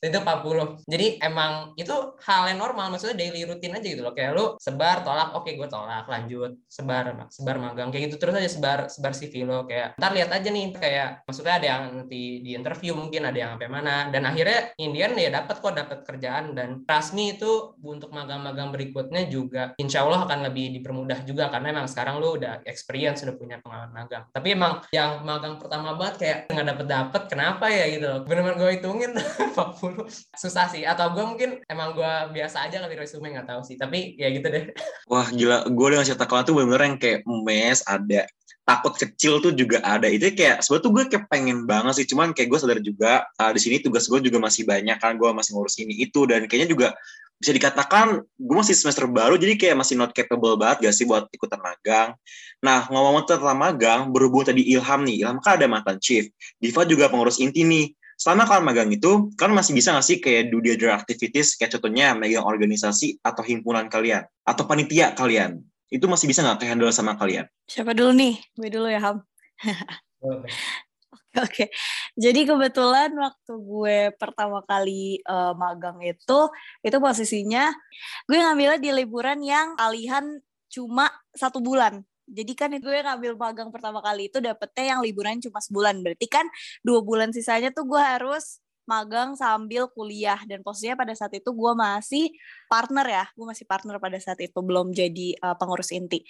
itu 0.02 0.18
40 0.18 0.82
jadi 0.90 1.22
emang 1.22 1.78
itu 1.78 1.94
hal 2.26 2.50
yang 2.50 2.58
normal 2.58 2.90
maksudnya 2.90 3.14
daily 3.14 3.46
rutin 3.46 3.78
aja 3.78 3.86
gitu 3.86 4.02
loh. 4.02 4.10
Kayak 4.10 4.30
lu 4.34 4.44
sebar 4.58 5.06
tolak 5.06 5.30
oke 5.38 5.50
gue 5.54 5.68
tolak 5.70 6.10
lanjut. 6.10 6.58
Sebar 6.66 7.14
sebar 7.30 7.56
magang 7.62 7.94
kayak 7.94 8.10
gitu. 8.10 8.18
Terus 8.18 8.34
aja 8.34 8.50
sebar 8.50 8.78
sebar 8.90 9.14
CV 9.14 9.46
lo 9.46 9.62
kayak 9.64 9.94
ntar 9.98 10.10
lihat 10.10 10.34
aja 10.34 10.48
nih 10.50 10.74
kayak 10.74 11.22
maksudnya 11.22 11.54
ada 11.62 11.66
yang 11.66 11.82
nanti 12.02 12.42
di 12.42 12.50
interview 12.58 12.98
mungkin 12.98 13.30
ada 13.30 13.38
yang 13.38 13.50
sampai 13.54 13.70
mana. 13.70 14.10
Dan 14.10 14.26
akhirnya 14.26 14.74
Indian 14.82 15.14
ya 15.14 15.30
dapat 15.30 15.56
kok 15.62 15.74
dapat 15.74 15.98
kerjaan. 16.02 16.44
Dan 16.58 16.82
rasmi 16.82 17.38
itu 17.38 17.78
untuk 17.78 18.10
magang-magang 18.10 18.74
berikutnya 18.74 19.30
juga 19.30 19.72
insya 19.78 20.02
Allah 20.02 20.26
akan 20.26 20.50
lebih 20.50 20.82
dipermudah 20.82 21.22
juga. 21.22 21.46
Karena 21.46 21.78
emang 21.78 21.86
sekarang 21.86 22.18
lu 22.18 22.42
udah 22.42 22.66
experience 22.66 23.22
udah 23.22 23.38
punya 23.38 23.56
pengalaman 23.62 23.94
magang. 23.94 24.24
Tapi 24.34 24.48
emang 24.50 24.82
yang 24.90 25.22
magang 25.22 25.62
pertama 25.62 25.94
banget 25.94 26.14
kayak 26.18 26.38
nggak 26.50 26.66
dapet 26.74 26.86
dapet 26.90 27.22
kenapa 27.30 27.64
ya 27.70 27.84
gitu 27.86 28.06
loh. 28.10 28.20
Benar-benar 28.26 28.56
gue 28.58 28.70
hitungin 28.82 29.12
40 29.54 29.91
susah 30.34 30.66
sih. 30.70 30.82
Atau 30.86 31.12
gue 31.12 31.24
mungkin 31.24 31.50
emang 31.66 31.96
gue 31.96 32.12
biasa 32.34 32.68
aja 32.68 32.82
kali 32.82 32.94
resume 32.96 33.32
nggak 33.32 33.48
tahu 33.48 33.62
sih. 33.64 33.76
Tapi 33.76 34.16
ya 34.16 34.28
gitu 34.32 34.46
deh. 34.48 34.70
Wah 35.12 35.28
gila, 35.30 35.68
gue 35.68 35.86
dengan 35.92 36.06
cerita 36.06 36.24
kalian 36.26 36.44
tuh 36.44 36.54
bener-bener 36.56 36.82
yang 36.84 36.98
kayak 36.98 37.18
mes 37.26 37.80
ada 37.84 38.22
takut 38.62 38.94
kecil 38.94 39.42
tuh 39.42 39.52
juga 39.52 39.82
ada. 39.82 40.06
Itu 40.06 40.32
kayak 40.32 40.62
sebetulnya 40.62 40.82
tuh 40.82 40.90
gue 40.90 41.04
kayak 41.12 41.24
pengen 41.28 41.58
banget 41.66 42.02
sih. 42.02 42.06
Cuman 42.06 42.32
kayak 42.32 42.48
gue 42.48 42.58
sadar 42.58 42.80
juga 42.80 43.26
uh, 43.38 43.52
di 43.52 43.60
sini 43.60 43.82
tugas 43.82 44.06
gue 44.06 44.20
juga 44.22 44.38
masih 44.38 44.64
banyak 44.64 44.96
kan. 45.02 45.18
Gue 45.18 45.30
masih 45.34 45.58
ngurus 45.58 45.76
ini 45.82 45.98
itu. 45.98 46.24
Dan 46.24 46.46
kayaknya 46.46 46.68
juga 46.70 46.88
bisa 47.42 47.58
dikatakan 47.58 48.22
gue 48.22 48.54
masih 48.54 48.78
semester 48.78 49.10
baru 49.10 49.34
jadi 49.34 49.58
kayak 49.58 49.74
masih 49.82 49.98
not 49.98 50.14
capable 50.14 50.54
banget 50.54 50.86
gak 50.86 50.94
sih 50.94 51.02
buat 51.02 51.26
ikutan 51.34 51.58
magang. 51.58 52.14
Nah 52.62 52.86
ngomong-ngomong 52.86 53.26
tentang 53.26 53.58
magang 53.58 54.00
berhubung 54.14 54.46
tadi 54.46 54.62
Ilham 54.62 55.02
nih. 55.02 55.26
Ilham 55.26 55.42
kan 55.42 55.58
ada 55.58 55.66
mantan 55.66 55.98
chief. 55.98 56.30
Diva 56.62 56.86
juga 56.86 57.10
pengurus 57.10 57.42
inti 57.42 57.66
nih 57.66 57.90
selama 58.16 58.48
kalian 58.48 58.64
magang 58.64 58.90
itu 58.92 59.30
kan 59.34 59.50
masih 59.52 59.76
bisa 59.76 59.92
nggak 59.92 60.06
sih 60.06 60.18
kayak 60.22 60.52
do 60.52 60.62
the 60.62 60.74
activities 60.88 61.58
kayak 61.58 61.74
contohnya 61.76 62.14
megang 62.16 62.46
organisasi 62.46 63.20
atau 63.20 63.42
himpunan 63.42 63.86
kalian 63.92 64.24
atau 64.46 64.64
panitia 64.64 65.12
kalian 65.14 65.62
itu 65.92 66.08
masih 66.08 66.24
bisa 66.24 66.40
nggak 66.40 66.64
handle 66.64 66.88
sama 66.88 67.20
kalian? 67.20 67.44
Siapa 67.68 67.92
dulu 67.92 68.16
nih? 68.16 68.40
Gue 68.56 68.72
dulu 68.72 68.88
ya, 68.88 69.00
Ham. 69.04 69.20
Oke, 70.22 70.54
oke. 71.34 71.64
Jadi 72.14 72.46
kebetulan 72.46 73.10
waktu 73.18 73.52
gue 73.58 73.98
pertama 74.14 74.62
kali 74.62 75.18
uh, 75.26 75.50
magang 75.58 75.98
itu, 75.98 76.46
itu 76.78 76.96
posisinya 77.02 77.74
gue 78.30 78.38
ngambilnya 78.38 78.78
di 78.78 78.90
liburan 78.94 79.42
yang 79.42 79.74
alihan 79.74 80.38
cuma 80.70 81.10
satu 81.34 81.58
bulan. 81.58 82.06
Jadi 82.28 82.52
kan 82.54 82.70
gue 82.72 82.96
ngambil 83.02 83.32
magang 83.34 83.68
pertama 83.74 83.98
kali 83.98 84.30
itu 84.30 84.38
dapetnya 84.38 84.96
yang 84.96 85.00
liburan 85.02 85.42
cuma 85.42 85.58
sebulan. 85.58 86.00
Berarti 86.00 86.26
kan 86.30 86.46
dua 86.86 87.02
bulan 87.02 87.34
sisanya 87.34 87.74
tuh 87.74 87.84
gue 87.86 87.98
harus 88.00 88.62
magang 88.86 89.34
sambil 89.38 89.90
kuliah. 89.90 90.38
Dan 90.46 90.62
posisinya 90.62 90.98
pada 90.98 91.14
saat 91.14 91.32
itu 91.34 91.50
gue 91.50 91.72
masih 91.74 92.30
partner 92.66 93.06
ya. 93.06 93.24
Gue 93.34 93.46
masih 93.48 93.64
partner 93.66 93.96
pada 93.98 94.18
saat 94.18 94.38
itu 94.42 94.58
belum 94.58 94.94
jadi 94.94 95.38
uh, 95.42 95.56
pengurus 95.58 95.90
inti. 95.94 96.22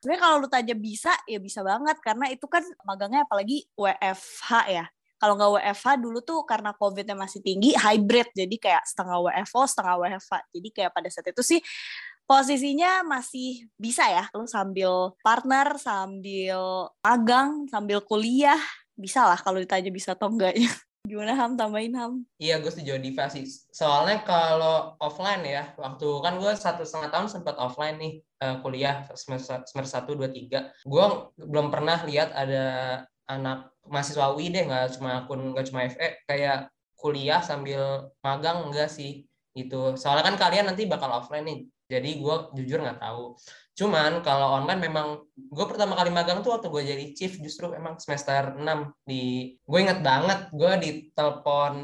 Sebenarnya 0.00 0.22
kalau 0.22 0.36
lu 0.44 0.48
tanya 0.48 0.74
bisa 0.76 1.12
ya 1.28 1.38
bisa 1.40 1.60
banget. 1.64 1.96
Karena 2.00 2.28
itu 2.32 2.46
kan 2.48 2.64
magangnya 2.84 3.24
apalagi 3.24 3.68
WFH 3.76 4.50
ya. 4.68 4.86
Kalau 5.18 5.34
nggak 5.34 5.50
WFH 5.58 5.86
dulu 5.98 6.18
tuh 6.22 6.46
karena 6.46 6.70
COVID-nya 6.78 7.18
masih 7.18 7.42
tinggi 7.42 7.74
hybrid. 7.74 8.30
Jadi 8.38 8.56
kayak 8.56 8.86
setengah 8.86 9.18
WFO 9.18 9.66
setengah 9.66 9.94
WFH 9.98 10.32
jadi 10.54 10.68
kayak 10.70 10.90
pada 10.94 11.08
saat 11.10 11.26
itu 11.26 11.42
sih 11.42 11.60
posisinya 12.28 13.02
masih 13.08 13.64
bisa 13.80 14.04
ya 14.04 14.28
lu 14.36 14.44
sambil 14.44 15.16
partner 15.24 15.80
sambil 15.80 16.92
magang 17.00 17.64
sambil 17.72 18.04
kuliah 18.04 18.60
bisa 18.92 19.24
lah 19.24 19.40
kalau 19.40 19.56
ditanya 19.56 19.88
bisa 19.88 20.12
atau 20.12 20.28
enggaknya 20.28 20.68
Gimana 21.08 21.32
Ham, 21.32 21.56
tambahin 21.56 21.96
Ham? 21.96 22.12
Iya, 22.36 22.60
gue 22.60 22.68
setuju 22.68 23.00
Diva 23.00 23.32
sih. 23.32 23.48
Soalnya 23.72 24.20
kalau 24.28 24.92
offline 25.00 25.40
ya, 25.40 25.72
waktu 25.80 26.04
kan 26.20 26.36
gue 26.36 26.52
satu 26.52 26.84
setengah 26.84 27.08
tahun 27.08 27.28
sempat 27.32 27.56
offline 27.56 27.96
nih 27.96 28.12
uh, 28.44 28.60
kuliah 28.60 29.08
semester, 29.16 29.64
semester 29.64 30.04
1, 30.04 30.20
2, 30.20 30.28
3. 30.52 30.84
Gue 30.84 31.04
belum 31.40 31.72
pernah 31.72 32.04
lihat 32.04 32.36
ada 32.36 32.64
anak 33.24 33.72
mahasiswa 33.88 34.36
UI 34.36 34.52
deh, 34.52 34.68
nggak 34.68 35.00
cuma 35.00 35.24
akun, 35.24 35.56
nggak 35.56 35.66
cuma 35.72 35.88
FE, 35.88 36.08
kayak 36.28 36.68
kuliah 37.00 37.40
sambil 37.40 38.12
magang 38.20 38.68
enggak 38.68 38.92
sih 38.92 39.24
gitu. 39.56 39.96
Soalnya 39.96 40.28
kan 40.28 40.36
kalian 40.36 40.68
nanti 40.68 40.84
bakal 40.84 41.08
offline 41.08 41.48
nih. 41.48 41.60
Jadi 41.88 42.20
gue 42.20 42.36
jujur 42.52 42.84
nggak 42.84 43.00
tahu. 43.00 43.32
Cuman 43.72 44.20
kalau 44.20 44.60
online 44.60 44.92
memang 44.92 45.24
gue 45.32 45.66
pertama 45.70 45.96
kali 45.96 46.12
magang 46.12 46.44
tuh 46.44 46.52
waktu 46.52 46.68
gue 46.68 46.82
jadi 46.84 47.04
chief 47.16 47.40
justru 47.40 47.72
emang 47.72 47.96
semester 47.96 48.52
6 48.60 48.60
di 49.08 49.56
gue 49.64 49.78
inget 49.80 50.04
banget 50.04 50.52
gue 50.52 50.72
ditelepon 50.84 51.74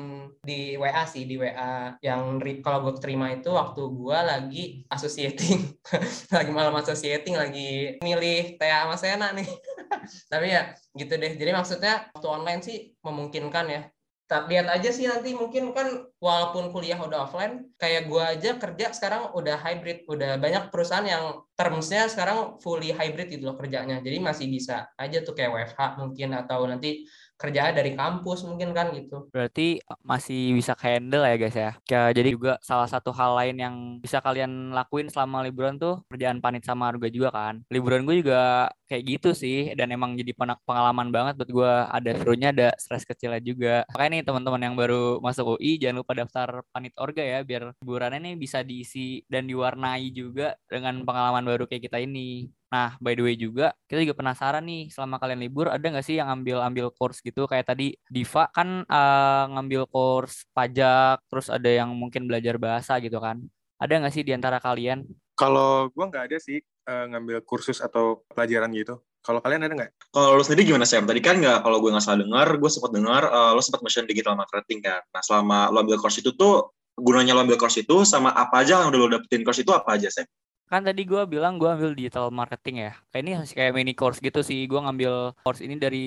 di 0.44 0.76
WA 0.76 1.08
sih 1.08 1.24
di 1.24 1.40
WA 1.40 1.96
yang 2.04 2.36
kalau 2.60 2.84
gue 2.84 3.00
terima 3.00 3.32
itu 3.32 3.48
waktu 3.48 3.80
gue 3.80 4.18
lagi 4.20 4.64
associating 4.92 5.72
lagi 6.36 6.50
malam 6.52 6.76
associating 6.76 7.40
lagi 7.40 7.96
milih 8.04 8.60
Tea 8.60 8.84
sama 8.84 8.96
Sena 9.00 9.32
nih. 9.32 9.48
Tapi 10.32 10.46
ya 10.52 10.76
gitu 10.92 11.16
deh. 11.16 11.32
Jadi 11.32 11.50
maksudnya 11.54 12.12
waktu 12.12 12.28
online 12.28 12.60
sih 12.60 12.92
memungkinkan 13.00 13.66
ya 13.72 13.82
tapi 14.24 14.56
lihat 14.56 14.72
aja 14.72 14.88
sih 14.88 15.04
nanti 15.04 15.36
mungkin 15.36 15.76
kan 15.76 16.08
walaupun 16.16 16.72
kuliah 16.72 16.96
udah 16.96 17.28
offline 17.28 17.68
kayak 17.76 18.08
gue 18.08 18.24
aja 18.24 18.50
kerja 18.56 18.96
sekarang 18.96 19.36
udah 19.36 19.60
hybrid. 19.60 20.08
Udah 20.08 20.40
banyak 20.40 20.72
perusahaan 20.72 21.04
yang 21.04 21.44
termsnya 21.52 22.08
sekarang 22.08 22.56
fully 22.64 22.88
hybrid 22.88 23.28
gitu 23.28 23.44
loh 23.44 23.56
kerjanya. 23.60 24.00
Jadi 24.00 24.16
masih 24.24 24.48
bisa 24.48 24.88
aja 24.96 25.20
tuh 25.20 25.36
kayak 25.36 25.52
WFH 25.52 26.00
mungkin 26.00 26.32
atau 26.40 26.64
nanti 26.64 27.04
kerja 27.34 27.74
dari 27.74 27.92
kampus 27.98 28.46
mungkin 28.46 28.70
kan 28.70 28.94
gitu. 28.94 29.28
Berarti 29.34 29.82
masih 30.06 30.54
bisa 30.54 30.72
handle 30.78 31.26
ya 31.26 31.36
guys 31.36 31.56
ya. 31.56 31.70
ya. 31.86 32.02
Jadi 32.14 32.28
juga 32.34 32.56
salah 32.62 32.86
satu 32.86 33.10
hal 33.10 33.34
lain 33.34 33.56
yang 33.58 33.74
bisa 33.98 34.22
kalian 34.22 34.70
lakuin 34.70 35.10
selama 35.10 35.42
liburan 35.42 35.76
tuh 35.76 36.02
kerjaan 36.08 36.38
panit 36.38 36.62
sama 36.62 36.90
Arga 36.90 37.10
juga 37.10 37.34
kan. 37.34 37.62
Liburan 37.68 38.06
gue 38.06 38.22
juga 38.22 38.70
kayak 38.86 39.02
gitu 39.04 39.30
sih 39.34 39.72
dan 39.74 39.90
emang 39.90 40.14
jadi 40.14 40.36
pengalaman 40.36 41.08
banget 41.10 41.34
buat 41.40 41.50
gue 41.50 41.72
ada 41.90 42.10
serunya 42.20 42.48
ada 42.54 42.68
stres 42.78 43.02
kecilnya 43.02 43.42
juga. 43.42 43.74
Makanya 43.92 44.10
nih 44.20 44.22
teman-teman 44.22 44.62
yang 44.62 44.74
baru 44.78 45.18
masuk 45.18 45.58
UI 45.58 45.80
jangan 45.82 46.04
lupa 46.04 46.12
daftar 46.14 46.48
panit 46.70 46.94
Orga 47.00 47.24
ya 47.24 47.40
biar 47.42 47.74
liburannya 47.82 48.20
nih 48.32 48.34
bisa 48.38 48.62
diisi 48.62 49.24
dan 49.26 49.50
diwarnai 49.50 50.08
juga 50.14 50.54
dengan 50.70 51.02
pengalaman 51.02 51.44
baru 51.44 51.64
kayak 51.66 51.90
kita 51.90 51.98
ini. 52.00 52.48
Nah, 52.74 52.98
by 52.98 53.14
the 53.14 53.22
way 53.22 53.38
juga, 53.38 53.70
kita 53.86 54.02
juga 54.02 54.18
penasaran 54.18 54.66
nih, 54.66 54.90
selama 54.90 55.22
kalian 55.22 55.46
libur, 55.46 55.70
ada 55.70 55.78
nggak 55.78 56.02
sih 56.02 56.18
yang 56.18 56.26
ambil-ambil 56.26 56.90
course 56.90 57.22
gitu? 57.22 57.46
Kayak 57.46 57.70
tadi 57.70 57.94
Diva 58.10 58.50
kan 58.50 58.82
uh, 58.90 59.44
ngambil 59.54 59.86
course 59.86 60.50
pajak, 60.50 61.22
terus 61.30 61.46
ada 61.54 61.70
yang 61.70 61.94
mungkin 61.94 62.26
belajar 62.26 62.58
bahasa 62.58 62.98
gitu 62.98 63.22
kan. 63.22 63.38
Ada 63.78 64.02
nggak 64.02 64.10
sih 64.10 64.26
di 64.26 64.34
antara 64.34 64.58
kalian? 64.58 65.06
Kalau 65.38 65.86
gue 65.94 66.02
nggak 66.02 66.34
ada 66.34 66.38
sih 66.42 66.58
uh, 66.90 67.14
ngambil 67.14 67.46
kursus 67.46 67.78
atau 67.78 68.26
pelajaran 68.34 68.74
gitu. 68.74 68.98
Kalau 69.22 69.38
kalian 69.38 69.70
ada 69.70 69.74
nggak? 69.78 69.90
Kalau 70.10 70.34
lo 70.34 70.42
sendiri 70.42 70.74
gimana 70.74 70.82
Sam? 70.82 71.06
Tadi 71.06 71.22
kan 71.22 71.38
nggak, 71.38 71.62
kalau 71.62 71.78
gue 71.78 71.94
nggak 71.94 72.02
salah 72.02 72.26
dengar, 72.26 72.58
gue 72.58 72.70
sempat 72.74 72.90
dengar 72.90 73.22
uh, 73.30 73.54
lo 73.54 73.62
sempat 73.62 73.86
mention 73.86 74.02
digital 74.10 74.34
marketing 74.34 74.82
kan. 74.82 74.98
Nah, 75.14 75.22
selama 75.22 75.70
lo 75.70 75.86
ambil 75.86 76.02
course 76.02 76.18
itu 76.18 76.34
tuh, 76.34 76.74
gunanya 76.98 77.38
lo 77.38 77.46
ambil 77.46 77.54
course 77.54 77.78
itu 77.78 78.02
sama 78.02 78.34
apa 78.34 78.66
aja 78.66 78.82
yang 78.82 78.90
udah 78.90 78.98
lo 78.98 79.08
dapetin 79.14 79.46
course 79.46 79.62
itu 79.62 79.70
apa 79.70 79.94
aja 79.94 80.10
Sam? 80.10 80.26
Kan 80.74 80.82
tadi 80.82 81.02
gue 81.06 81.22
bilang 81.30 81.54
gue 81.60 81.70
ambil 81.70 81.94
digital 81.94 82.34
marketing 82.34 82.90
ya. 82.90 82.92
Kayak 83.14 83.22
ini 83.22 83.32
kayak 83.54 83.72
mini 83.78 83.92
course 83.94 84.18
gitu 84.18 84.40
sih. 84.42 84.66
Gue 84.66 84.80
ngambil 84.82 85.38
course 85.46 85.62
ini 85.62 85.78
dari 85.78 86.06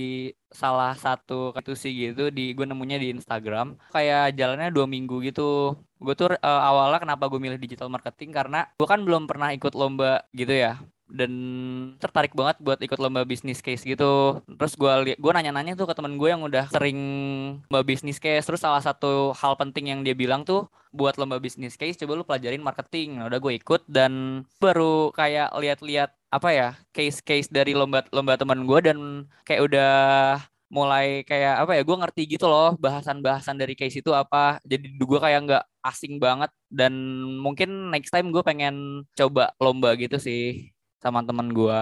salah 0.52 0.94
satu 1.00 1.56
itu 1.56 1.74
sih 1.74 1.92
gitu 1.96 2.28
di 2.28 2.52
gue 2.52 2.66
nemunya 2.68 2.98
di 3.00 3.08
Instagram. 3.16 3.80
Kayak 3.96 4.36
jalannya 4.36 4.70
dua 4.76 4.86
minggu 4.86 5.24
gitu. 5.24 5.80
Gue 5.98 6.14
tuh 6.14 6.36
uh, 6.36 6.62
awalnya 6.70 7.00
kenapa 7.02 7.32
gue 7.32 7.40
milih 7.40 7.58
digital 7.58 7.88
marketing? 7.88 8.36
Karena 8.36 8.68
gue 8.76 8.88
kan 8.88 9.02
belum 9.08 9.26
pernah 9.26 9.56
ikut 9.56 9.74
lomba 9.74 10.28
gitu 10.36 10.52
ya 10.52 10.78
dan 11.08 11.32
tertarik 11.98 12.36
banget 12.36 12.60
buat 12.60 12.80
ikut 12.80 13.00
lomba 13.00 13.24
bisnis 13.24 13.64
case 13.64 13.84
gitu. 13.88 14.44
Terus 14.46 14.74
gue 14.76 15.16
gue 15.16 15.32
nanya-nanya 15.32 15.74
tuh 15.80 15.88
ke 15.88 15.96
temen 15.96 16.20
gue 16.20 16.30
yang 16.30 16.44
udah 16.44 16.68
sering 16.72 17.00
lomba 17.72 17.84
bisnis 17.88 18.20
case. 18.20 18.44
Terus 18.44 18.62
salah 18.62 18.84
satu 18.84 19.32
hal 19.36 19.56
penting 19.56 19.92
yang 19.92 20.00
dia 20.04 20.14
bilang 20.14 20.44
tuh 20.44 20.68
buat 20.92 21.16
lomba 21.20 21.40
bisnis 21.40 21.76
case 21.80 22.00
coba 22.00 22.20
lu 22.20 22.24
pelajarin 22.28 22.64
marketing. 22.64 23.20
Nah, 23.20 23.32
udah 23.32 23.40
gue 23.40 23.54
ikut 23.60 23.82
dan 23.88 24.44
baru 24.60 25.12
kayak 25.16 25.56
lihat-lihat 25.56 26.12
apa 26.28 26.50
ya 26.52 26.70
case-case 26.92 27.48
dari 27.48 27.72
lomba 27.72 28.04
lomba 28.12 28.36
teman 28.36 28.68
gue 28.68 28.80
dan 28.84 28.98
kayak 29.48 29.64
udah 29.72 29.96
mulai 30.68 31.24
kayak 31.24 31.64
apa 31.64 31.80
ya 31.80 31.82
gue 31.88 31.96
ngerti 31.96 32.22
gitu 32.36 32.46
loh 32.52 32.76
bahasan-bahasan 32.76 33.56
dari 33.56 33.72
case 33.72 34.04
itu 34.04 34.12
apa 34.12 34.60
jadi 34.68 34.84
gue 35.00 35.20
kayak 35.24 35.40
nggak 35.48 35.64
asing 35.88 36.20
banget 36.20 36.52
dan 36.68 36.92
mungkin 37.40 37.88
next 37.88 38.12
time 38.12 38.36
gue 38.36 38.44
pengen 38.44 39.08
coba 39.16 39.56
lomba 39.64 39.96
gitu 39.96 40.20
sih 40.20 40.76
sama 41.02 41.22
temen 41.24 41.54
gue. 41.54 41.82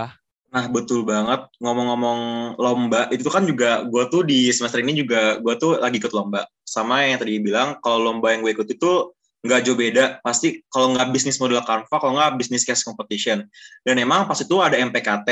Nah 0.56 0.72
betul 0.72 1.04
banget. 1.04 1.52
Ngomong-ngomong 1.60 2.20
lomba 2.56 3.12
itu 3.12 3.28
kan 3.28 3.44
juga 3.44 3.84
gue 3.84 4.04
tuh 4.08 4.24
di 4.24 4.48
semester 4.56 4.80
ini 4.80 4.96
juga 4.96 5.36
gue 5.44 5.54
tuh 5.60 5.76
lagi 5.84 6.00
ikut 6.00 6.16
lomba. 6.16 6.48
Sama 6.64 7.04
yang 7.04 7.20
tadi 7.20 7.44
bilang 7.44 7.76
kalau 7.84 8.00
lomba 8.00 8.32
yang 8.32 8.40
gue 8.40 8.56
ikut 8.56 8.68
itu 8.72 9.12
nggak 9.44 9.60
jauh 9.68 9.76
beda. 9.76 10.24
Pasti 10.24 10.64
kalau 10.72 10.96
nggak 10.96 11.12
bisnis 11.12 11.44
model 11.44 11.60
Canva 11.60 11.92
kalau 11.92 12.16
nggak 12.16 12.40
bisnis 12.40 12.64
case 12.64 12.88
competition. 12.88 13.44
Dan 13.84 14.00
emang 14.00 14.32
pas 14.32 14.40
itu 14.40 14.56
ada 14.64 14.80
MPKT 14.80 15.28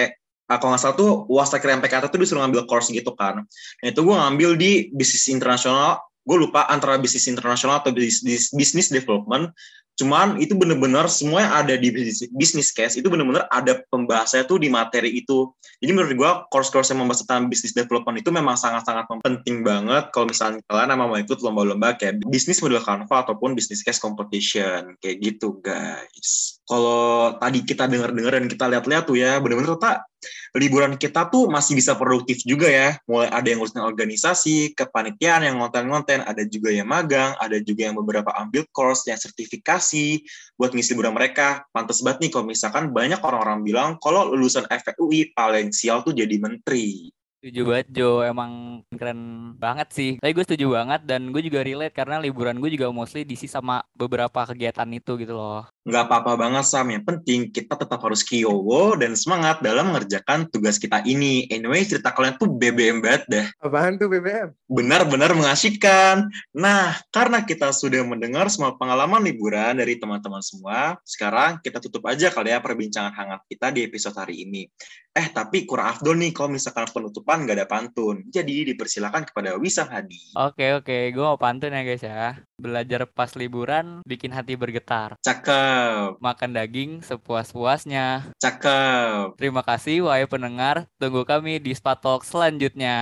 nah, 0.52 0.60
kalau 0.60 0.76
nggak 0.76 0.84
salah 0.84 0.96
tuh 1.00 1.24
wasakir 1.32 1.72
MPKT 1.72 2.12
tuh 2.12 2.20
disuruh 2.20 2.44
ngambil 2.44 2.68
course 2.68 2.92
gitu 2.92 3.16
kan. 3.16 3.48
Nah 3.48 3.88
itu 3.88 4.04
gue 4.04 4.16
ngambil 4.16 4.50
di 4.60 4.92
bisnis 4.92 5.32
internasional. 5.32 6.04
Gue 6.24 6.40
lupa 6.40 6.68
antara 6.72 6.96
bisnis 7.00 7.28
internasional 7.28 7.84
atau 7.84 7.92
bisnis, 7.92 8.52
bisnis 8.56 8.88
development 8.92 9.52
Cuman 9.94 10.42
itu 10.42 10.58
bener-bener 10.58 11.06
semua 11.06 11.46
yang 11.46 11.54
ada 11.54 11.76
di 11.78 11.94
bisnis 12.34 12.74
case 12.74 12.98
itu 12.98 13.08
bener-bener 13.14 13.46
ada 13.54 13.86
pembahasannya 13.94 14.50
tuh 14.50 14.58
di 14.58 14.70
materi 14.74 15.22
itu. 15.22 15.54
Jadi 15.78 15.92
menurut 15.94 16.14
gue 16.18 16.32
course-course 16.50 16.94
yang 16.94 17.06
membahas 17.06 17.22
tentang 17.22 17.46
bisnis 17.46 17.78
development 17.78 18.18
itu 18.18 18.34
memang 18.34 18.58
sangat-sangat 18.58 19.06
penting 19.22 19.62
banget 19.62 20.10
kalau 20.10 20.26
misalnya 20.26 20.66
kalian 20.66 20.98
mau 20.98 21.14
ikut 21.14 21.40
lomba-lomba 21.46 21.94
kayak 21.94 22.26
bisnis 22.26 22.58
model 22.66 22.82
Canva 22.82 23.22
ataupun 23.22 23.54
bisnis 23.54 23.86
case 23.86 24.02
competition 24.02 24.98
kayak 24.98 25.22
gitu 25.22 25.62
guys. 25.62 26.58
Kalau 26.64 27.36
tadi 27.38 27.60
kita 27.68 27.92
dengar-dengar 27.92 28.40
dan 28.40 28.48
kita 28.48 28.66
lihat-lihat 28.72 29.04
tuh 29.04 29.20
ya, 29.20 29.36
bener-bener 29.44 29.76
tak 29.76 30.08
liburan 30.56 30.96
kita 30.96 31.28
tuh 31.28 31.52
masih 31.52 31.76
bisa 31.76 31.98
produktif 32.00 32.40
juga 32.48 32.72
ya. 32.72 32.96
Mulai 33.10 33.30
ada 33.34 33.48
yang 33.52 33.60
ngurusin 33.60 33.84
organisasi, 33.84 34.72
kepanitiaan 34.78 35.44
yang 35.44 35.60
ngonten-ngonten, 35.60 36.24
ada 36.24 36.44
juga 36.48 36.70
yang 36.72 36.88
magang, 36.88 37.36
ada 37.42 37.60
juga 37.60 37.92
yang 37.92 37.96
beberapa 38.00 38.32
ambil 38.40 38.64
course 38.72 39.10
yang 39.10 39.20
sertifikasi 39.20 40.24
buat 40.56 40.72
ngisi 40.72 40.96
liburan 40.96 41.12
mereka. 41.18 41.68
Pantes 41.76 42.00
banget 42.00 42.30
nih 42.30 42.32
kalau 42.32 42.46
misalkan 42.48 42.94
banyak 42.96 43.20
orang-orang 43.20 43.60
bilang 43.66 43.90
kalau 44.00 44.32
lulusan 44.32 44.64
FUI 44.70 45.36
paling 45.36 45.74
sial 45.76 46.06
tuh 46.06 46.16
jadi 46.16 46.38
menteri. 46.40 47.12
Setuju 47.44 47.68
banget 47.68 47.88
Jo, 47.92 48.24
emang 48.24 48.80
keren 48.96 49.52
banget 49.60 49.92
sih. 49.92 50.16
Tapi 50.16 50.32
gue 50.32 50.48
setuju 50.48 50.80
banget 50.80 51.04
dan 51.04 51.28
gue 51.28 51.44
juga 51.44 51.60
relate 51.60 51.92
karena 51.92 52.16
liburan 52.16 52.56
gue 52.56 52.72
juga 52.72 52.88
mostly 52.88 53.28
diisi 53.28 53.52
sama 53.52 53.84
beberapa 53.92 54.48
kegiatan 54.48 54.88
itu 54.96 55.20
gitu 55.20 55.36
loh. 55.36 55.68
Nggak 55.84 56.04
apa-apa 56.08 56.40
banget 56.40 56.64
Sam, 56.64 56.96
yang 56.96 57.04
penting 57.04 57.52
kita 57.52 57.76
tetap 57.76 58.00
harus 58.00 58.24
kiowo 58.24 58.96
dan 58.96 59.20
semangat 59.20 59.60
dalam 59.60 59.92
mengerjakan 59.92 60.48
tugas 60.48 60.80
kita 60.80 61.04
ini. 61.04 61.44
Anyway, 61.52 61.84
cerita 61.84 62.16
kalian 62.16 62.40
tuh 62.40 62.48
BBM 62.48 63.04
banget 63.04 63.24
dah. 63.28 63.48
Apaan 63.60 64.00
tuh 64.00 64.08
BBM? 64.08 64.56
Benar-benar 64.72 65.36
mengasihkan. 65.36 66.32
Nah, 66.56 66.96
karena 67.12 67.44
kita 67.44 67.76
sudah 67.76 68.00
mendengar 68.08 68.48
semua 68.48 68.80
pengalaman 68.80 69.20
liburan 69.28 69.76
dari 69.76 70.00
teman-teman 70.00 70.40
semua, 70.40 70.96
sekarang 71.04 71.60
kita 71.60 71.84
tutup 71.84 72.08
aja 72.08 72.32
kali 72.32 72.56
ya 72.56 72.64
perbincangan 72.64 73.12
hangat 73.12 73.44
kita 73.52 73.76
di 73.76 73.84
episode 73.84 74.16
hari 74.16 74.48
ini. 74.48 74.72
Eh, 75.14 75.30
tapi 75.30 75.70
kurang 75.70 75.94
afdol 75.94 76.18
nih 76.18 76.34
kalau 76.34 76.50
misalkan 76.58 76.90
penutupan 76.90 77.46
nggak 77.46 77.58
ada 77.62 77.68
pantun. 77.70 78.26
Jadi 78.34 78.74
dipersilakan 78.74 79.30
kepada 79.30 79.54
Wisam 79.62 79.86
Hadi. 79.86 80.34
Oke 80.34 80.74
oke, 80.74 81.14
gue 81.14 81.22
mau 81.22 81.38
pantun 81.38 81.70
ya 81.70 81.86
guys 81.86 82.02
ya. 82.02 82.42
Belajar 82.58 83.06
pas 83.06 83.30
liburan 83.38 84.02
bikin 84.10 84.34
hati 84.34 84.58
bergetar. 84.58 85.14
Cakep, 85.22 85.73
Makan 86.20 86.50
daging 86.56 87.02
sepuas-puasnya. 87.04 88.34
cakep. 88.40 89.36
Terima 89.40 89.62
kasih 89.62 90.08
wahai 90.08 90.26
pendengar. 90.26 90.88
Tunggu 90.98 91.24
kami 91.24 91.60
di 91.60 91.72
Spatalk 91.76 92.24
selanjutnya. 92.24 92.98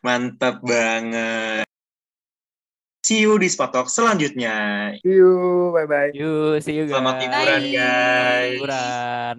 Mantap 0.00 0.62
banget. 0.62 1.64
See 3.00 3.24
you 3.24 3.40
di 3.40 3.48
Spatok 3.48 3.88
selanjutnya. 3.88 4.92
See 5.00 5.18
you, 5.18 5.72
bye-bye. 5.72 6.12
Yuk, 6.14 6.60
see 6.62 6.78
you 6.78 6.84
guys. 6.86 7.00
Selamat 7.00 7.14
liburan, 7.18 7.62
guys. 7.74 8.52
Liburan. 8.54 9.34